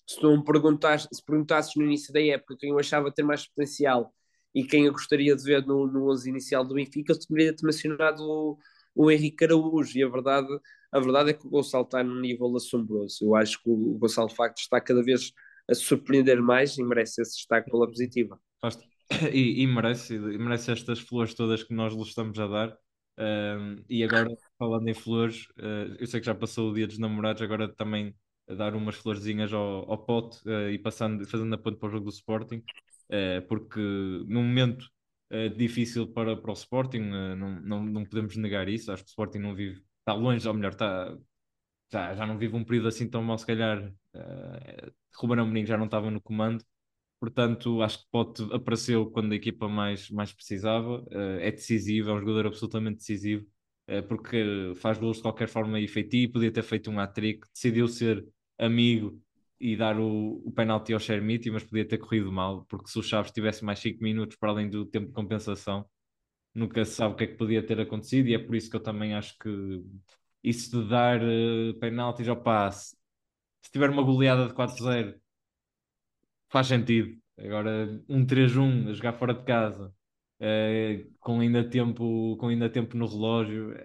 se 0.07 0.19
tu 0.19 0.35
me 0.35 0.43
perguntasses, 0.43 1.07
se 1.13 1.23
perguntasses 1.23 1.75
no 1.75 1.83
início 1.83 2.11
da 2.13 2.21
época 2.21 2.55
quem 2.59 2.69
eu 2.71 2.79
achava 2.79 3.11
ter 3.11 3.23
mais 3.23 3.47
potencial 3.47 4.13
e 4.53 4.63
quem 4.65 4.85
eu 4.85 4.91
gostaria 4.91 5.35
de 5.35 5.43
ver 5.43 5.65
no, 5.65 5.85
no 5.87 6.09
11 6.11 6.29
inicial 6.29 6.65
do 6.65 6.75
Benfica, 6.75 7.13
eu 7.13 7.19
teria-te 7.19 7.63
mencionado 7.65 8.23
o, 8.23 8.57
o 8.95 9.11
Henrique 9.11 9.43
Araújo, 9.45 9.97
e 9.97 10.03
a 10.03 10.07
verdade, 10.09 10.47
a 10.91 10.99
verdade 10.99 11.31
é 11.31 11.33
que 11.33 11.45
o 11.45 11.49
Gonçalo 11.49 11.83
está 11.85 12.03
num 12.03 12.19
nível 12.21 12.55
assombroso. 12.55 13.17
Eu 13.23 13.35
acho 13.35 13.61
que 13.61 13.69
o 13.69 13.97
Gonçalo, 13.99 14.29
de 14.29 14.35
facto, 14.35 14.59
está 14.59 14.79
cada 14.81 15.03
vez 15.03 15.31
a 15.69 15.75
surpreender 15.75 16.41
mais 16.41 16.77
e 16.77 16.83
merece 16.83 17.21
esse 17.21 17.35
destaque 17.37 17.69
pela 17.69 17.87
positiva. 17.87 18.39
Faz- 18.61 18.79
E, 19.33 19.61
e 19.61 19.67
merece, 19.67 20.17
merece 20.17 20.71
estas 20.71 20.99
flores 20.99 21.33
todas 21.33 21.63
que 21.63 21.73
nós 21.73 21.93
lhe 21.93 22.01
estamos 22.01 22.37
a 22.39 22.47
dar. 22.47 22.77
Um, 23.17 23.83
e 23.89 24.03
agora, 24.03 24.29
falando 24.57 24.87
em 24.87 24.93
flores, 24.93 25.47
uh, 25.59 25.95
eu 25.99 26.07
sei 26.07 26.19
que 26.19 26.25
já 26.25 26.35
passou 26.35 26.71
o 26.71 26.73
dia 26.73 26.87
dos 26.87 26.97
namorados, 26.97 27.41
agora 27.41 27.67
também 27.73 28.15
dar 28.47 28.75
umas 28.75 28.95
florzinhas 28.95 29.53
ao, 29.53 29.89
ao 29.89 30.05
pote 30.05 30.37
uh, 30.47 30.69
e 30.69 30.77
passando, 30.77 31.25
fazendo 31.27 31.53
a 31.55 31.57
ponte 31.57 31.77
para 31.77 31.87
o 31.87 31.91
jogo 31.91 32.05
do 32.05 32.11
Sporting, 32.11 32.57
uh, 32.57 33.41
porque 33.47 33.79
num 33.79 34.43
momento 34.43 34.89
difícil 35.57 36.07
para, 36.13 36.37
para 36.37 36.51
o 36.51 36.53
Sporting, 36.53 36.99
não, 36.99 37.59
não, 37.59 37.83
não 37.83 38.05
podemos 38.05 38.37
negar 38.37 38.69
isso. 38.69 38.91
Acho 38.91 39.03
que 39.03 39.09
o 39.09 39.11
Sporting 39.11 39.39
não 39.39 39.55
vive, 39.55 39.83
está 39.99 40.13
longe, 40.13 40.47
ou 40.47 40.53
melhor, 40.53 40.71
está, 40.71 41.17
já, 41.91 42.15
já 42.15 42.25
não 42.27 42.37
vive 42.37 42.55
um 42.55 42.63
período 42.63 42.87
assim 42.87 43.09
tão 43.09 43.23
mau, 43.23 43.37
se 43.37 43.45
calhar. 43.45 43.91
Uh, 44.13 44.91
Ruben 45.15 45.39
Amorim 45.39 45.65
já 45.65 45.77
não 45.77 45.85
estava 45.85 46.11
no 46.11 46.21
comando 46.21 46.63
portanto 47.25 47.81
acho 47.81 47.99
que 47.99 48.05
Pote 48.11 48.43
apareceu 48.53 49.09
quando 49.09 49.31
a 49.31 49.35
equipa 49.35 49.67
mais, 49.67 50.09
mais 50.11 50.31
precisava, 50.31 51.01
uh, 51.01 51.39
é 51.39 51.51
decisivo, 51.51 52.11
é 52.11 52.13
um 52.13 52.19
jogador 52.19 52.45
absolutamente 52.47 52.97
decisivo, 52.97 53.45
uh, 53.89 54.03
porque 54.07 54.73
faz 54.75 54.99
gols 54.99 55.17
de 55.17 55.23
qualquer 55.23 55.47
forma 55.47 55.79
efetivo, 55.79 56.33
podia 56.33 56.51
ter 56.51 56.61
feito 56.63 56.91
um 56.91 56.99
hat-trick, 56.99 57.47
decidiu 57.51 57.87
ser 57.87 58.25
amigo 58.59 59.19
e 59.59 59.75
dar 59.75 59.99
o, 59.99 60.41
o 60.45 60.51
penalti 60.51 60.93
ao 60.93 60.99
Shermiti, 60.99 61.49
mas 61.49 61.63
podia 61.63 61.87
ter 61.87 61.97
corrido 61.97 62.31
mal, 62.31 62.65
porque 62.65 62.89
se 62.89 62.99
o 62.99 63.03
Chaves 63.03 63.31
tivesse 63.31 63.65
mais 63.65 63.79
5 63.79 64.03
minutos 64.03 64.37
para 64.37 64.51
além 64.51 64.69
do 64.69 64.85
tempo 64.85 65.07
de 65.07 65.13
compensação, 65.13 65.83
nunca 66.53 66.85
se 66.85 66.91
sabe 66.93 67.15
o 67.15 67.17
que 67.17 67.23
é 67.23 67.27
que 67.27 67.37
podia 67.37 67.65
ter 67.65 67.79
acontecido, 67.81 68.27
e 68.29 68.35
é 68.35 68.39
por 68.39 68.55
isso 68.55 68.69
que 68.69 68.75
eu 68.75 68.83
também 68.83 69.15
acho 69.15 69.35
que 69.39 69.49
isso 70.43 70.83
de 70.83 70.89
dar 70.89 71.21
uh, 71.23 71.73
penaltis 71.79 72.27
ao 72.27 72.37
passe, 72.41 72.95
se 73.63 73.71
tiver 73.71 73.89
uma 73.89 74.03
goleada 74.03 74.47
de 74.47 74.53
4-0 74.53 75.19
faz 76.49 76.67
sentido. 76.67 77.17
Agora, 77.37 78.01
um 78.07 78.25
3-1 78.25 78.89
a 78.89 78.93
jogar 78.93 79.13
fora 79.13 79.33
de 79.33 79.43
casa, 79.43 79.93
eh, 80.39 81.05
com, 81.19 81.39
ainda 81.39 81.69
tempo, 81.69 82.37
com 82.37 82.47
ainda 82.47 82.69
tempo 82.69 82.97
no 82.97 83.07
relógio, 83.07 83.75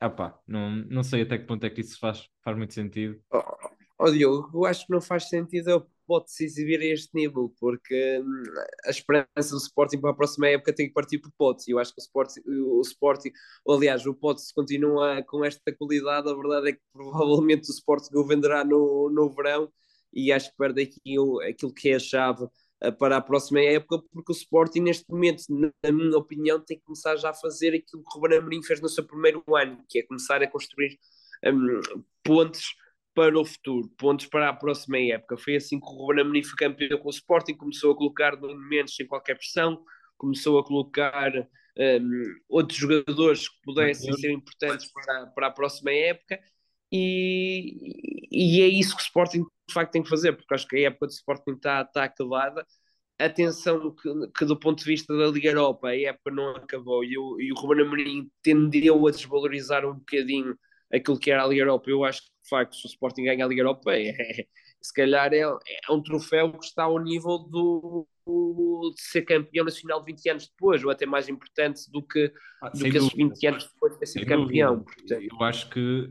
apá, 0.00 0.38
não, 0.46 0.70
não 0.70 1.02
sei 1.02 1.22
até 1.22 1.38
que 1.38 1.46
ponto 1.46 1.64
é 1.64 1.70
que 1.70 1.80
isso 1.80 1.98
faz, 1.98 2.28
faz 2.42 2.56
muito 2.56 2.74
sentido. 2.74 3.20
Ó 3.32 4.06
oh, 4.06 4.10
Diogo, 4.10 4.50
eu 4.54 4.64
acho 4.64 4.86
que 4.86 4.92
não 4.92 5.00
faz 5.00 5.28
sentido 5.28 5.70
eu 5.70 5.86
pode 6.06 6.30
se 6.30 6.44
exibir 6.44 6.80
a 6.80 6.84
este 6.84 7.14
nível, 7.14 7.52
porque 7.58 8.20
hum, 8.20 8.42
a 8.86 8.90
esperança 8.90 9.50
do 9.50 9.56
Sporting 9.56 10.00
para 10.00 10.10
a 10.10 10.14
próxima 10.14 10.48
época 10.48 10.74
tem 10.74 10.88
que 10.88 10.92
partir 10.92 11.18
por 11.18 11.30
Pote. 11.36 11.70
Eu 11.70 11.78
acho 11.78 11.94
que 11.94 12.00
o 12.00 12.02
Sporting, 12.02 12.40
o 12.46 12.80
Sporting 12.82 13.32
aliás, 13.68 14.06
o 14.06 14.14
Pote 14.14 14.42
continua 14.54 15.22
com 15.22 15.44
esta 15.44 15.74
qualidade, 15.74 16.28
a 16.28 16.34
verdade 16.34 16.70
é 16.70 16.72
que 16.72 16.80
provavelmente 16.92 17.70
o 17.70 17.72
Sporting 17.72 18.16
o 18.16 18.26
venderá 18.26 18.64
no, 18.64 19.10
no 19.10 19.30
verão 19.30 19.70
e 20.14 20.32
acho 20.32 20.50
que 20.50 20.56
perde 20.56 20.82
aqui 20.82 21.18
o, 21.18 21.40
aquilo 21.40 21.74
que 21.74 21.90
é 21.90 21.96
a 21.96 21.98
chave 21.98 22.44
uh, 22.44 22.92
para 22.98 23.16
a 23.16 23.20
próxima 23.20 23.60
época, 23.60 24.02
porque 24.12 24.32
o 24.32 24.36
Sporting 24.36 24.80
neste 24.80 25.10
momento, 25.10 25.42
na 25.50 25.92
minha 25.92 26.16
opinião, 26.16 26.60
tem 26.60 26.78
que 26.78 26.84
começar 26.84 27.16
já 27.16 27.30
a 27.30 27.34
fazer 27.34 27.68
aquilo 27.68 28.02
que 28.02 28.18
o 28.18 28.20
Ruben 28.20 28.38
Amorim 28.38 28.62
fez 28.62 28.80
no 28.80 28.88
seu 28.88 29.04
primeiro 29.04 29.42
ano, 29.54 29.84
que 29.88 29.98
é 29.98 30.02
começar 30.02 30.42
a 30.42 30.46
construir 30.46 30.98
um, 31.44 31.80
pontes 32.22 32.74
para 33.14 33.38
o 33.38 33.44
futuro, 33.44 33.88
pontos 33.96 34.26
para 34.26 34.48
a 34.48 34.52
próxima 34.52 34.98
época. 34.98 35.36
Foi 35.36 35.56
assim 35.56 35.78
que 35.78 35.86
o 35.86 36.06
Ruben 36.06 36.22
Amorim 36.22 36.42
foi 36.42 36.56
campeão 36.56 36.98
com 36.98 37.08
o 37.08 37.10
Sporting, 37.10 37.54
começou 37.54 37.92
a 37.92 37.96
colocar 37.96 38.36
momentos 38.40 38.96
sem 38.96 39.06
qualquer 39.06 39.36
pressão, 39.36 39.84
começou 40.16 40.58
a 40.58 40.64
colocar 40.64 41.32
um, 41.76 42.34
outros 42.48 42.78
jogadores 42.78 43.48
que 43.48 43.56
pudessem 43.62 44.12
ser 44.14 44.30
importantes 44.30 44.90
para, 44.92 45.26
para 45.26 45.46
a 45.48 45.50
próxima 45.50 45.92
época, 45.92 46.40
e, 46.96 48.28
e 48.30 48.62
é 48.62 48.68
isso 48.68 48.96
que 48.96 49.02
o 49.02 49.04
Sporting 49.04 49.44
de 49.66 49.74
facto 49.74 49.92
tem 49.92 50.02
que 50.02 50.08
fazer, 50.08 50.32
porque 50.32 50.54
acho 50.54 50.68
que 50.68 50.76
a 50.76 50.88
época 50.88 51.06
do 51.06 51.12
Sporting 51.12 51.52
está, 51.52 51.82
está 51.82 52.04
acabada. 52.04 52.64
Atenção 53.18 53.94
que, 53.94 54.10
que, 54.36 54.44
do 54.44 54.58
ponto 54.58 54.78
de 54.78 54.84
vista 54.84 55.16
da 55.16 55.26
Liga 55.26 55.48
Europa, 55.48 55.88
a 55.88 56.00
época 56.00 56.30
não 56.30 56.50
acabou 56.50 57.04
e 57.04 57.16
o, 57.18 57.40
e 57.40 57.52
o 57.52 57.54
Ruben 57.56 57.84
Amorim 57.84 58.30
tendeu 58.42 59.06
a 59.06 59.10
desvalorizar 59.10 59.84
um 59.84 59.94
bocadinho 59.94 60.56
aquilo 60.92 61.18
que 61.18 61.30
era 61.30 61.42
a 61.42 61.46
Liga 61.46 61.62
Europa. 61.62 61.90
Eu 61.90 62.04
acho 62.04 62.20
que, 62.20 62.28
de 62.42 62.48
facto, 62.48 62.76
se 62.76 62.86
o 62.86 62.90
Sporting 62.90 63.24
ganha 63.24 63.44
a 63.44 63.48
Liga 63.48 63.62
Europa, 63.62 63.92
é, 63.92 64.08
é, 64.08 64.46
se 64.80 64.92
calhar 64.92 65.32
é, 65.32 65.40
é, 65.40 65.92
um 65.92 66.02
troféu 66.02 66.52
que 66.52 66.64
está 66.64 66.84
ao 66.84 67.02
nível 67.02 67.38
do, 67.38 68.06
do, 68.26 68.92
de 68.94 69.02
ser 69.02 69.22
campeão 69.22 69.64
nacional 69.64 70.04
20 70.04 70.28
anos 70.30 70.48
depois, 70.48 70.84
ou 70.84 70.90
até 70.90 71.06
mais 71.06 71.28
importante 71.28 71.90
do 71.90 72.02
que, 72.02 72.32
ah, 72.62 72.68
do 72.68 72.78
que 72.78 72.96
esses 72.96 73.12
20 73.12 73.46
anos 73.46 73.64
depois 73.72 73.98
de 73.98 74.06
sido 74.06 74.26
campeão. 74.26 74.84
Portanto. 74.84 75.22
Eu 75.22 75.42
acho 75.42 75.70
que, 75.70 76.10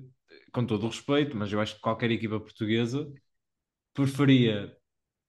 com 0.53 0.65
todo 0.65 0.85
o 0.85 0.89
respeito, 0.89 1.35
mas 1.35 1.51
eu 1.51 1.59
acho 1.59 1.75
que 1.75 1.81
qualquer 1.81 2.11
equipa 2.11 2.39
portuguesa 2.39 3.11
preferia. 3.93 4.75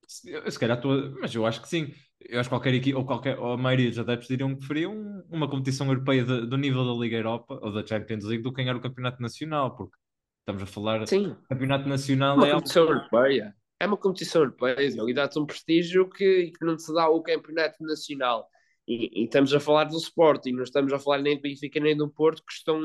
Se, 0.06 0.50
se 0.50 0.58
calhar 0.58 0.76
estou. 0.76 1.10
Mas 1.20 1.34
eu 1.34 1.46
acho 1.46 1.62
que 1.62 1.68
sim. 1.68 1.92
Eu 2.20 2.40
acho 2.40 2.48
que 2.48 2.54
qualquer 2.54 2.74
equipa, 2.74 2.98
ou, 2.98 3.04
qualquer, 3.06 3.38
ou 3.38 3.52
a 3.52 3.56
maioria 3.56 3.90
dos 3.90 3.98
adeptos 3.98 4.28
diriam 4.28 4.50
que 4.50 4.58
preferiam 4.58 5.24
uma 5.30 5.48
competição 5.48 5.86
europeia 5.88 6.24
de, 6.24 6.46
do 6.46 6.56
nível 6.56 6.84
da 6.84 7.00
Liga 7.00 7.16
Europa 7.16 7.58
ou 7.62 7.72
da 7.72 7.86
Champions 7.86 8.24
League 8.24 8.42
do 8.42 8.52
que 8.52 8.62
ganhar 8.62 8.76
o 8.76 8.80
campeonato 8.80 9.20
nacional, 9.20 9.76
porque 9.76 9.96
Estamos 10.44 10.62
a 10.62 10.66
falar. 10.66 11.06
Sim, 11.06 11.34
Campeonato 11.48 11.88
Nacional 11.88 12.36
uma 12.36 12.46
é 12.46 12.50
algo. 12.50 12.60
competição 12.60 12.82
europeia. 12.84 13.56
É 13.80 13.86
uma 13.86 13.96
competição 13.96 14.42
europeia, 14.42 14.90
Diogo, 14.90 15.08
e 15.08 15.14
dá-te 15.14 15.38
um 15.38 15.46
prestígio 15.46 16.08
que, 16.08 16.52
que 16.52 16.64
não 16.64 16.76
te 16.76 16.92
dá 16.92 17.08
o 17.08 17.22
campeonato 17.22 17.82
nacional. 17.82 18.46
E, 18.86 19.22
e 19.22 19.24
estamos 19.24 19.54
a 19.54 19.58
falar 19.58 19.84
do 19.84 19.96
Sporting, 19.96 20.52
não 20.52 20.62
estamos 20.62 20.92
a 20.92 20.98
falar 20.98 21.22
nem 21.22 21.36
do 21.36 21.42
Benfica 21.42 21.80
nem 21.80 21.96
do 21.96 22.10
Porto, 22.10 22.42
que 22.46 22.52
estão, 22.52 22.78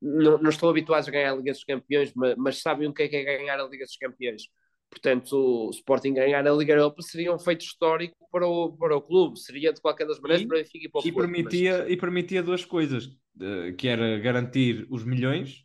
não, 0.00 0.38
não 0.38 0.50
estão 0.50 0.68
habituados 0.68 1.08
a 1.08 1.10
ganhar 1.10 1.32
a 1.32 1.36
Liga 1.36 1.52
dos 1.52 1.64
Campeões, 1.64 2.12
mas, 2.14 2.34
mas 2.36 2.60
sabem 2.62 2.88
o 2.88 2.92
que 2.94 3.02
é, 3.04 3.08
que 3.08 3.16
é 3.16 3.24
ganhar 3.38 3.58
a 3.60 3.64
Liga 3.68 3.84
dos 3.84 3.96
Campeões. 3.96 4.42
Portanto, 4.90 5.32
o 5.66 5.70
Sporting 5.70 6.14
ganhar 6.14 6.46
a 6.46 6.52
Liga 6.52 6.72
Europa 6.74 7.02
seria 7.02 7.32
um 7.34 7.38
feito 7.38 7.62
histórico 7.62 8.14
para 8.30 8.46
o, 8.46 8.76
para 8.76 8.96
o 8.96 9.02
clube, 9.02 9.38
seria 9.40 9.72
de 9.72 9.80
qualquer 9.80 10.06
das 10.06 10.20
maneiras 10.20 10.44
E- 10.44 10.46
para 10.46 10.56
o 10.56 10.60
Benfica 10.60 10.86
e 10.86 10.88
para 10.90 11.00
o 11.00 11.06
E 11.06 11.12
permitia, 11.12 11.88
e 11.88 11.96
permitia 11.96 12.42
duas 12.42 12.64
coisas, 12.64 13.08
eh, 13.40 13.72
que 13.72 13.88
era 13.88 14.18
garantir 14.18 14.86
os 14.90 15.04
milhões 15.04 15.64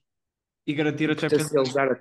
e 0.66 0.74
garantir 0.74 1.06
a 1.10 1.14
mas 1.14 1.20
Champions 1.22 1.52
League. 1.52 2.00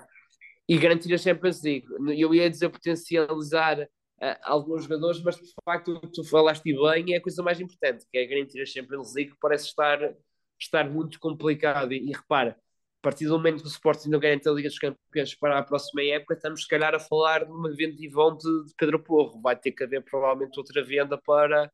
e 0.69 0.79
garantir 0.79 1.13
a 1.15 1.19
Champions 1.19 1.63
League. 1.63 1.87
Eu 2.17 2.35
ia 2.35 2.49
dizer 2.51 2.69
potencializar 2.69 3.87
ah, 4.21 4.39
alguns 4.43 4.85
jogadores, 4.85 5.23
mas 5.23 5.37
de 5.37 5.53
facto 5.65 6.01
tu 6.13 6.25
falaste 6.25 6.65
bem 6.65 7.15
é 7.15 7.19
a 7.19 7.23
coisa 7.23 7.43
mais 7.43 7.61
importante, 7.61 8.05
que 8.11 8.19
é 8.19 8.27
garantir 8.27 8.61
a 8.61 8.67
Champions 8.67 9.15
League, 9.15 9.33
parece 9.41 9.67
estar, 9.67 9.99
estar 10.61 10.89
muito 10.89 11.19
complicado. 11.21 11.93
E, 11.93 12.11
e 12.11 12.13
repara, 12.13 12.51
a 12.53 13.01
partir 13.03 13.27
do 13.27 13.33
momento 13.33 13.63
que 13.63 13.69
o 13.69 13.71
Sporting 13.71 14.11
não 14.11 14.19
garante 14.19 14.49
a 14.49 14.53
Liga 14.53 14.69
dos 14.69 14.79
Campeões 14.79 15.35
para 15.35 15.59
a 15.59 15.63
próxima 15.63 16.03
época, 16.03 16.35
estamos 16.35 16.63
se 16.63 16.69
calhar 16.69 16.95
a 16.95 16.99
falar 17.01 17.45
de 17.45 17.53
uma 17.53 17.71
venda 17.75 17.97
e 17.99 18.09
vão 18.09 18.37
de, 18.37 18.67
de 18.67 18.75
Pedro 18.77 18.99
Porro. 19.03 19.41
Vai 19.41 19.57
ter 19.57 19.73
que 19.73 19.85
haver 19.85 20.03
provavelmente 20.03 20.59
outra 20.59 20.83
venda 20.85 21.17
para, 21.17 21.71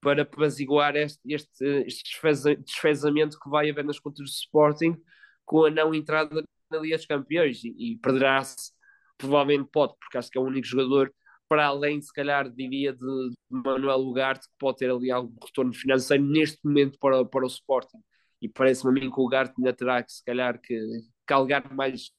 para 0.00 0.22
apaziguar 0.22 0.96
este, 0.96 1.20
este, 1.26 1.64
este 1.86 2.04
desfeza- 2.04 2.56
desfezamento 2.56 3.38
que 3.40 3.48
vai 3.48 3.70
haver 3.70 3.84
nas 3.84 3.98
contas 3.98 4.20
do 4.20 4.30
Sporting 4.30 4.96
com 5.44 5.64
a 5.64 5.70
não 5.70 5.94
entrada 5.94 6.44
na 6.70 6.78
Liga 6.78 6.96
dos 6.96 7.06
Campeões 7.06 7.64
e, 7.64 7.74
e 7.78 7.96
perderá-se, 7.98 8.72
provavelmente 9.18 9.68
pode, 9.72 9.94
porque 9.98 10.18
acho 10.18 10.30
que 10.30 10.38
é 10.38 10.40
o 10.40 10.44
único 10.44 10.66
jogador, 10.66 11.12
para 11.50 11.66
além, 11.66 12.00
se 12.00 12.12
calhar, 12.12 12.48
diria, 12.48 12.92
de, 12.92 13.00
de 13.00 13.34
Manuel 13.50 13.98
Ugarte, 14.02 14.46
que 14.46 14.54
pode 14.56 14.78
ter 14.78 14.88
ali 14.88 15.10
algum 15.10 15.34
retorno 15.44 15.74
financeiro 15.74 16.22
neste 16.22 16.60
momento 16.64 16.96
para, 17.00 17.24
para 17.24 17.44
o 17.44 17.48
Sporting. 17.48 17.98
E 18.40 18.48
parece-me 18.48 18.90
a 18.90 18.94
mim 19.02 19.10
que 19.10 19.20
o 19.20 19.24
Ugarte 19.24 19.54
ainda 19.58 19.72
terá 19.72 20.00
que, 20.00 20.12
se 20.12 20.24
calhar, 20.24 20.60
que 20.60 20.80
calgar 21.26 21.74
mais, 21.74 22.12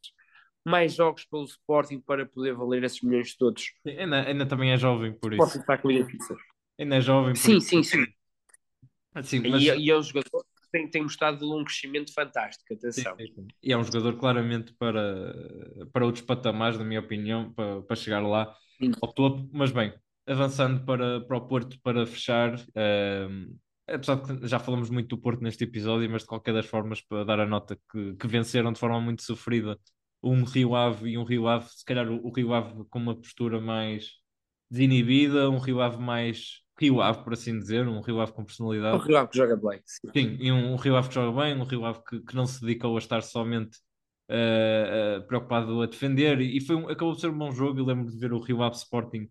mais 0.66 0.94
jogos 0.94 1.24
pelo 1.24 1.46
Sporting 1.46 2.02
para 2.02 2.26
poder 2.26 2.54
valer 2.56 2.84
esses 2.84 3.02
milhões 3.02 3.34
todos. 3.38 3.72
Ainda, 3.88 4.28
ainda 4.28 4.46
também 4.46 4.72
é 4.74 4.78
jovem 4.78 5.14
por 5.14 5.34
isso. 5.34 5.58
Sporting 5.60 5.60
está 5.60 5.78
com. 5.78 6.38
Ainda 6.78 6.96
é 6.98 7.02
jovem 7.02 7.34
por 7.34 7.40
Sim, 7.40 7.58
isso. 7.58 7.70
sim, 7.70 7.84
sim. 7.84 8.06
Sim, 9.24 9.50
mas- 9.50 9.64
E, 9.64 9.86
e 9.86 9.92
é 9.92 9.98
um 9.98 10.04
jogador 10.04 10.44
que 10.44 10.72
tem, 10.74 10.90
tem 10.90 11.04
mostrado 11.04 11.58
um 11.58 11.64
crescimento 11.64 12.14
fantástico, 12.14 12.74
atenção. 12.74 13.16
sim, 13.16 13.28
sim. 13.34 13.48
E 13.64 13.72
é 13.72 13.78
um 13.78 13.84
jogador 13.84 14.18
claramente 14.18 14.74
para, 14.74 15.34
para 15.94 16.06
outros 16.06 16.26
patamares, 16.26 16.78
na 16.78 16.84
minha 16.84 17.00
opinião, 17.00 17.54
para, 17.54 17.82
para 17.82 17.96
chegar 17.96 18.20
lá 18.22 18.54
Sim. 18.82 18.94
ao 19.02 19.14
topo. 19.14 19.50
Mas 19.54 19.72
bem, 19.72 19.94
avançando 20.28 20.84
para, 20.86 21.22
para 21.22 21.38
o 21.38 21.48
Porto 21.48 21.80
para 21.82 22.06
fechar, 22.06 22.56
ehm, 22.76 23.56
apesar 23.88 24.16
de 24.16 24.40
que 24.40 24.48
já 24.48 24.60
falamos 24.60 24.90
muito 24.90 25.10
do 25.16 25.22
Porto 25.22 25.42
neste 25.42 25.64
episódio, 25.64 26.10
mas 26.10 26.22
de 26.24 26.28
qualquer 26.28 26.54
das 26.54 26.66
formas, 26.66 27.02
para 27.02 27.24
dar 27.26 27.40
a 27.40 27.46
nota 27.46 27.78
que, 27.92 28.16
que 28.16 28.28
venceram 28.28 28.72
de 28.74 28.80
forma 28.80 29.00
muito 29.02 29.24
sofrida 29.24 29.78
um 30.24 30.44
Rio 30.44 30.76
Ave 30.76 31.10
e 31.12 31.18
um 31.18 31.24
Rio 31.24 31.48
Ave, 31.48 31.68
se 31.70 31.84
calhar 31.86 32.08
o, 32.10 32.26
o 32.28 32.32
Rio 32.32 32.54
Ave 32.54 32.86
com 32.90 33.00
uma 33.00 33.16
postura 33.16 33.60
mais 33.60 34.12
desinibida, 34.70 35.50
um 35.50 35.58
Rio 35.60 35.82
Ave 35.82 35.98
mais 35.98 36.62
Rio 36.80 37.02
Ave, 37.02 37.24
por 37.24 37.34
assim 37.34 37.58
dizer, 37.60 37.88
um 37.88 38.02
Rio 38.02 38.20
Ave 38.22 38.34
com 38.34 38.46
É 38.92 38.96
um 38.96 39.00
personalidade. 39.00 39.00
rival 39.00 39.28
que 39.28 39.38
joga 39.38 39.56
bem. 39.58 39.82
sim. 39.86 40.12
Sim, 40.16 40.38
e 40.42 40.52
um, 40.52 40.74
um 40.74 40.76
Rio 40.76 40.96
Ave 40.98 41.08
que 41.10 41.16
joga 41.16 41.42
bem, 41.42 41.56
um 41.58 41.64
Rio 41.64 41.86
Ave 41.86 42.02
que, 42.04 42.20
que 42.22 42.36
não 42.36 42.46
se 42.46 42.60
dedicou 42.62 42.96
a 42.96 43.00
estar 43.00 43.22
somente 43.22 43.78
eh, 44.32 45.22
preocupado 45.28 45.82
a 45.82 45.88
defender, 45.88 46.42
e 46.42 46.62
foi 46.62 46.76
um- 46.78 46.90
acabou 46.90 47.14
de 47.16 47.22
ser 47.22 47.30
um 47.30 47.38
bom 47.38 47.52
jogo. 47.52 47.80
Eu 47.80 47.86
lembro 47.86 48.12
de 48.12 48.18
ver 48.20 48.34
o 48.34 48.40
Rio 48.40 48.64
Ave 48.64 48.76
Sporting, 48.78 49.30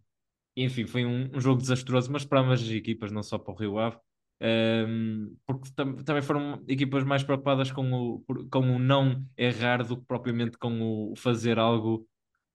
e, 0.57 0.65
enfim, 0.65 0.87
foi 0.87 1.05
um, 1.07 1.31
um 1.37 1.41
jogo 1.41 1.61
desastroso, 1.61 2.11
mas 2.13 2.25
para 2.25 2.41
ambas 2.41 2.63
as 2.63 2.69
equipas, 2.71 3.13
não 3.13 3.23
só 3.23 3.39
para 3.39 3.53
o 3.53 3.57
Rio 3.57 3.79
Ave, 3.79 3.99
Ehm, 4.43 5.37
porque 5.47 5.71
tam- 5.77 5.97
também 6.05 6.23
foram 6.23 6.65
equipas 6.67 7.05
mais 7.05 7.23
preocupadas 7.23 7.71
com 7.71 7.93
o, 7.93 8.25
com 8.51 8.61
o 8.77 8.79
não 8.79 9.23
errar 9.37 9.83
do 9.85 9.99
que 9.99 10.07
propriamente 10.07 10.57
com 10.59 11.13
o 11.13 11.17
fazer 11.17 11.59
algo 11.59 12.09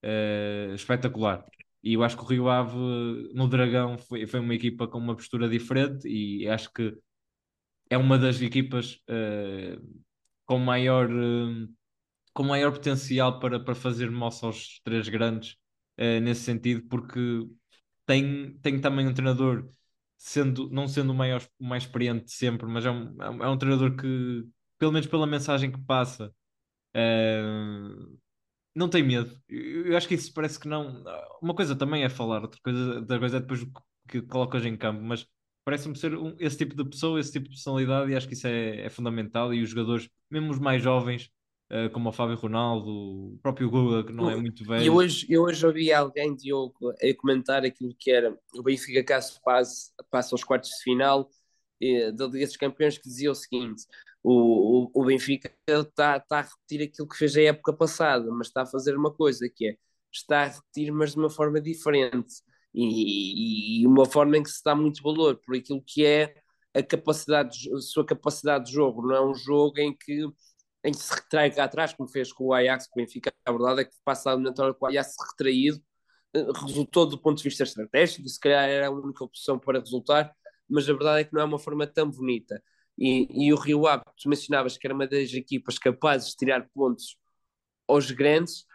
eh, 0.03 0.71
espetacular. 0.75 1.45
E 1.83 1.93
eu 1.93 2.03
acho 2.03 2.17
que 2.17 2.23
o 2.23 2.25
Rio 2.27 2.49
Ave 2.49 2.75
no 3.35 3.47
Dragão 3.47 3.97
foi, 3.99 4.25
foi 4.27 4.39
uma 4.39 4.55
equipa 4.55 4.87
com 4.87 4.97
uma 4.99 5.15
postura 5.15 5.47
diferente 5.49 6.07
e 6.07 6.47
acho 6.49 6.71
que 6.73 6.95
é 7.89 7.97
uma 7.97 8.17
das 8.17 8.41
equipas 8.41 8.99
eh, 9.07 9.77
com 10.45 10.59
maior, 10.59 11.09
eh, 11.11 11.67
com 12.35 12.43
maior 12.43 12.73
potencial 12.73 13.39
para, 13.41 13.59
para 13.61 13.75
fazer 13.75 14.11
moça 14.11 14.47
aos 14.47 14.81
três 14.85 15.09
grandes 15.09 15.57
eh, 15.97 16.21
nesse 16.21 16.43
sentido, 16.43 16.83
porque 16.89 17.19
tem, 18.05 18.57
tem 18.61 18.79
também 18.81 19.07
um 19.07 19.13
treinador, 19.13 19.69
sendo, 20.17 20.69
não 20.69 20.87
sendo 20.87 21.11
o 21.13 21.15
maior, 21.15 21.41
o 21.59 21.65
mais 21.65 21.83
experiente 21.83 22.25
de 22.25 22.33
sempre, 22.33 22.67
mas 22.67 22.85
é 22.85 22.91
um, 22.91 23.21
é 23.23 23.29
um, 23.31 23.53
é 23.55 23.57
treinador 23.57 23.95
que, 23.97 24.45
pelo 24.77 24.91
menos 24.91 25.07
pela 25.07 25.27
mensagem 25.27 25.71
que 25.71 25.81
passa, 25.85 26.33
eh, 26.95 27.41
não 28.73 28.89
tem 28.89 29.03
medo. 29.03 29.39
Eu, 29.47 29.87
eu 29.87 29.97
acho 29.97 30.07
que 30.07 30.15
isso 30.15 30.33
parece 30.33 30.59
que 30.59 30.67
não. 30.67 31.03
Uma 31.41 31.55
coisa 31.55 31.75
também 31.75 32.03
é 32.03 32.09
falar, 32.09 32.41
outra 32.41 32.59
coisa, 32.63 32.99
outra 32.99 33.19
coisa 33.19 33.37
é 33.37 33.39
depois 33.39 33.61
o 33.63 33.71
que, 34.07 34.21
colocas 34.23 34.65
em 34.65 34.75
campo, 34.77 35.01
mas 35.01 35.27
parece-me 35.63 35.95
ser 35.97 36.15
um- 36.17 36.35
esse 36.39 36.57
tipo 36.57 36.75
de 36.75 36.85
pessoa, 36.89 37.19
esse 37.19 37.31
tipo 37.31 37.45
de 37.45 37.51
personalidade, 37.51 38.11
e 38.11 38.15
acho 38.15 38.27
que 38.27 38.33
isso 38.33 38.47
é, 38.47 38.81
é 38.85 38.89
fundamental. 38.89 39.53
E 39.53 39.61
os 39.63 39.69
jogadores, 39.69 40.09
mesmo 40.29 40.51
os 40.51 40.59
mais 40.59 40.81
jovens, 40.83 41.31
como 41.93 42.09
o 42.09 42.11
Fábio 42.11 42.35
Ronaldo, 42.37 42.89
o 42.89 43.39
próprio 43.41 43.69
Guga, 43.69 44.03
que 44.05 44.13
não 44.13 44.29
é 44.29 44.35
muito 44.35 44.63
E 44.63 44.67
velho. 44.67 44.93
hoje, 44.93 45.25
eu 45.29 45.43
hoje 45.43 45.65
ouvi 45.65 45.91
alguém, 45.91 46.35
Diogo, 46.35 46.91
a 46.91 47.13
comentar 47.17 47.63
aquilo 47.65 47.95
que 47.97 48.11
era 48.11 48.37
o 48.55 48.63
Benfica 48.63 49.03
caso 49.03 49.39
passe, 49.43 49.91
passa 50.11 50.35
aos 50.35 50.43
quartos 50.43 50.69
de 50.69 50.83
final 50.83 51.29
eh, 51.81 52.11
da 52.11 52.25
Liga 52.27 52.45
dos 52.45 52.57
Campeões, 52.57 52.97
que 52.97 53.07
dizia 53.09 53.31
o 53.31 53.35
seguinte: 53.35 53.83
o, 54.23 54.85
o, 54.85 55.01
o 55.01 55.05
Benfica 55.05 55.51
está 55.67 56.17
está 56.17 56.39
a 56.39 56.41
repetir 56.41 56.83
aquilo 56.87 57.07
que 57.07 57.17
fez 57.17 57.35
a 57.37 57.41
época 57.41 57.73
passada, 57.73 58.29
mas 58.31 58.47
está 58.47 58.61
a 58.63 58.65
fazer 58.65 58.95
uma 58.97 59.11
coisa 59.13 59.49
que 59.49 59.67
é 59.69 59.77
está 60.11 60.43
a 60.43 60.47
repetir, 60.47 60.91
mas 60.93 61.11
de 61.11 61.17
uma 61.19 61.29
forma 61.29 61.59
diferente 61.59 62.35
e, 62.73 63.81
e 63.81 63.87
uma 63.87 64.05
forma 64.05 64.37
em 64.37 64.43
que 64.43 64.49
se 64.49 64.63
dá 64.63 64.73
muito 64.75 65.01
valor 65.03 65.37
por 65.45 65.55
aquilo 65.55 65.81
que 65.85 66.05
é 66.05 66.35
a 66.73 66.81
capacidade, 66.83 67.57
de- 67.59 67.73
a 67.73 67.79
sua 67.79 68.05
capacidade 68.05 68.65
de 68.65 68.71
jogo. 68.73 69.05
Não 69.05 69.15
é 69.15 69.25
um 69.25 69.35
jogo 69.35 69.77
em 69.79 69.95
que 69.95 70.25
em 70.85 70.91
que 70.91 70.99
se 70.99 71.13
retrai 71.13 71.51
cá 71.51 71.63
atrás, 71.65 71.93
como 71.93 72.07
fez 72.07 72.31
com 72.31 72.45
o 72.45 72.53
Ajax, 72.53 72.87
com 72.87 72.99
o 72.99 73.03
Benfica, 73.03 73.33
a 73.43 73.51
verdade 73.51 73.81
é 73.81 73.85
que 73.85 73.95
passa 74.05 74.29
a 74.29 74.33
eliminatória 74.33 74.73
com 74.73 74.85
o 74.85 74.87
Ajax 74.89 75.15
retraído, 75.31 75.81
eh, 76.33 76.45
resultou 76.63 77.07
do 77.07 77.17
ponto 77.17 77.37
de 77.37 77.43
vista 77.43 77.63
estratégico, 77.63 78.29
se 78.29 78.39
calhar 78.39 78.69
era 78.69 78.87
a 78.87 78.91
única 78.91 79.23
opção 79.23 79.57
para 79.59 79.79
resultar, 79.79 80.31
mas 80.69 80.87
a 80.87 80.93
verdade 80.93 81.21
é 81.21 81.23
que 81.23 81.33
não 81.33 81.41
é 81.41 81.45
uma 81.45 81.59
forma 81.59 81.87
tão 81.87 82.09
bonita. 82.09 82.61
E, 82.97 83.47
e 83.47 83.53
o 83.53 83.57
Rio 83.57 83.87
Ave, 83.87 84.03
tu 84.21 84.29
mencionavas 84.29 84.77
que 84.77 84.85
era 84.87 84.93
uma 84.93 85.07
das 85.07 85.33
equipas 85.33 85.77
capazes 85.79 86.29
de 86.29 86.37
tirar 86.37 86.69
pontos 86.73 87.17
aos 87.87 88.11
grandes, 88.11 88.65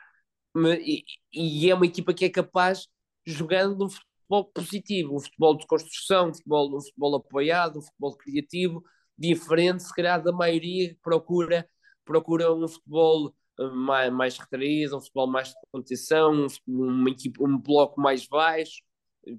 e, 0.84 1.04
e 1.32 1.70
é 1.70 1.74
uma 1.74 1.86
equipa 1.86 2.12
que 2.12 2.24
é 2.24 2.30
capaz, 2.30 2.88
jogando 3.24 3.84
um 3.86 3.88
futebol 3.88 4.44
positivo, 4.52 5.16
um 5.16 5.20
futebol 5.20 5.56
de 5.56 5.66
construção, 5.66 6.30
um 6.30 6.34
futebol, 6.34 6.76
um 6.76 6.80
futebol 6.80 7.16
apoiado, 7.16 7.78
um 7.78 7.82
futebol 7.82 8.16
criativo, 8.16 8.82
diferente, 9.16 9.82
se 9.84 9.94
calhar, 9.94 10.22
da 10.22 10.32
maioria 10.32 10.88
que 10.88 11.00
procura, 11.02 11.68
procura 12.04 12.52
um 12.52 12.66
futebol 12.68 13.34
eh, 13.58 13.68
mais, 13.70 14.12
mais 14.12 14.38
retraído, 14.38 14.96
um 14.96 15.00
futebol 15.00 15.26
mais 15.26 15.48
de 15.48 15.54
contenção, 15.72 16.32
um, 16.32 16.46
uma 16.66 17.10
equipa, 17.10 17.44
um 17.44 17.58
bloco 17.58 18.00
mais 18.00 18.26
baixo. 18.26 18.82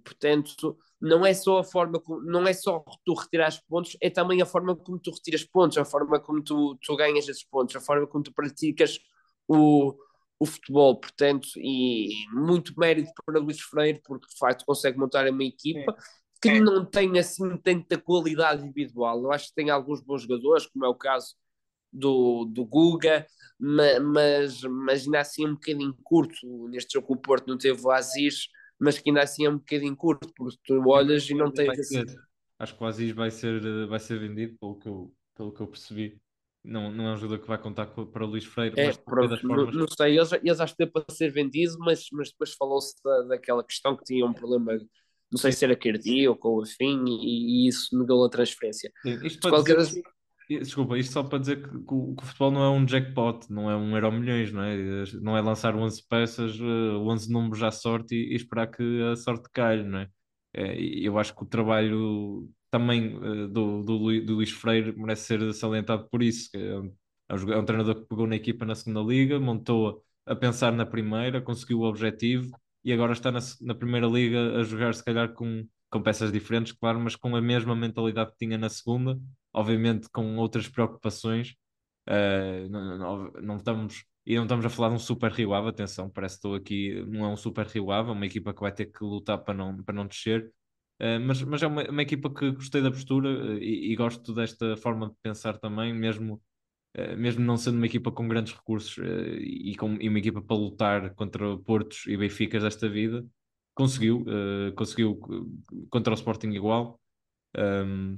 Portanto, 0.03 0.77
não 1.01 1.25
é 1.25 1.33
só 1.33 1.59
a 1.59 1.63
forma 1.63 1.99
como, 1.99 2.21
não 2.21 2.47
é 2.47 2.53
só 2.53 2.83
tu 3.03 3.13
retirar 3.15 3.51
pontos, 3.67 3.97
é 3.99 4.09
também 4.09 4.41
a 4.41 4.45
forma 4.45 4.75
como 4.75 4.99
tu 4.99 5.11
retiras 5.11 5.43
pontos, 5.43 5.77
a 5.77 5.85
forma 5.85 6.19
como 6.19 6.43
tu, 6.43 6.77
tu 6.81 6.95
ganhas 6.95 7.27
esses 7.27 7.43
pontos, 7.43 7.75
a 7.75 7.81
forma 7.81 8.05
como 8.07 8.23
tu 8.23 8.31
praticas 8.33 8.99
o, 9.47 9.95
o 10.39 10.45
futebol, 10.45 10.99
portanto, 10.99 11.47
e 11.57 12.09
muito 12.31 12.73
mérito 12.79 13.11
para 13.25 13.39
Luís 13.39 13.59
Freire, 13.61 14.01
porque 14.03 14.27
de 14.27 14.37
facto 14.37 14.65
consegue 14.65 14.97
montar 14.99 15.27
uma 15.29 15.43
equipa 15.43 15.95
que 16.41 16.59
não 16.59 16.85
tem 16.85 17.19
assim 17.19 17.57
tanta 17.57 17.97
qualidade 17.97 18.63
individual. 18.65 19.23
Eu 19.23 19.31
acho 19.31 19.49
que 19.49 19.55
tem 19.55 19.69
alguns 19.69 20.01
bons 20.01 20.23
jogadores, 20.23 20.65
como 20.67 20.85
é 20.85 20.89
o 20.89 20.95
caso 20.95 21.35
do, 21.91 22.45
do 22.45 22.65
Guga, 22.65 23.25
ma- 23.59 23.99
mas, 24.01 24.61
mas 24.63 25.03
ainda 25.05 25.19
assim 25.21 25.45
é 25.45 25.49
um 25.49 25.53
bocadinho 25.53 25.95
curto. 26.03 26.67
Neste 26.69 26.93
jogo 26.93 27.13
o 27.13 27.17
Porto 27.17 27.47
não 27.47 27.57
teve 27.57 27.81
o 27.85 27.91
Aziz, 27.91 28.47
mas 28.79 28.97
que 28.99 29.09
ainda 29.09 29.21
assim 29.23 29.45
é 29.45 29.49
um 29.49 29.57
bocadinho 29.57 29.95
curto, 29.95 30.31
porque 30.35 30.57
tu 30.65 30.81
olhas 30.89 31.29
e 31.29 31.33
não 31.35 31.51
tens 31.53 31.77
assim. 31.79 32.05
ser. 32.05 32.21
Acho 32.59 32.75
que 32.77 32.83
o 32.83 32.87
Aziz 32.87 33.11
vai 33.11 33.31
ser, 33.31 33.87
vai 33.87 33.99
ser 33.99 34.19
vendido, 34.19 34.57
pelo 34.59 34.77
que 34.79 34.87
eu, 34.87 35.13
pelo 35.35 35.51
que 35.53 35.61
eu 35.61 35.67
percebi. 35.67 36.21
Não, 36.63 36.91
não 36.91 37.07
é 37.07 37.13
um 37.13 37.17
jogador 37.17 37.41
que 37.41 37.47
vai 37.47 37.57
contar 37.61 37.87
co- 37.87 38.05
para 38.07 38.23
o 38.23 38.27
Luís 38.27 38.45
Freire, 38.45 38.77
É, 38.77 38.93
mas 38.93 38.97
pronto, 39.05 39.37
formas. 39.39 39.75
não 39.75 39.85
sei, 39.87 40.17
eles, 40.17 40.31
eles 40.31 40.59
acho 40.61 40.73
que 40.75 40.85
deu 40.85 40.91
para 40.91 41.13
ser 41.13 41.29
vendido, 41.31 41.77
mas, 41.79 42.05
mas 42.13 42.29
depois 42.31 42.53
falou-se 42.53 42.95
da, 43.03 43.23
daquela 43.23 43.63
questão 43.65 43.97
que 43.97 44.03
tinha 44.05 44.25
um 44.25 44.33
problema, 44.33 44.73
não 45.31 45.37
sei 45.39 45.51
se 45.51 45.65
era 45.65 45.75
cardíaco 45.75 46.47
ou 46.47 46.63
afim, 46.63 47.03
e, 47.07 47.65
e 47.65 47.67
isso 47.67 47.97
negou 47.97 48.23
a 48.25 48.29
transferência. 48.29 48.91
Sim, 49.05 49.19
isto 49.23 49.41
De 49.41 49.47
qualquer 49.47 49.75
dizer, 49.77 50.05
Desculpa, 50.59 50.97
isto 50.97 51.13
só 51.13 51.23
para 51.23 51.39
dizer 51.39 51.61
que, 51.61 51.69
que 51.69 51.93
o, 51.93 52.15
que 52.15 52.23
o 52.23 52.25
futebol 52.25 52.51
não 52.51 52.63
é 52.63 52.69
um 52.69 52.85
jackpot, 52.85 53.51
não 53.51 53.69
é 53.69 53.75
um 53.75 53.95
euro 53.95 54.11
milhões, 54.11 54.51
não 54.51 54.63
é? 54.63 54.75
Não 55.21 55.37
é 55.37 55.41
lançar 55.41 55.75
11 55.75 56.07
peças, 56.07 56.59
uh, 56.59 56.99
11 57.07 57.31
números 57.31 57.63
à 57.63 57.71
sorte 57.71 58.15
e, 58.15 58.33
e 58.33 58.35
esperar 58.35 58.67
que 58.67 58.83
a 59.03 59.15
sorte 59.15 59.49
caia, 59.53 59.83
não 59.83 59.99
é? 59.99 60.09
É, 60.53 60.79
eu 60.79 61.17
acho 61.17 61.35
que 61.35 61.43
o 61.43 61.45
trabalho 61.45 62.49
também 62.69 63.15
uh, 63.17 63.47
do, 63.47 63.83
do, 63.83 64.21
do 64.25 64.33
Luís 64.35 64.51
Freire 64.51 64.93
merece 64.97 65.23
ser 65.25 65.53
salientado 65.53 66.07
por 66.09 66.21
isso. 66.23 66.49
É 66.55 66.79
um, 66.79 66.95
é 67.29 67.53
é 67.53 67.57
um 67.57 67.65
treinador 67.65 67.95
que 67.95 68.07
pegou 68.07 68.27
na 68.27 68.35
equipa 68.35 68.65
na 68.65 68.75
segunda 68.75 69.01
liga, 69.01 69.39
montou 69.39 70.03
a 70.25 70.35
pensar 70.35 70.71
na 70.71 70.85
primeira, 70.85 71.41
conseguiu 71.41 71.79
o 71.79 71.83
objetivo 71.85 72.51
e 72.83 72.91
agora 72.93 73.13
está 73.13 73.31
na, 73.31 73.39
na 73.61 73.75
primeira 73.75 74.07
liga 74.07 74.59
a 74.59 74.63
jogar, 74.63 74.93
se 74.93 75.03
calhar, 75.03 75.33
com, 75.33 75.65
com 75.89 76.01
peças 76.01 76.31
diferentes, 76.31 76.73
claro, 76.73 76.99
mas 76.99 77.15
com 77.15 77.35
a 77.35 77.41
mesma 77.41 77.75
mentalidade 77.75 78.31
que 78.31 78.37
tinha 78.37 78.57
na 78.57 78.69
segunda, 78.69 79.19
obviamente 79.53 80.09
com 80.09 80.37
outras 80.37 80.67
preocupações. 80.67 81.55
Uh, 82.09 82.69
não, 82.69 82.97
não, 82.97 83.31
não 83.41 83.57
estamos, 83.57 84.05
e 84.25 84.35
não 84.35 84.43
estamos 84.43 84.65
a 84.65 84.69
falar 84.69 84.89
de 84.89 84.95
um 84.95 84.99
super 84.99 85.31
Rio 85.31 85.53
Ave, 85.53 85.69
atenção, 85.69 86.09
parece 86.09 86.35
que 86.35 86.39
estou 86.39 86.55
aqui, 86.55 87.05
não 87.07 87.25
é 87.25 87.27
um 87.29 87.37
super 87.37 87.65
Rio 87.67 87.91
Ave, 87.91 88.09
é 88.09 88.13
uma 88.13 88.25
equipa 88.25 88.53
que 88.53 88.61
vai 88.61 88.71
ter 88.73 88.87
que 88.87 89.03
lutar 89.03 89.37
para 89.39 89.53
não, 89.53 89.83
para 89.83 89.95
não 89.95 90.07
descer. 90.07 90.51
Uh, 91.01 91.19
mas, 91.25 91.41
mas 91.43 91.63
é 91.63 91.67
uma, 91.67 91.83
uma 91.89 92.01
equipa 92.01 92.33
que 92.33 92.51
gostei 92.51 92.81
da 92.81 92.91
postura 92.91 93.29
uh, 93.29 93.57
e, 93.57 93.91
e 93.91 93.95
gosto 93.95 94.33
desta 94.33 94.77
forma 94.77 95.09
de 95.09 95.15
pensar 95.23 95.57
também, 95.57 95.93
mesmo 95.93 96.41
eh, 96.93 97.15
mesmo 97.15 97.43
não 97.45 97.57
sendo 97.57 97.77
uma 97.77 97.85
equipa 97.85 98.11
com 98.11 98.27
grandes 98.27 98.53
recursos 98.53 98.97
eh, 98.99 99.37
e, 99.39 99.75
com, 99.75 99.97
e 100.01 100.09
uma 100.09 100.19
equipa 100.19 100.41
para 100.41 100.57
lutar 100.57 101.13
contra 101.15 101.57
Portos 101.59 102.05
e 102.07 102.17
Benficas 102.17 102.63
desta 102.63 102.89
vida, 102.89 103.25
conseguiu, 103.73 104.25
eh, 104.27 104.71
conseguiu 104.73 105.19
eh, 105.31 105.85
contra 105.89 106.13
o 106.13 106.15
Sporting 106.15 106.49
igual. 106.49 106.99
Um, 107.57 108.17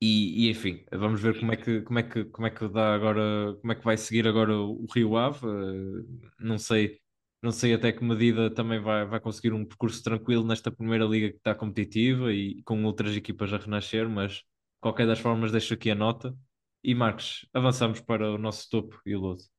e, 0.00 0.46
e, 0.46 0.50
enfim, 0.50 0.84
vamos 0.92 1.20
ver 1.20 1.38
como 1.40 1.52
é 1.52 1.56
que 1.56 1.82
como 1.82 1.98
é 1.98 2.02
que 2.04 2.24
como 2.26 2.46
é 2.46 2.50
que 2.50 2.68
dá 2.68 2.94
agora, 2.94 3.56
como 3.60 3.72
é 3.72 3.74
que 3.74 3.84
vai 3.84 3.96
seguir 3.96 4.28
agora 4.28 4.56
o, 4.56 4.86
Rio 4.94 5.16
Ave. 5.16 5.44
Uh, 5.46 6.06
não 6.38 6.56
sei, 6.58 7.00
não 7.42 7.50
sei 7.50 7.74
até 7.74 7.92
que 7.92 8.04
medida 8.04 8.48
também 8.54 8.80
vai, 8.80 9.04
vai 9.06 9.20
conseguir 9.20 9.52
um 9.52 9.64
percurso 9.64 10.02
tranquilo 10.02 10.44
nesta 10.46 10.70
primeira 10.70 11.04
liga 11.04 11.30
que 11.30 11.38
está 11.38 11.54
competitiva 11.54 12.32
e 12.32 12.62
com 12.62 12.84
outras 12.84 13.16
equipas 13.16 13.52
a 13.52 13.58
renascer, 13.58 14.08
mas 14.08 14.42
qualquer 14.80 15.06
das 15.06 15.18
formas 15.20 15.50
deixo 15.52 15.74
aqui 15.74 15.90
a 15.90 15.94
nota. 15.94 16.34
E 16.82 16.94
Marcos, 16.94 17.46
avançamos 17.52 18.00
para 18.00 18.30
o 18.32 18.38
nosso 18.38 18.68
topo 18.70 19.00
e 19.04 19.14
o 19.16 19.20
lodo. 19.20 19.57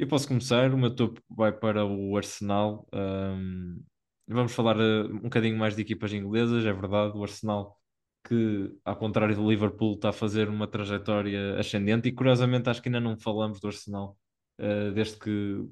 Eu 0.00 0.08
posso 0.08 0.26
começar, 0.26 0.72
o 0.72 0.78
meu 0.78 0.94
topo 0.96 1.20
vai 1.28 1.52
para 1.52 1.84
o 1.84 2.16
Arsenal. 2.16 2.88
Um, 2.90 3.84
vamos 4.26 4.52
falar 4.52 4.78
uh, 4.78 5.14
um 5.14 5.20
bocadinho 5.24 5.58
mais 5.58 5.76
de 5.76 5.82
equipas 5.82 6.10
inglesas, 6.14 6.64
é 6.64 6.72
verdade. 6.72 7.18
O 7.18 7.22
Arsenal, 7.22 7.78
que 8.26 8.74
ao 8.82 8.96
contrário 8.96 9.36
do 9.36 9.46
Liverpool, 9.46 9.92
está 9.92 10.08
a 10.08 10.12
fazer 10.12 10.48
uma 10.48 10.66
trajetória 10.66 11.58
ascendente 11.58 12.08
e 12.08 12.12
curiosamente 12.12 12.70
acho 12.70 12.80
que 12.80 12.88
ainda 12.88 12.98
não 12.98 13.18
falamos 13.18 13.60
do 13.60 13.66
Arsenal 13.66 14.16
uh, 14.58 14.90
desde 14.92 15.18
que 15.18 15.68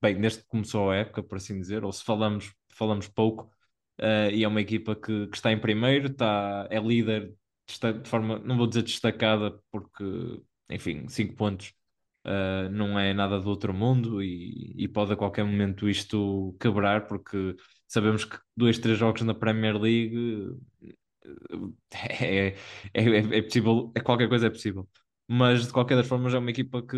bem, 0.00 0.20
desde 0.20 0.42
que 0.42 0.48
começou 0.48 0.90
a 0.92 0.96
época, 0.98 1.20
por 1.24 1.36
assim 1.36 1.58
dizer, 1.60 1.84
ou 1.84 1.90
se 1.92 2.04
falamos, 2.04 2.54
falamos 2.72 3.08
pouco, 3.08 3.50
uh, 4.00 4.30
e 4.32 4.44
é 4.44 4.48
uma 4.48 4.60
equipa 4.60 4.94
que, 4.94 5.26
que, 5.26 5.36
está 5.36 5.50
em 5.50 5.58
primeiro, 5.58 6.06
está, 6.06 6.68
é 6.70 6.78
líder 6.78 7.34
de 7.68 8.08
forma, 8.08 8.38
não 8.38 8.56
vou 8.56 8.68
dizer 8.68 8.82
destacada, 8.82 9.58
porque, 9.72 10.04
enfim, 10.70 11.08
5 11.08 11.34
pontos 11.34 11.74
uh, 12.26 12.68
não 12.70 12.98
é 12.98 13.14
nada 13.14 13.40
do 13.40 13.48
outro 13.48 13.72
mundo 13.72 14.22
e, 14.22 14.74
e, 14.76 14.88
pode 14.88 15.12
a 15.12 15.16
qualquer 15.16 15.44
momento 15.44 15.88
isto 15.88 16.56
quebrar, 16.60 17.06
porque 17.06 17.56
sabemos 17.86 18.24
que 18.24 18.38
dois, 18.56 18.78
três 18.78 18.98
jogos 18.98 19.22
na 19.22 19.34
Premier 19.34 19.78
League 19.78 20.56
é, 21.92 22.48
é, 22.48 22.56
é, 22.94 23.38
é 23.38 23.42
possível, 23.42 23.92
é 23.94 24.00
qualquer 24.00 24.28
coisa 24.28 24.46
é 24.46 24.50
possível. 24.50 24.88
Mas 25.28 25.66
de 25.66 25.72
qualquer 25.72 25.96
das 25.96 26.06
formas 26.06 26.34
é 26.34 26.38
uma 26.38 26.50
equipa 26.50 26.82
que, 26.82 26.96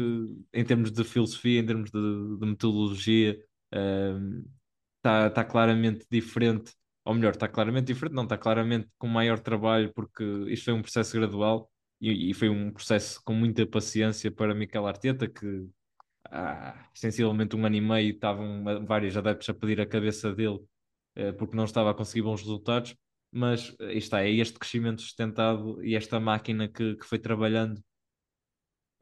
em 0.52 0.64
termos 0.64 0.92
de 0.92 1.02
filosofia, 1.04 1.60
em 1.60 1.66
termos 1.66 1.90
de, 1.90 2.38
de 2.38 2.46
metodologia, 2.46 3.38
está 3.72 5.26
um, 5.26 5.30
tá 5.30 5.44
claramente 5.44 6.06
diferente, 6.10 6.72
ou 7.04 7.14
melhor, 7.14 7.32
está 7.32 7.48
claramente 7.48 7.86
diferente, 7.86 8.14
não, 8.14 8.24
está 8.24 8.36
claramente 8.36 8.88
com 8.98 9.06
maior 9.08 9.38
trabalho, 9.38 9.92
porque 9.94 10.22
isto 10.48 10.66
foi 10.66 10.74
um 10.74 10.82
processo 10.82 11.16
gradual 11.16 11.70
e, 12.00 12.30
e 12.30 12.34
foi 12.34 12.48
um 12.48 12.70
processo 12.70 13.20
com 13.24 13.34
muita 13.34 13.66
paciência 13.66 14.30
para 14.30 14.54
Mikel 14.54 14.86
Arteta, 14.86 15.28
que 15.28 15.68
há 16.30 16.88
sensivelmente 16.94 17.56
um 17.56 17.64
ano 17.64 17.76
e 17.76 17.80
meio 17.80 18.14
estavam 18.14 18.64
vários 18.86 19.16
adeptos 19.16 19.48
a 19.48 19.54
pedir 19.54 19.80
a 19.80 19.86
cabeça 19.86 20.32
dele 20.34 20.58
uh, 21.16 21.32
porque 21.38 21.56
não 21.56 21.64
estava 21.64 21.90
a 21.90 21.94
conseguir 21.94 22.22
bons 22.22 22.40
resultados. 22.40 22.96
Mas 23.30 23.76
está, 23.80 24.22
é 24.22 24.30
este 24.30 24.58
crescimento 24.58 25.02
sustentado 25.02 25.84
e 25.84 25.94
esta 25.94 26.18
máquina 26.18 26.66
que, 26.66 26.96
que 26.96 27.04
foi 27.04 27.18
trabalhando 27.18 27.78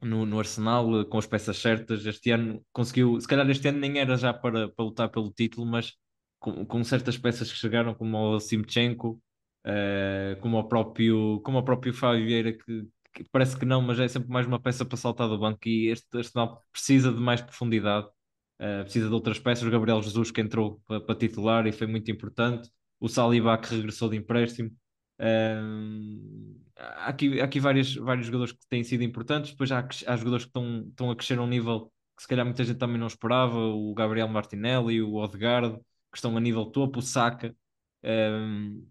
no, 0.01 0.25
no 0.25 0.39
Arsenal 0.39 1.05
com 1.05 1.17
as 1.17 1.25
peças 1.25 1.57
certas. 1.57 2.05
Este 2.05 2.31
ano 2.31 2.61
conseguiu, 2.73 3.19
se 3.21 3.27
calhar 3.27 3.49
este 3.49 3.67
ano 3.69 3.79
nem 3.79 3.99
era 3.99 4.17
já 4.17 4.33
para, 4.33 4.69
para 4.69 4.85
lutar 4.85 5.09
pelo 5.09 5.31
título, 5.31 5.65
mas 5.65 5.93
com, 6.39 6.65
com 6.65 6.83
certas 6.83 7.17
peças 7.17 7.51
que 7.51 7.57
chegaram, 7.57 7.93
como 7.93 8.17
o 8.17 8.39
Simchenko, 8.39 9.21
uh, 9.67 10.39
como 10.41 10.57
o 10.57 10.63
próprio, 10.67 11.41
como 11.43 11.59
o 11.59 11.63
próprio 11.63 11.93
Fábio 11.93 12.25
Vieira, 12.25 12.53
que, 12.53 12.87
que, 13.13 13.23
parece 13.31 13.57
que 13.57 13.65
não, 13.65 13.81
mas 13.81 13.99
é 13.99 14.07
sempre 14.07 14.29
mais 14.29 14.47
uma 14.47 14.59
peça 14.59 14.85
para 14.85 14.97
saltar 14.97 15.27
do 15.27 15.37
banco. 15.37 15.59
E 15.67 15.87
este 15.89 16.07
Arsenal 16.17 16.63
precisa 16.71 17.11
de 17.11 17.19
mais 17.19 17.41
profundidade, 17.41 18.07
uh, 18.07 18.83
precisa 18.83 19.07
de 19.07 19.13
outras 19.13 19.39
peças. 19.39 19.67
O 19.67 19.71
Gabriel 19.71 20.01
Jesus, 20.01 20.31
que 20.31 20.41
entrou 20.41 20.81
para, 20.87 21.01
para 21.01 21.15
titular 21.15 21.67
e 21.67 21.71
foi 21.71 21.87
muito 21.87 22.09
importante. 22.11 22.69
O 22.99 23.07
Saliba, 23.07 23.57
que 23.57 23.75
regressou 23.75 24.09
de 24.09 24.17
empréstimo. 24.17 24.71
Um, 25.19 26.59
há 26.75 27.07
aqui, 27.07 27.41
há 27.41 27.45
aqui 27.45 27.59
vários, 27.59 27.95
vários 27.95 28.25
jogadores 28.27 28.53
que 28.53 28.67
têm 28.69 28.83
sido 28.83 29.03
importantes, 29.03 29.51
depois 29.51 29.71
há, 29.71 29.79
há 29.79 30.15
jogadores 30.15 30.45
que 30.45 30.49
estão, 30.49 30.85
estão 30.89 31.11
a 31.11 31.15
crescer 31.15 31.39
a 31.39 31.41
um 31.41 31.47
nível 31.47 31.91
que 32.15 32.23
se 32.23 32.27
calhar 32.27 32.45
muita 32.45 32.63
gente 32.63 32.77
também 32.77 32.97
não 32.97 33.07
esperava, 33.07 33.57
o 33.57 33.93
Gabriel 33.93 34.27
Martinelli, 34.27 35.01
o 35.01 35.15
Odegaard, 35.15 35.77
que 36.11 36.17
estão 36.17 36.35
a 36.35 36.39
nível 36.39 36.65
topo, 36.65 36.99
o 36.99 37.01
Saka. 37.01 37.55
Um, 38.03 38.87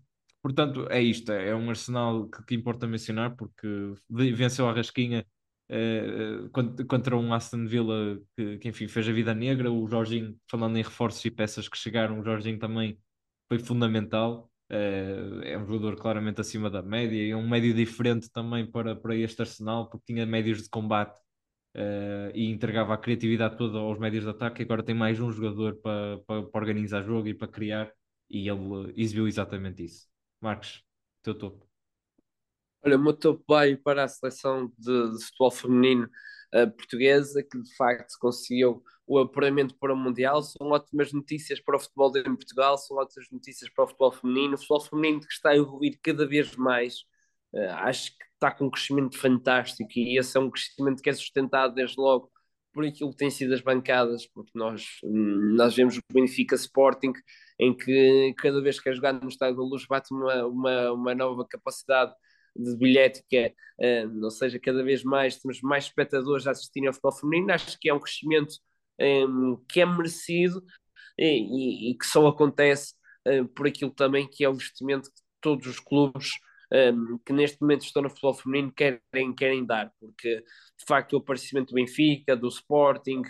portanto, 0.47 0.87
é 0.91 1.03
isto, 1.03 1.33
é 1.33 1.55
um 1.57 1.69
Arsenal 1.71 2.29
que, 2.29 2.45
que 2.45 2.55
importa 2.55 2.87
mencionar, 2.87 3.35
porque 3.37 3.67
venceu 4.09 4.69
a 4.69 4.73
Rasquinha 4.73 5.27
uh, 5.71 6.87
contra 6.87 7.17
um 7.17 7.35
Aston 7.35 7.67
Villa 7.67 8.21
que, 8.37 8.59
que, 8.59 8.69
enfim, 8.69 8.87
fez 8.87 9.09
a 9.09 9.13
vida 9.13 9.35
negra, 9.35 9.73
o 9.73 9.89
Jorginho, 9.89 10.37
falando 10.49 10.77
em 10.77 10.83
reforços 10.83 11.25
e 11.25 11.31
peças 11.33 11.69
que 11.69 11.77
chegaram, 11.77 12.21
o 12.21 12.25
Jorginho 12.25 12.59
também 12.61 12.97
foi 13.49 13.59
fundamental. 13.59 14.49
Uh, 14.71 15.43
é 15.43 15.59
um 15.59 15.67
jogador 15.67 15.97
claramente 15.97 16.41
acima 16.41 16.71
da 16.71 16.83
média 16.83 17.17
e 17.21 17.31
é 17.31 17.37
um 17.37 17.49
médio 17.49 17.75
diferente 17.75 18.31
também 18.31 18.65
para, 18.71 18.95
para 18.95 19.17
este 19.17 19.43
Arsenal, 19.43 19.89
porque 19.91 20.13
tinha 20.13 20.25
médios 20.27 20.63
de 20.63 20.69
combate 20.69 21.19
uh, 21.77 22.31
e 22.35 22.51
entregava 22.53 22.95
a 22.95 22.99
criatividade 22.99 23.57
toda 23.57 23.79
aos 23.79 23.99
médios 23.99 24.23
de 24.25 24.31
ataque. 24.31 24.63
Agora 24.63 24.83
tem 24.83 24.95
mais 24.95 25.19
um 25.21 25.33
jogador 25.33 25.77
para, 25.83 26.19
para, 26.27 26.43
para 26.45 26.61
organizar 26.61 27.03
jogo 27.03 27.27
e 27.29 27.35
para 27.35 27.49
criar, 27.49 27.93
e 28.31 28.49
ele 28.49 28.93
exibiu 28.97 29.27
exatamente 29.27 29.85
isso. 29.85 30.16
Marcos, 30.47 30.85
teu 31.25 31.37
topo. 31.37 31.67
Olha, 32.85 32.97
o 32.97 33.03
meu 33.03 33.13
topo 33.13 33.43
vai 33.49 33.75
para 33.75 34.05
a 34.05 34.09
seleção 34.09 34.73
de, 34.79 35.11
de 35.11 35.25
futebol 35.25 35.51
feminino 35.51 36.09
uh, 36.55 36.71
portuguesa, 36.71 37.43
que 37.43 37.61
de 37.61 37.75
facto 37.75 38.15
conseguiu 38.21 38.81
o 39.09 39.19
apuramento 39.19 39.77
para 39.77 39.93
o 39.93 39.97
Mundial. 39.97 40.41
São 40.45 40.69
ótimas 40.69 41.13
notícias 41.13 41.61
para 41.61 41.77
o 41.77 41.81
futebol 41.81 42.17
em 42.17 42.37
Portugal, 42.37 42.79
são 42.79 42.97
ótimas 42.97 43.29
notícias 43.33 43.69
para 43.73 43.87
o 43.87 43.89
futebol 43.89 44.13
feminino. 44.13 44.55
O 44.55 44.57
futebol 44.57 44.81
feminino 44.83 45.21
que 45.21 45.33
está 45.33 45.51
a 45.51 45.57
evoluir 45.57 45.99
cada 46.01 46.25
vez 46.25 46.55
mais, 46.55 47.01
uh, 47.53 47.73
acho 47.81 48.17
que 48.17 48.25
está 48.35 48.53
com 48.53 48.67
um 48.67 48.71
crescimento 48.71 49.19
fantástico 49.19 49.91
e 49.97 50.17
esse 50.17 50.37
é 50.37 50.41
um 50.41 50.49
crescimento 50.49 51.03
que 51.03 51.11
é 51.11 51.13
sustentado 51.13 51.75
desde 51.75 51.97
logo 52.01 52.31
por 52.73 52.85
aquilo 52.85 53.11
que 53.11 53.17
tem 53.17 53.31
sido 53.31 53.53
as 53.53 53.63
bancadas, 53.63 54.29
porque 54.29 54.53
nós, 54.55 54.85
nós 55.03 55.75
vemos 55.75 55.97
o 55.97 56.01
Benfica 56.13 56.55
Sporting, 56.55 57.15
em 57.59 57.75
que 57.77 58.35
cada 58.39 58.61
vez 58.61 58.79
que 58.79 58.89
é 58.89 58.93
jogado 58.93 59.23
no 59.23 59.29
Estádio 59.29 59.57
da 59.57 59.63
Luz 59.63 59.87
bate 59.87 60.13
uma, 60.13 60.47
uma, 60.47 60.93
uma 60.93 61.15
nova 61.15 61.47
capacidade 61.47 62.13
de 62.55 62.77
bilhética, 62.77 63.55
uh, 63.79 64.25
ou 64.25 64.31
seja, 64.31 64.59
cada 64.59 64.83
vez 64.83 65.03
mais 65.03 65.37
temos 65.37 65.61
mais 65.61 65.85
espectadores 65.85 66.47
a 66.47 66.53
assistirem 66.53 66.89
ao 66.89 66.95
futebol 66.95 67.13
feminino, 67.13 67.53
acho 67.53 67.79
que 67.79 67.89
é 67.89 67.95
um 67.95 68.01
crescimento 68.01 68.55
um, 69.01 69.63
que 69.69 69.81
é 69.81 69.87
merecido 69.87 70.63
e, 71.19 71.89
e, 71.89 71.91
e 71.91 71.99
que 71.99 72.07
só 72.07 72.27
acontece 72.27 72.95
uh, 73.29 73.47
por 73.49 73.67
aquilo 73.67 73.91
também 73.91 74.27
que 74.27 74.45
é 74.45 74.49
o 74.49 74.55
investimento 74.55 75.11
que 75.11 75.21
todos 75.41 75.67
os 75.67 75.79
clubes 75.79 76.31
um, 76.73 77.19
que 77.25 77.33
neste 77.33 77.61
momento 77.61 77.85
estão 77.85 78.03
no 78.03 78.11
futebol 78.11 78.35
feminino 78.35 78.73
querem, 78.73 79.35
querem 79.37 79.65
dar, 79.65 79.93
porque 80.01 80.37
de 80.39 80.85
facto 80.87 81.13
o 81.13 81.19
aparecimento 81.19 81.69
do 81.69 81.75
Benfica, 81.75 82.37
do 82.37 82.49
Sporting, 82.49 83.23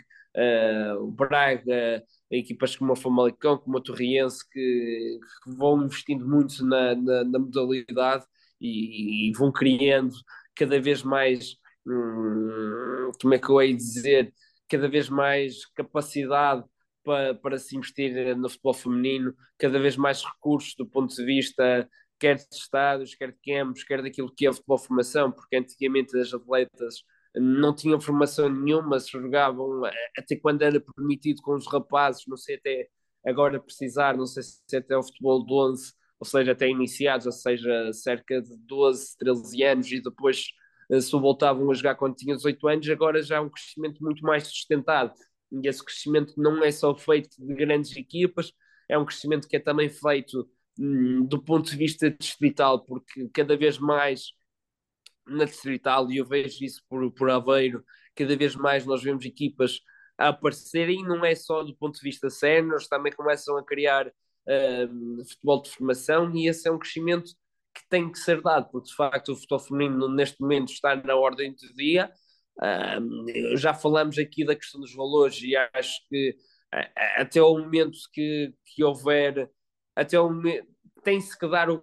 o 1.01 1.11
Braga, 1.11 2.05
equipas 2.31 2.77
como 2.77 2.93
o 2.93 2.97
Famalicão, 2.97 3.59
como 3.59 3.79
o 3.79 3.81
Torriense, 3.81 4.49
que, 4.51 5.19
que 5.45 5.51
vão 5.57 5.85
investindo 5.85 6.27
muito 6.27 6.65
na, 6.65 6.95
na, 6.95 7.25
na 7.25 7.39
modalidade 7.39 8.25
e, 8.61 9.29
e, 9.29 9.33
vão 9.33 9.51
criando 9.53 10.15
cada 10.55 10.81
vez 10.81 11.03
mais, 11.03 11.57
hum, 11.87 13.11
como 13.21 13.35
é 13.35 13.39
que 13.39 13.49
eu 13.49 13.61
hei 13.61 13.75
dizer, 13.75 14.33
cada 14.69 14.89
vez 14.89 15.09
mais 15.09 15.65
capacidade 15.75 16.65
para, 17.05 17.35
para 17.35 17.59
se 17.59 17.77
investir 17.77 18.37
no 18.37 18.49
futebol 18.49 18.75
feminino, 18.75 19.35
cada 19.59 19.79
vez 19.79 19.97
mais 19.97 20.23
recursos 20.25 20.75
do 20.77 20.87
ponto 20.87 21.15
de 21.15 21.25
vista 21.25 21.89
quer 22.19 22.37
de 22.37 22.47
estados, 22.53 23.15
quer 23.15 23.33
de 23.33 23.39
campos, 23.45 23.85
quer 23.85 24.03
daquilo 24.03 24.33
que 24.35 24.47
é 24.47 24.53
futebol 24.53 24.79
formação, 24.79 25.31
porque 25.31 25.57
antigamente 25.57 26.17
as 26.19 26.33
atletas 26.33 27.03
não 27.37 27.75
tinham 27.75 28.01
formação 28.01 28.49
nenhuma, 28.49 28.99
se 28.99 29.11
jogavam 29.11 29.83
até 30.17 30.37
quando 30.37 30.63
era 30.63 30.81
permitido 30.81 31.43
com 31.43 31.55
os 31.55 31.67
rapazes, 31.67 32.25
não 32.27 32.37
sei 32.37 32.57
até 32.57 32.89
agora 33.27 33.61
precisar, 33.61 34.17
não 34.17 34.27
sei 34.27 34.43
se 34.43 34.77
até 34.77 34.97
o 34.97 35.03
futebol 35.03 35.45
de 35.45 35.53
11, 35.53 35.93
ou 36.19 36.27
seja, 36.27 36.53
até 36.53 36.69
iniciados, 36.69 37.27
ou 37.27 37.33
seja, 37.33 37.93
cerca 37.93 38.41
de 38.41 38.57
12, 38.67 39.17
13 39.19 39.63
anos 39.65 39.93
e 39.93 40.01
depois 40.01 40.47
eh, 40.91 41.01
se 41.01 41.11
voltavam 41.13 41.71
a 41.71 41.75
jogar 41.75 41.97
quando 41.97 42.17
tinham 42.17 42.37
18 42.37 42.69
anos, 42.69 42.89
agora 42.89 43.23
já 43.23 43.37
é 43.37 43.41
um 43.41 43.51
crescimento 43.51 44.03
muito 44.03 44.23
mais 44.23 44.47
sustentado. 44.47 45.13
E 45.53 45.69
esse 45.69 45.85
crescimento 45.85 46.35
não 46.37 46.65
é 46.65 46.71
só 46.71 46.95
feito 46.97 47.37
de 47.39 47.55
grandes 47.55 47.95
equipas, 47.97 48.53
é 48.89 48.97
um 48.99 49.05
crescimento 49.05 49.49
que 49.49 49.57
é 49.57 49.61
também 49.61 49.89
feito 49.89 50.49
hum, 50.79 51.25
do 51.27 51.43
ponto 51.43 51.71
de 51.71 51.77
vista 51.77 52.11
distrital, 52.11 52.85
porque 52.85 53.29
cada 53.33 53.57
vez 53.57 53.79
mais 53.79 54.33
na 55.27 55.45
distrital, 55.45 56.11
e 56.11 56.19
eu 56.19 56.27
vejo 56.27 56.65
isso 56.65 56.83
por, 56.89 57.11
por 57.13 57.31
Aveiro, 57.31 57.85
cada 58.15 58.37
vez 58.37 58.55
mais 58.55 58.87
nós 58.87 59.03
vemos 59.03 59.25
equipas 59.25 59.81
a 60.19 60.29
aparecerem, 60.29 61.03
não 61.03 61.25
é 61.25 61.35
só 61.35 61.63
do 61.63 61.77
ponto 61.77 61.97
de 61.97 62.03
vista 62.03 62.31
sénior, 62.31 62.81
também 62.89 63.13
começam 63.13 63.57
a 63.57 63.65
criar 63.65 64.07
uh, 64.09 65.25
futebol 65.29 65.63
de 65.63 65.71
formação, 65.71 66.35
e 66.35 66.49
esse 66.49 66.69
é 66.69 66.73
um 66.73 66.79
crescimento 66.79 67.33
que 67.75 67.87
tem 67.91 68.11
que 68.11 68.19
ser 68.19 68.41
dado, 68.41 68.71
porque 68.71 68.89
de 68.89 68.97
facto 68.97 69.33
o 69.33 69.37
futebol 69.37 69.59
feminino 69.59 70.09
neste 70.09 70.41
momento 70.41 70.73
está 70.73 70.97
na 70.97 71.15
ordem 71.15 71.55
do 71.55 71.75
dia. 71.75 72.11
Uh, 72.59 73.55
já 73.57 73.75
falamos 73.75 74.17
aqui 74.17 74.45
da 74.47 74.57
questão 74.57 74.81
dos 74.81 74.95
valores 74.95 75.43
e 75.43 75.55
acho 75.75 76.01
que 76.09 76.31
uh, 76.75 76.91
até 77.17 77.43
o 77.43 77.59
momento 77.59 77.99
que, 78.15 78.55
que 78.65 78.83
houver, 78.83 79.51
até 79.95 80.19
o 80.19 80.31
momento, 80.31 80.67
tem-se 81.05 81.39
que 81.39 81.47
dar 81.47 81.69
o. 81.69 81.79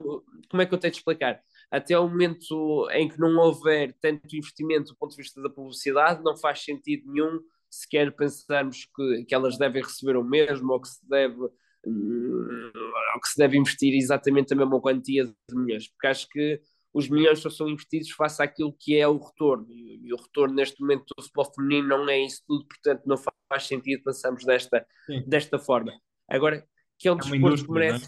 Como 0.49 0.61
é 0.61 0.65
que 0.65 0.73
eu 0.73 0.79
tenho 0.79 0.91
de 0.91 0.97
explicar? 0.97 1.39
Até 1.73 1.97
o 1.97 2.07
momento 2.07 2.87
em 2.91 3.09
que 3.09 3.19
não 3.19 3.35
houver 3.35 3.97
tanto 3.99 4.35
investimento 4.35 4.91
do 4.91 4.95
ponto 4.95 5.09
de 5.09 5.17
vista 5.17 5.41
da 5.41 5.49
publicidade, 5.49 6.23
não 6.23 6.37
faz 6.37 6.63
sentido 6.63 7.11
nenhum 7.11 7.39
sequer 7.67 8.15
pensarmos 8.15 8.87
que, 8.95 9.25
que 9.25 9.33
elas 9.33 9.57
devem 9.57 9.81
receber 9.81 10.15
o 10.15 10.23
mesmo 10.23 10.71
ou 10.71 10.79
que 10.79 10.87
se 10.87 11.09
deve 11.09 11.41
hum, 11.87 12.71
ou 13.15 13.19
que 13.19 13.27
se 13.27 13.37
deve 13.39 13.57
investir 13.57 13.91
exatamente 13.95 14.53
a 14.53 14.55
mesma 14.55 14.79
quantia 14.79 15.25
de 15.25 15.55
milhões, 15.55 15.87
porque 15.87 16.05
acho 16.05 16.29
que 16.29 16.61
os 16.93 17.09
milhões 17.09 17.39
só 17.39 17.49
são 17.49 17.67
investidos 17.67 18.11
face 18.11 18.43
àquilo 18.43 18.71
que 18.79 18.95
é 18.95 19.07
o 19.07 19.17
retorno, 19.17 19.65
e, 19.67 20.13
o 20.13 20.21
retorno 20.21 20.53
neste 20.53 20.79
momento 20.79 21.05
do 21.17 21.23
futebol 21.23 21.51
feminino 21.55 21.87
não 21.87 22.07
é 22.07 22.19
isso 22.19 22.43
tudo, 22.47 22.67
portanto 22.67 23.01
não 23.07 23.17
faz 23.17 23.63
sentido 23.63 24.03
pensarmos 24.03 24.45
desta, 24.45 24.85
desta 25.25 25.57
forma. 25.57 25.91
Agora, 26.29 26.63
que 26.99 27.07
é 27.07 27.11
um 27.11 27.17
é 27.17 27.19
desporto 27.19 27.65
que 27.65 27.71
merece... 27.71 28.05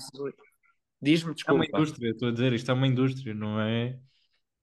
Diz-me, 1.05 1.35
desculpa. 1.35 1.63
É 1.63 1.67
uma 1.67 1.79
indústria, 1.79 2.09
estou 2.09 2.29
a 2.29 2.31
dizer, 2.31 2.53
isto 2.53 2.71
é 2.71 2.73
uma 2.73 2.87
indústria, 2.87 3.33
não 3.33 3.61
é? 3.61 3.99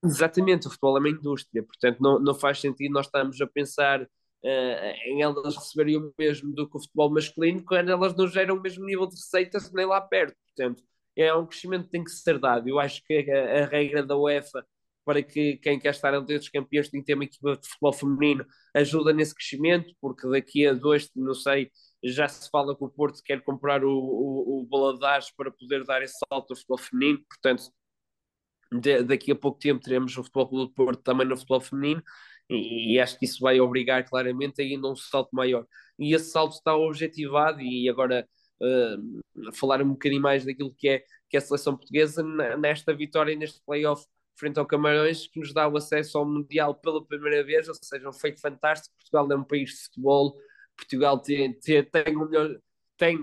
Exatamente, 0.05 0.67
o 0.67 0.71
futebol 0.71 0.97
é 0.97 1.01
uma 1.01 1.09
indústria, 1.09 1.63
portanto 1.63 2.01
não, 2.01 2.19
não 2.19 2.35
faz 2.35 2.61
sentido 2.61 2.93
nós 2.93 3.07
estarmos 3.07 3.41
a 3.41 3.47
pensar 3.47 4.03
uh, 4.03 5.07
em 5.07 5.23
elas 5.23 5.57
receberem 5.57 5.99
o 5.99 6.13
mesmo 6.19 6.53
do 6.53 6.69
que 6.69 6.77
o 6.77 6.81
futebol 6.81 7.13
masculino 7.13 7.65
quando 7.65 7.91
elas 7.91 8.17
não 8.17 8.27
geram 8.27 8.57
o 8.57 8.61
mesmo 8.61 8.85
nível 8.85 9.07
de 9.07 9.15
receitas 9.15 9.71
nem 9.73 9.87
lá 9.87 10.01
perto, 10.01 10.35
portanto 10.49 10.83
é 11.17 11.33
um 11.33 11.47
crescimento 11.47 11.85
que 11.85 11.91
tem 11.91 12.03
que 12.03 12.11
ser 12.11 12.41
dado, 12.41 12.69
eu 12.69 12.81
acho 12.81 13.01
que 13.05 13.31
a, 13.31 13.63
a 13.63 13.67
regra 13.67 14.05
da 14.05 14.17
UEFA 14.17 14.67
para 15.05 15.23
que 15.23 15.57
quem 15.59 15.79
quer 15.79 15.91
estar 15.91 16.13
entre 16.15 16.37
os 16.37 16.49
campeões 16.49 16.89
tem 16.89 17.01
que 17.01 17.07
ter 17.07 17.15
uma 17.15 17.25
equipa 17.25 17.57
de 17.57 17.69
futebol 17.69 17.93
feminino 17.93 18.45
ajuda 18.75 19.13
nesse 19.13 19.35
crescimento, 19.35 19.95
porque 20.01 20.29
daqui 20.29 20.67
a 20.67 20.73
dois, 20.73 21.11
não 21.15 21.35
sei, 21.35 21.71
já 22.03 22.29
se 22.29 22.51
fala 22.51 22.77
que 22.77 22.85
o 22.85 22.89
Porto 22.89 23.23
quer 23.25 23.43
comprar 23.43 23.85
o, 23.85 23.91
o, 23.91 24.61
o 24.63 24.67
Baladares 24.67 25.31
para 25.31 25.51
poder 25.51 25.85
dar 25.85 26.03
esse 26.03 26.19
salto 26.29 26.51
ao 26.53 26.57
futebol 26.57 26.79
feminino, 26.79 27.25
portanto, 27.29 27.73
de, 28.73 29.03
daqui 29.03 29.31
a 29.33 29.37
pouco 29.37 29.59
tempo 29.59 29.83
teremos 29.83 30.17
o 30.17 30.25
Futebol 30.25 30.67
do 30.67 30.73
Porto 30.73 31.03
também 31.03 31.27
no 31.27 31.37
futebol 31.37 31.61
feminino, 31.61 32.03
e, 32.51 32.95
e, 32.95 33.01
acho 33.01 33.19
que 33.19 33.25
isso 33.25 33.41
vai 33.41 33.61
obrigar 33.61 34.05
claramente 34.05 34.61
ainda 34.61 34.89
um 34.89 34.97
salto 34.97 35.31
maior. 35.33 35.67
E 35.99 36.15
esse 36.15 36.31
salto 36.31 36.55
está 36.55 36.75
objetivado, 36.75 37.61
e 37.61 37.89
agora 37.89 38.29
uh, 38.61 39.53
falar 39.55 39.83
um 39.83 39.91
bocadinho 39.91 40.23
mais 40.23 40.45
daquilo 40.45 40.75
que 40.75 40.89
é, 40.89 41.05
que 41.29 41.37
é 41.37 41.39
a 41.39 41.41
seleção 41.41 41.77
portuguesa 41.77 42.23
nesta 42.59 42.95
vitória, 42.95 43.37
neste 43.37 43.63
playoff 43.65 44.05
frente 44.37 44.59
ao 44.59 44.67
Camarões, 44.67 45.29
que 45.29 45.39
nos 45.39 45.53
dá 45.53 45.69
o 45.69 45.77
acesso 45.77 46.19
ao 46.19 46.27
Mundial 46.27 46.75
pela 46.75 47.05
primeira 47.05 47.45
vez, 47.45 47.69
ou 47.69 47.75
seja, 47.75 48.09
um 48.09 48.13
feito 48.13 48.41
fantástico. 48.41 48.95
Portugal 48.97 49.31
é 49.31 49.37
um 49.37 49.45
país 49.45 49.71
de 49.71 49.83
futebol 49.85 50.37
Portugal 50.77 51.19
tem, 51.21 51.53
tem, 51.61 51.85
tem 51.85 52.17
o 52.17 52.29
melhor, 52.29 52.57
tem, 52.97 53.19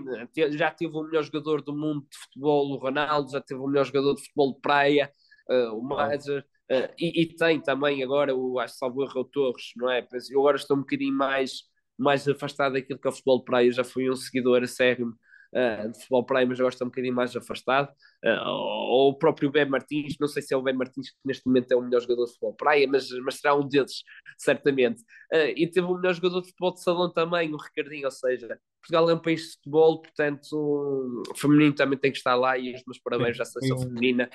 já 0.52 0.70
teve 0.70 0.96
o 0.96 1.02
melhor 1.02 1.22
jogador 1.24 1.62
do 1.62 1.74
mundo 1.74 2.06
de 2.10 2.18
futebol, 2.18 2.72
o 2.72 2.76
Ronaldo, 2.76 3.30
já 3.30 3.40
teve 3.40 3.60
o 3.60 3.66
melhor 3.66 3.84
jogador 3.84 4.14
de 4.14 4.22
futebol 4.22 4.54
de 4.54 4.60
praia, 4.60 5.10
uh, 5.48 5.76
o 5.76 5.82
Mazer, 5.82 6.44
uh, 6.70 6.94
e, 6.98 7.22
e, 7.22 7.36
tem 7.36 7.60
também 7.60 8.02
agora 8.02 8.34
o 8.34 8.58
acho 8.58 8.76
salvo 8.76 9.02
o 9.02 9.24
Torres, 9.24 9.72
não 9.76 9.90
é? 9.90 10.06
Eu 10.30 10.40
agora 10.40 10.56
estou 10.56 10.76
um 10.76 10.80
bocadinho 10.80 11.14
mais, 11.14 11.62
mais 11.98 12.26
afastado 12.28 12.74
daquilo 12.74 12.98
que 12.98 13.06
é 13.06 13.10
o 13.10 13.12
futebol 13.12 13.38
de 13.38 13.44
praia, 13.44 13.72
já 13.72 13.84
fui 13.84 14.10
um 14.10 14.16
seguidor 14.16 14.62
acérrimo 14.62 15.14
uh, 15.54 15.90
de 15.90 15.98
futebol 15.98 16.24
praia, 16.24 16.46
mas 16.46 16.58
agora 16.58 16.72
está 16.72 16.84
um 16.84 16.88
bocadinho 16.88 17.14
mais 17.14 17.34
afastado. 17.36 17.88
Uh, 18.24 18.48
ou 18.48 19.10
o 19.10 19.18
próprio 19.18 19.50
Ben 19.50 19.66
Martins, 19.66 20.16
não 20.20 20.28
sei 20.28 20.42
se 20.42 20.54
é 20.54 20.56
o 20.56 20.62
Ben 20.62 20.74
Martins 20.74 21.10
que 21.10 21.16
neste 21.24 21.46
momento 21.46 21.72
é 21.72 21.76
o 21.76 21.82
melhor 21.82 22.00
jogador 22.00 22.24
de 22.24 22.32
futebol 22.32 22.54
praia, 22.54 22.86
mas, 22.88 23.08
mas 23.24 23.36
será 23.36 23.54
um 23.54 23.66
deles, 23.66 24.02
certamente. 24.38 25.02
Uh, 25.32 25.52
e 25.56 25.66
teve 25.70 25.86
o 25.86 25.94
melhor 25.94 26.14
jogador 26.14 26.40
de 26.42 26.48
futebol 26.48 26.74
de 26.74 26.82
salão 26.82 27.12
também, 27.12 27.52
o 27.52 27.56
Ricardinho, 27.56 28.04
ou 28.04 28.10
seja, 28.10 28.58
Portugal 28.80 29.10
é 29.10 29.14
um 29.14 29.18
país 29.18 29.42
de 29.42 29.52
futebol, 29.56 30.02
portanto, 30.02 31.22
o 31.30 31.34
feminino 31.36 31.74
também 31.74 31.98
tem 31.98 32.10
que 32.10 32.18
estar 32.18 32.34
lá 32.34 32.56
e 32.58 32.74
os 32.74 32.82
meus 32.86 32.98
parabéns 32.98 33.38
à 33.40 33.44
seleção 33.44 33.78
feminina. 33.78 34.28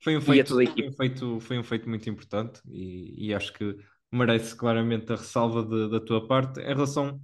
Foi 0.00 0.16
um, 0.16 0.20
feito, 0.20 0.54
foi, 0.54 0.66
um 0.66 0.92
feito, 0.92 1.40
foi 1.40 1.58
um 1.58 1.64
feito 1.64 1.88
muito 1.88 2.08
importante 2.08 2.60
e, 2.68 3.28
e 3.28 3.34
acho 3.34 3.52
que 3.52 3.76
merece 4.12 4.56
claramente 4.56 5.12
a 5.12 5.16
ressalva 5.16 5.62
de, 5.62 5.90
da 5.90 6.00
tua 6.00 6.26
parte 6.26 6.60
em 6.60 6.66
relação 6.66 7.20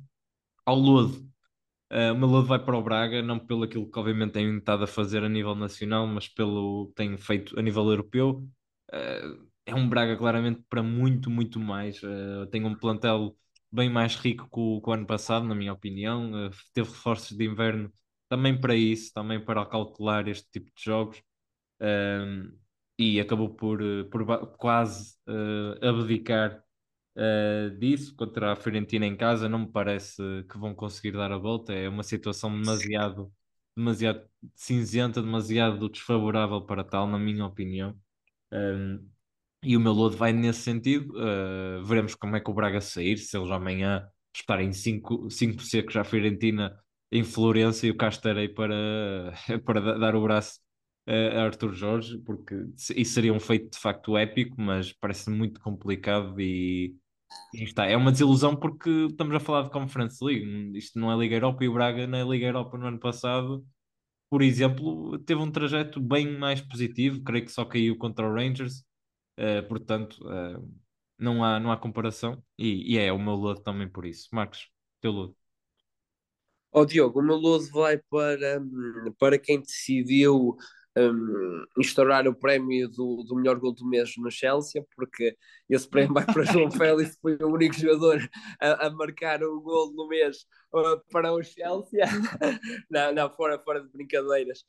ao 0.67 0.77
Lodo. 0.77 1.34
Uh, 1.95 2.13
o 2.13 2.19
meu 2.19 2.43
vai 2.43 2.59
para 2.59 2.77
o 2.77 2.83
Braga, 2.83 3.23
não 3.23 3.39
pelo 3.39 3.63
aquilo 3.63 3.89
que 3.89 3.99
obviamente 3.99 4.33
tem 4.33 4.59
estado 4.59 4.83
a 4.83 4.87
fazer 4.87 5.23
a 5.23 5.29
nível 5.29 5.55
nacional, 5.55 6.07
mas 6.09 6.27
pelo 6.27 6.89
que 6.89 6.95
tem 6.95 7.17
feito 7.17 7.57
a 7.59 7.63
nível 7.63 7.85
europeu. 7.89 8.45
Uh, 8.93 9.49
é 9.65 9.75
um 9.75 9.89
Braga 9.89 10.17
claramente 10.17 10.61
para 10.69 10.83
muito, 10.83 11.31
muito 11.31 11.61
mais. 11.61 12.03
Uh, 12.03 12.47
tem 12.51 12.65
um 12.65 12.75
plantel 12.75 13.37
bem 13.71 13.89
mais 13.89 14.17
rico 14.17 14.45
que 14.51 14.59
o, 14.59 14.81
que 14.83 14.91
o 14.91 14.93
ano 14.93 15.07
passado, 15.07 15.47
na 15.47 15.55
minha 15.55 15.73
opinião. 15.73 16.49
Uh, 16.49 16.51
teve 16.73 16.89
reforços 16.91 17.37
de 17.37 17.45
inverno 17.45 17.93
também 18.29 18.61
para 18.61 18.75
isso, 18.75 19.13
também 19.15 19.39
para 19.45 19.65
calcular 19.65 20.27
este 20.27 20.49
tipo 20.51 20.73
de 20.75 20.83
jogos. 20.83 21.23
e 22.99 23.21
acabou 23.21 23.51
por, 23.55 23.81
por 24.11 24.27
quase 24.57 25.17
abdicar 25.83 26.64
uh, 27.17 27.77
disso 27.79 28.15
contra 28.17 28.53
a 28.53 28.57
Fiorentina 28.57 29.07
em 29.07 29.17
casa. 29.17 29.49
Não 29.49 29.61
me 29.61 29.73
parece 29.73 30.23
que 30.51 30.59
vão 30.59 30.75
conseguir 30.75 31.13
dar 31.13 31.33
a 31.33 31.39
volta. 31.39 31.73
É 31.73 31.89
uma 31.89 32.03
situação 32.03 32.51
demasiado, 32.51 33.33
demasiado 33.77 34.27
cinzenta, 34.55 35.23
demasiado 35.23 35.89
desfavorável 35.89 36.63
para 36.63 36.85
tal, 36.85 37.07
na 37.07 37.19
minha 37.19 37.45
opinião. 37.45 37.97
Um, 38.53 39.09
e 39.63 39.77
o 39.77 39.81
meu 39.81 39.93
lodo 39.93 40.17
vai 40.17 40.33
nesse 40.33 40.61
sentido. 40.61 41.15
Uh, 41.17 41.85
veremos 41.85 42.15
como 42.15 42.37
é 42.37 42.41
que 42.41 42.51
o 42.51 42.55
Braga 42.55 42.81
sair, 42.81 43.19
se 43.19 43.37
eles 43.37 43.51
amanhã 43.51 44.09
estarem 44.35 44.73
5 44.73 45.31
secos 45.31 45.97
à 45.97 46.05
Fiorentina 46.05 46.79
em 47.11 47.23
Florença, 47.25 47.87
eu 47.87 47.97
cá 47.97 48.09
estarei 48.09 48.49
para, 48.49 48.75
para 49.65 49.99
dar 49.99 50.17
o 50.17 50.23
braço 50.23 50.61
a 51.07 51.43
Arthur 51.45 51.73
Jorge, 51.75 52.19
porque 52.19 52.55
isso 52.97 53.15
seria 53.15 53.33
um 53.33 53.41
feito 53.41 53.71
de 53.73 53.79
facto 53.79 54.17
épico, 54.17 54.61
mas 54.61 54.93
parece 54.93 55.31
muito 55.31 55.61
complicado 55.61 56.41
e 56.41 56.97
está. 57.53 57.87
É 57.87 57.97
uma 57.97 58.13
desilusão 58.13 58.57
porque 58.57 58.91
estamos 59.11 59.35
a 59.35 59.41
falar 59.41 59.63
de 59.63 59.71
Conference 59.71 60.25
League. 60.25 60.77
Isto 60.77 60.99
não 60.99 61.13
é 61.13 61.17
Liga 61.17 61.37
Europa 61.37 61.65
e 61.65 61.69
o 61.69 61.73
Braga 61.73 62.07
na 62.07 62.25
Liga 62.25 62.47
Europa 62.47 62.77
no 62.79 62.87
ano 62.87 62.99
passado, 62.99 63.65
por 64.31 64.43
exemplo, 64.43 65.19
teve 65.21 65.41
um 65.41 65.51
trajeto 65.51 66.01
bem 66.01 66.37
mais 66.39 66.61
positivo. 66.61 67.23
Creio 67.23 67.45
que 67.45 67.53
só 67.53 67.65
caiu 67.65 67.97
contra 67.97 68.29
o 68.29 68.35
Rangers. 68.35 68.85
Uh, 69.39 69.67
portanto, 69.69 70.17
uh, 70.25 70.69
não, 71.19 71.45
há, 71.45 71.61
não 71.61 71.71
há 71.71 71.77
comparação. 71.77 72.43
E, 72.59 72.95
e, 72.95 72.99
é 72.99 73.13
o 73.13 73.19
meu 73.19 73.35
lodo 73.35 73.63
também 73.63 73.89
por 73.89 74.05
isso. 74.05 74.29
Marcos, 74.33 74.69
teu 75.01 75.13
lodo. 75.13 75.37
Oh, 76.73 76.85
Diogo, 76.85 77.21
o 77.21 77.23
meu 77.23 77.37
lodo 77.37 77.71
vai 77.71 77.99
para, 78.11 78.61
para 79.19 79.39
quem 79.39 79.61
decidiu 79.61 80.57
um, 80.97 81.65
instaurar 81.79 82.27
o 82.29 82.35
prémio 82.35 82.89
do, 82.89 83.25
do 83.25 83.37
melhor 83.37 83.59
gol 83.59 83.73
do 83.73 83.87
mês 83.87 84.13
no 84.17 84.31
Chelsea, 84.31 84.85
porque 84.95 85.37
esse 85.69 85.89
prémio 85.89 86.15
vai 86.15 86.25
para 86.25 86.45
João 86.45 86.71
Félix, 86.73 87.19
foi 87.21 87.37
o 87.37 87.49
único 87.49 87.75
jogador 87.75 88.21
a, 88.61 88.87
a 88.87 88.91
marcar 88.91 89.43
o 89.43 89.61
gol 89.61 89.93
do 89.93 90.07
mês 90.09 90.47
uh, 90.73 91.01
para 91.11 91.33
o 91.33 91.43
Chelsea. 91.43 92.05
não, 92.91 93.13
não, 93.13 93.31
fora, 93.31 93.59
fora 93.59 93.83
de 93.83 93.89
brincadeiras. 93.89 94.65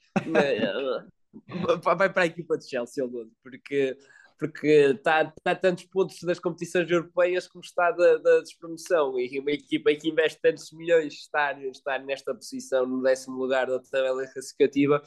vai 1.84 2.11
para 2.11 2.23
a 2.23 2.28
equipa 2.28 2.57
de 2.57 2.69
Chelsea, 2.69 3.03
porque 3.43 3.97
porque 4.38 4.67
está 4.67 5.34
tá 5.43 5.55
tantos 5.55 5.86
pontos 5.86 6.21
das 6.23 6.39
competições 6.39 6.89
europeias 6.89 7.47
como 7.47 7.63
está 7.63 7.91
da, 7.91 8.17
da 8.17 8.41
despromoção. 8.41 9.17
E 9.17 9.39
uma 9.39 9.51
equipa 9.51 9.93
que 9.95 10.09
investe 10.09 10.39
tantos 10.41 10.71
milhões 10.71 11.13
estar, 11.13 11.57
estar 11.63 11.99
nesta 12.03 12.34
posição, 12.34 12.86
no 12.86 13.01
décimo 13.01 13.38
lugar 13.38 13.67
da 13.67 13.80
tabela 13.80 14.28
classificativa, 14.28 15.01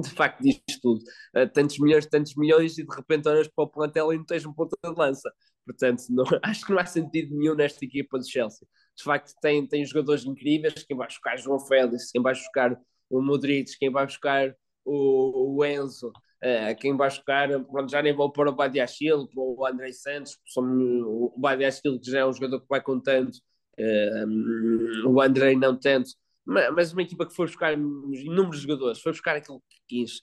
de 0.00 0.10
facto 0.10 0.42
diz 0.42 0.60
tudo. 0.80 1.00
Uh, 1.36 1.48
tantos 1.52 1.78
milhões, 1.78 2.06
tantos 2.06 2.34
milhões, 2.36 2.78
e 2.78 2.84
de 2.84 2.94
repente 2.94 3.28
olhas 3.28 3.48
para 3.48 3.64
o 3.64 3.68
plantel 3.68 4.12
e 4.12 4.18
não 4.18 4.24
tens 4.24 4.46
um 4.46 4.52
ponto 4.52 4.76
de 4.82 4.90
lança. 4.96 5.30
Portanto, 5.66 6.02
não, 6.10 6.24
acho 6.42 6.64
que 6.64 6.72
não 6.72 6.78
há 6.78 6.86
sentido 6.86 7.36
nenhum 7.36 7.54
nesta 7.54 7.84
equipa 7.84 8.18
do 8.18 8.28
Chelsea. 8.28 8.66
De 8.96 9.04
facto, 9.04 9.32
tem, 9.40 9.66
tem 9.66 9.84
jogadores 9.84 10.24
incríveis. 10.24 10.84
Quem 10.84 10.96
vai 10.96 11.06
buscar 11.06 11.36
João 11.36 11.58
Félix, 11.60 12.10
quem 12.10 12.22
vai 12.22 12.34
buscar 12.34 12.78
o 13.10 13.20
Modric, 13.22 13.78
quem 13.78 13.90
vai 13.90 14.06
buscar 14.06 14.54
o, 14.84 15.56
o 15.56 15.64
Enzo, 15.64 16.08
uh, 16.08 16.76
quem 16.80 16.96
vai 16.96 17.08
buscar, 17.08 17.48
pronto, 17.64 17.90
já 17.90 18.02
nem 18.02 18.14
vou 18.14 18.32
pôr 18.32 18.48
o 18.48 18.52
Badiachil, 18.52 19.28
o 19.36 19.66
André 19.66 19.92
Santos, 19.92 20.38
o 20.56 21.34
Badiachil 21.38 22.00
que 22.00 22.10
já 22.10 22.20
é 22.20 22.26
um 22.26 22.32
jogador 22.32 22.60
que 22.60 22.68
vai 22.68 22.80
contando, 22.80 23.30
uh, 23.78 25.08
o 25.08 25.20
André 25.20 25.54
não 25.54 25.78
tanto, 25.78 26.10
mas 26.46 26.92
uma 26.92 27.02
equipa 27.02 27.26
que 27.26 27.34
foi 27.34 27.46
buscar 27.46 27.72
inúmeros 27.72 28.60
jogadores, 28.60 29.00
foi 29.00 29.12
buscar 29.12 29.36
aquilo 29.36 29.62
que 29.68 29.76
quis, 29.88 30.22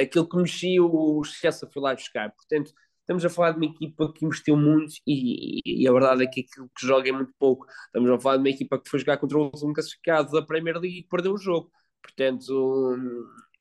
aquilo 0.00 0.28
que 0.28 0.36
mexia 0.36 0.82
o 0.82 1.22
Chelsea 1.24 1.68
foi 1.72 1.82
lá 1.82 1.94
buscar, 1.94 2.30
portanto 2.32 2.72
estamos 3.06 3.24
a 3.24 3.30
falar 3.30 3.52
de 3.52 3.58
uma 3.58 3.66
equipa 3.66 4.12
que 4.12 4.24
investiu 4.24 4.56
muito 4.56 4.94
e, 5.06 5.60
e, 5.64 5.88
a 5.88 5.92
verdade 5.92 6.24
é 6.24 6.26
que 6.26 6.40
aquilo 6.40 6.68
que 6.76 6.84
joga 6.84 7.08
é 7.08 7.12
muito 7.12 7.32
pouco. 7.38 7.64
Estamos 7.86 8.10
a 8.10 8.18
falar 8.18 8.36
de 8.36 8.42
uma 8.42 8.50
equipa 8.50 8.80
que 8.80 8.90
foi 8.90 8.98
jogar 8.98 9.16
contra 9.18 9.38
o 9.38 9.44
último 9.44 9.72
classificado 9.72 10.32
da 10.32 10.42
Premier 10.42 10.76
League 10.76 10.98
e 10.98 11.02
perdeu 11.04 11.32
o 11.32 11.38
jogo. 11.38 11.70
Portanto, 12.02 12.96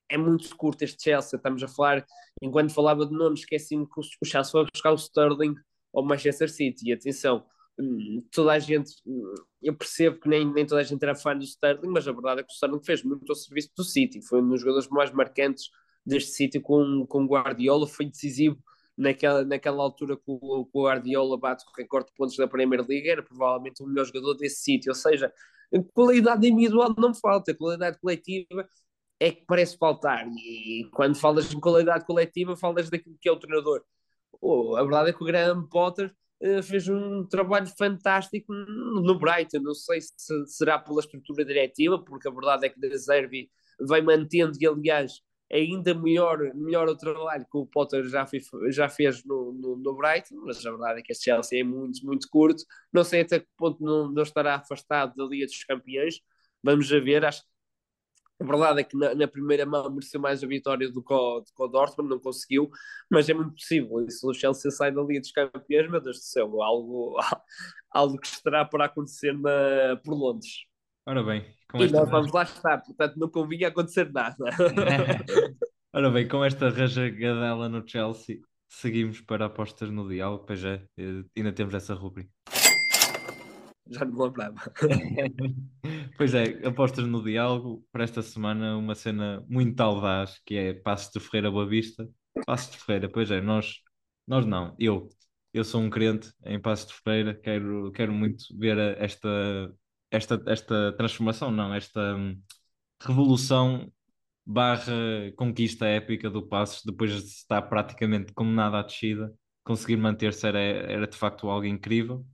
é 0.10 0.18
muito 0.18 0.56
curto 0.58 0.82
este 0.84 1.04
Chelsea. 1.04 1.38
Estamos 1.38 1.62
a 1.64 1.68
falar, 1.68 2.06
enquanto 2.42 2.74
falava 2.74 3.06
de 3.06 3.14
nomes, 3.14 3.42
esqueci-me 3.42 3.86
que 3.86 4.00
o 4.00 4.26
Chelsea 4.26 4.52
foi 4.52 4.66
buscar 4.72 4.92
o 4.92 4.96
Sterling 4.96 5.56
ao 5.94 6.04
Manchester 6.04 6.50
City. 6.50 6.90
E 6.90 6.94
atenção, 6.94 7.38
hum, 7.38 7.44
toda 8.32 8.54
a 8.54 8.60
gente, 8.60 8.94
hum, 9.06 9.34
eu 9.62 9.76
percebo 9.76 10.20
que 10.20 10.30
nem, 10.30 10.52
nem 10.52 10.66
toda 10.66 10.82
a 10.82 10.84
gente 10.84 11.04
era 11.04 11.16
fã 11.16 11.36
do 11.36 11.44
Sterling, 11.44 11.90
mas 11.90 12.08
a 12.08 12.12
verdade 12.12 12.42
é 12.42 12.44
que 12.44 12.52
o 12.52 12.54
Sterling 12.54 12.84
fez 12.84 13.04
muito 13.04 13.30
ao 13.30 13.36
serviço 13.36 13.72
do 13.76 13.84
City. 13.84 14.22
Foi 14.22 14.42
um 14.42 14.50
dos 14.50 14.62
jogadores 14.62 14.88
mais 14.90 15.12
marcantes 15.12 15.70
deste 16.06 16.32
City 16.32 16.60
com, 16.60 17.06
com 17.08 17.26
Guardiola, 17.26 17.88
foi 17.88 18.06
decisivo 18.06 18.58
naquela, 18.98 19.44
naquela 19.44 19.84
altura 19.84 20.16
que 20.16 20.24
o, 20.28 20.70
Guardiola 20.74 21.38
bate 21.38 21.66
o 21.66 21.78
recorde 21.78 22.08
de 22.08 22.14
pontos 22.16 22.38
da 22.38 22.48
Premier 22.48 22.86
League, 22.88 23.10
era 23.10 23.24
provavelmente 23.24 23.84
o 23.84 23.88
melhor 23.88 24.06
jogador 24.06 24.36
desse 24.36 24.62
City. 24.62 24.90
Ou 24.90 24.96
seja, 24.96 25.32
qualidade 25.94 26.48
individual 26.48 26.94
não 26.98 27.14
falta, 27.14 27.54
qualidade 27.54 28.00
coletiva 28.00 28.68
é 29.20 29.32
que 29.32 29.46
parece 29.46 29.78
faltar. 29.78 30.28
E 30.28 30.90
quando 30.94 31.16
falas 31.18 31.50
de 31.50 31.60
qualidade 31.60 32.06
coletiva, 32.06 32.56
falas 32.56 32.90
daquilo 32.90 33.18
que 33.20 33.28
é 33.28 33.32
o 33.32 33.40
treinador. 33.40 33.84
Oh, 34.42 34.76
a 34.76 34.82
verdade 34.84 35.10
é 35.10 35.14
que 35.14 35.24
o 35.24 35.26
Graham 35.26 35.68
Potter 35.68 36.14
fez 36.64 36.88
um 36.88 37.26
trabalho 37.26 37.68
fantástico 37.78 38.54
no 38.54 39.18
Brighton. 39.18 39.60
Não 39.62 39.74
sei 39.74 40.02
se 40.02 40.48
será 40.48 40.80
pela 40.80 41.00
estrutura 41.00 41.46
diretiva, 41.46 42.00
porque 42.04 42.28
a 42.28 42.32
verdade 42.32 42.66
é 42.66 42.70
que 42.70 42.80
De 42.80 42.98
Zerbi 42.98 43.50
vai 43.80 44.02
mantendo, 44.02 44.58
e 44.60 44.68
aliás, 44.68 45.22
ainda 45.52 45.94
melhor, 45.94 46.40
melhor 46.56 46.88
o 46.88 46.98
trabalho 46.98 47.46
que 47.50 47.58
o 47.58 47.66
Potter 47.66 48.04
já 48.08 48.26
fez, 48.26 48.46
já 48.70 48.90
fez 48.90 49.24
no, 49.26 49.54
no, 49.54 49.76
no, 49.78 49.96
Brighton, 49.96 50.36
mas 50.46 50.66
a 50.66 50.72
verdade 50.72 51.00
é 51.00 51.04
que 51.04 51.12
a 51.12 51.16
Chelsea 51.16 51.60
é 51.60 51.64
muito, 51.64 52.06
muito 52.06 52.28
curto. 52.30 52.64
Não 52.92 53.04
sei 53.04 53.22
até 53.22 53.40
que 53.40 53.48
ponto 53.58 53.84
não, 53.84 54.12
não 54.12 54.24
estará 54.24 54.56
afastado 54.56 55.14
da 55.16 55.26
Liga 55.26 55.46
dos 55.46 55.64
Campeões. 55.64 56.20
Vamos 56.64 56.92
a 56.92 57.00
ver, 57.00 57.26
acho 57.26 57.44
a 58.40 58.46
verdade 58.46 58.82
é 58.82 58.84
que 58.84 58.98
na, 58.98 59.16
na, 59.16 59.28
primeira 59.28 59.66
mão 59.66 59.90
mereceu 59.90 60.20
mais 60.20 60.44
a 60.44 60.48
vitória 60.48 60.92
do 60.92 61.02
que, 61.02 61.14
o, 61.14 61.40
do 61.40 61.46
que 61.46 61.64
o 61.64 61.68
Dortmund, 61.68 62.10
não 62.10 62.20
conseguiu, 62.20 62.70
mas 63.10 63.30
é 63.30 63.34
muito 63.34 63.54
possível. 63.54 64.06
E 64.06 64.12
se 64.12 64.26
o 64.28 64.34
Chelsea 64.34 64.72
sai 64.72 64.92
da 64.92 65.02
Liga 65.02 65.22
dos 65.22 65.32
Campeões, 65.32 65.90
meu 65.90 66.02
Deus 66.02 66.18
do 66.18 66.24
céu, 66.24 66.62
algo, 66.62 67.18
algo 67.92 68.18
que 68.18 68.28
estará 68.28 68.66
para 68.66 68.86
acontecer 68.86 69.34
na, 69.34 69.96
por 70.04 70.14
Londres. 70.14 70.52
Ora 71.08 71.24
bem, 71.24 71.46
com 71.70 71.78
e 71.78 71.90
nós 71.90 72.10
vamos 72.10 72.32
lá 72.34 72.44
estar, 72.44 72.80
portanto 72.80 73.16
não 73.18 73.30
convinha 73.30 73.70
acontecer 73.70 74.12
nada. 74.12 74.36
Ora 75.94 76.10
bem, 76.12 76.28
com 76.28 76.44
esta 76.44 76.70
rajagadela 76.70 77.70
no 77.70 77.88
Chelsea, 77.88 78.40
seguimos 78.68 79.22
para 79.22 79.46
apostas 79.46 79.90
no 79.90 80.10
diálogo, 80.10 80.46
pois 80.46 80.62
é, 80.66 80.84
eh, 80.98 81.24
ainda 81.38 81.54
temos 81.54 81.74
essa 81.74 81.94
rubrica. 81.94 82.30
Já 83.88 84.04
não 84.04 84.26
lembrava. 84.26 84.60
pois 86.18 86.34
é, 86.34 86.66
apostas 86.66 87.06
no 87.06 87.24
diálogo 87.24 87.86
para 87.92 88.04
esta 88.04 88.22
semana 88.22 88.78
uma 88.78 88.96
cena 88.96 89.44
muito 89.48 89.80
audaz 89.82 90.40
que 90.46 90.56
é 90.56 90.74
Passos 90.74 91.12
de 91.14 91.20
Ferreira 91.20 91.52
Boa 91.52 91.68
Vista. 91.68 92.08
Passos 92.46 92.72
de 92.72 92.78
Ferreira, 92.78 93.10
pois 93.10 93.32
é, 93.32 93.42
nós, 93.42 93.82
nós 94.28 94.46
não, 94.46 94.76
eu. 94.80 95.10
Eu 95.54 95.64
sou 95.64 95.82
um 95.82 95.90
crente 95.90 96.34
em 96.46 96.60
Passos 96.60 96.88
de 96.88 96.94
Ferreira, 96.96 97.34
quero, 97.34 97.92
quero 97.92 98.12
muito 98.14 98.46
ver 98.58 98.78
esta, 99.00 99.30
esta, 100.12 100.44
esta 100.48 100.94
transformação, 100.98 101.50
não, 101.52 101.74
esta 101.74 102.16
hum, 102.16 102.42
revolução 103.02 103.92
barra 104.46 105.32
conquista 105.36 105.86
épica 105.88 106.30
do 106.30 106.46
Passos 106.48 106.84
depois 106.86 107.12
de 107.12 107.20
estar 107.30 107.62
praticamente 107.64 108.34
condenado 108.34 108.76
à 108.76 108.84
descida, 108.84 109.34
conseguir 109.64 109.98
manter-se 109.98 110.46
era, 110.48 110.60
era 110.60 111.08
de 111.08 111.18
facto 111.18 111.50
algo 111.50 111.66
incrível. 111.66 112.26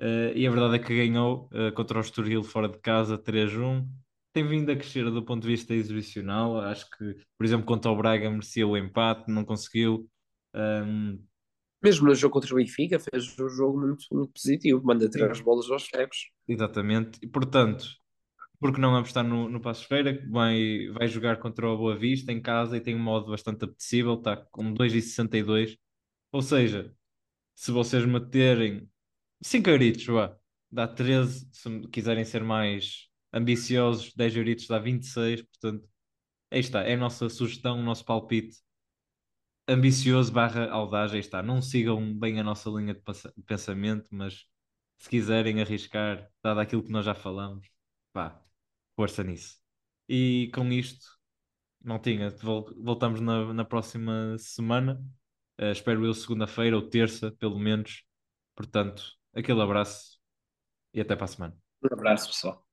Uh, 0.00 0.32
e 0.34 0.46
a 0.46 0.50
verdade 0.50 0.76
é 0.76 0.78
que 0.78 0.96
ganhou 0.96 1.50
uh, 1.52 1.70
contra 1.74 1.98
o 1.98 2.00
Estoril 2.00 2.42
fora 2.42 2.68
de 2.68 2.78
casa 2.78 3.18
3-1. 3.18 3.86
Tem 4.32 4.46
vindo 4.46 4.70
a 4.70 4.76
crescer 4.76 5.10
do 5.10 5.22
ponto 5.22 5.42
de 5.42 5.48
vista 5.48 5.74
exibicional. 5.74 6.58
Acho 6.60 6.88
que, 6.90 7.16
por 7.36 7.44
exemplo, 7.44 7.66
contra 7.66 7.90
o 7.90 7.96
Braga 7.96 8.30
merecia 8.30 8.66
o 8.66 8.76
empate, 8.76 9.30
não 9.30 9.44
conseguiu. 9.44 10.08
Um... 10.54 11.22
Mesmo 11.82 12.06
no 12.06 12.14
jogo 12.14 12.32
contra 12.32 12.54
o 12.54 12.56
Benfica, 12.56 12.98
fez 12.98 13.38
um 13.38 13.48
jogo 13.48 13.78
muito, 13.78 14.04
muito 14.10 14.32
positivo, 14.32 14.82
manda 14.82 15.08
tirar 15.08 15.30
as 15.30 15.40
bolas 15.40 15.70
aos 15.70 15.86
cegos. 15.86 16.30
Exatamente, 16.46 17.18
e 17.22 17.26
portanto, 17.26 17.86
porque 18.58 18.80
não 18.80 18.94
apostar 18.94 19.24
no, 19.24 19.48
no 19.48 19.60
Passos 19.60 19.84
Feira, 19.84 20.22
vai, 20.30 20.88
vai 20.92 21.08
jogar 21.08 21.38
contra 21.38 21.68
o 21.68 21.76
Boa 21.76 21.96
Vista 21.96 22.30
em 22.30 22.40
casa 22.40 22.76
e 22.76 22.80
tem 22.80 22.94
um 22.94 23.02
modo 23.02 23.30
bastante 23.30 23.64
apetecível, 23.64 24.14
está 24.14 24.36
com 24.36 24.74
2,62. 24.74 25.78
Ou 26.30 26.42
seja, 26.42 26.94
se 27.54 27.70
vocês 27.70 28.04
meterem 28.04 28.88
5 29.42 29.68
euritos, 29.70 30.04
vá. 30.06 30.36
Dá 30.70 30.86
13. 30.88 31.48
Se 31.52 31.80
quiserem 31.88 32.24
ser 32.24 32.42
mais 32.44 33.08
ambiciosos, 33.32 34.14
10 34.14 34.36
euritos 34.36 34.66
dá 34.66 34.78
26. 34.78 35.42
Portanto, 35.42 35.88
aí 36.50 36.60
está. 36.60 36.82
É 36.82 36.94
a 36.94 36.96
nossa 36.98 37.28
sugestão, 37.28 37.78
o 37.80 37.82
nosso 37.82 38.04
palpite. 38.04 38.58
Ambicioso 39.68 40.32
barra 40.32 40.68
audaz, 40.70 41.12
aí 41.12 41.20
está. 41.20 41.42
Não 41.42 41.62
sigam 41.62 42.12
bem 42.18 42.40
a 42.40 42.44
nossa 42.44 42.68
linha 42.70 42.94
de 42.94 43.02
pensamento, 43.46 44.08
mas 44.12 44.44
se 44.98 45.08
quiserem 45.08 45.60
arriscar, 45.60 46.28
dado 46.42 46.60
aquilo 46.60 46.82
que 46.82 46.90
nós 46.92 47.04
já 47.06 47.14
falamos, 47.14 47.68
pá, 48.12 48.42
força 48.96 49.22
nisso. 49.24 49.58
E 50.08 50.50
com 50.54 50.66
isto, 50.72 51.06
não 51.82 51.98
tinha, 51.98 52.30
voltamos 52.78 53.20
na, 53.20 53.52
na 53.54 53.64
próxima 53.64 54.36
semana. 54.38 55.02
Uh, 55.60 55.72
espero 55.72 56.04
eu 56.04 56.14
segunda-feira 56.14 56.76
ou 56.76 56.82
terça, 56.88 57.32
pelo 57.32 57.58
menos. 57.58 58.04
Portanto, 58.54 59.19
Aquele 59.34 59.60
abraço 59.62 60.18
e 60.94 61.00
até 61.00 61.16
para 61.16 61.26
a 61.26 61.28
semana. 61.28 61.58
Um 61.82 61.92
abraço, 61.94 62.28
pessoal. 62.28 62.66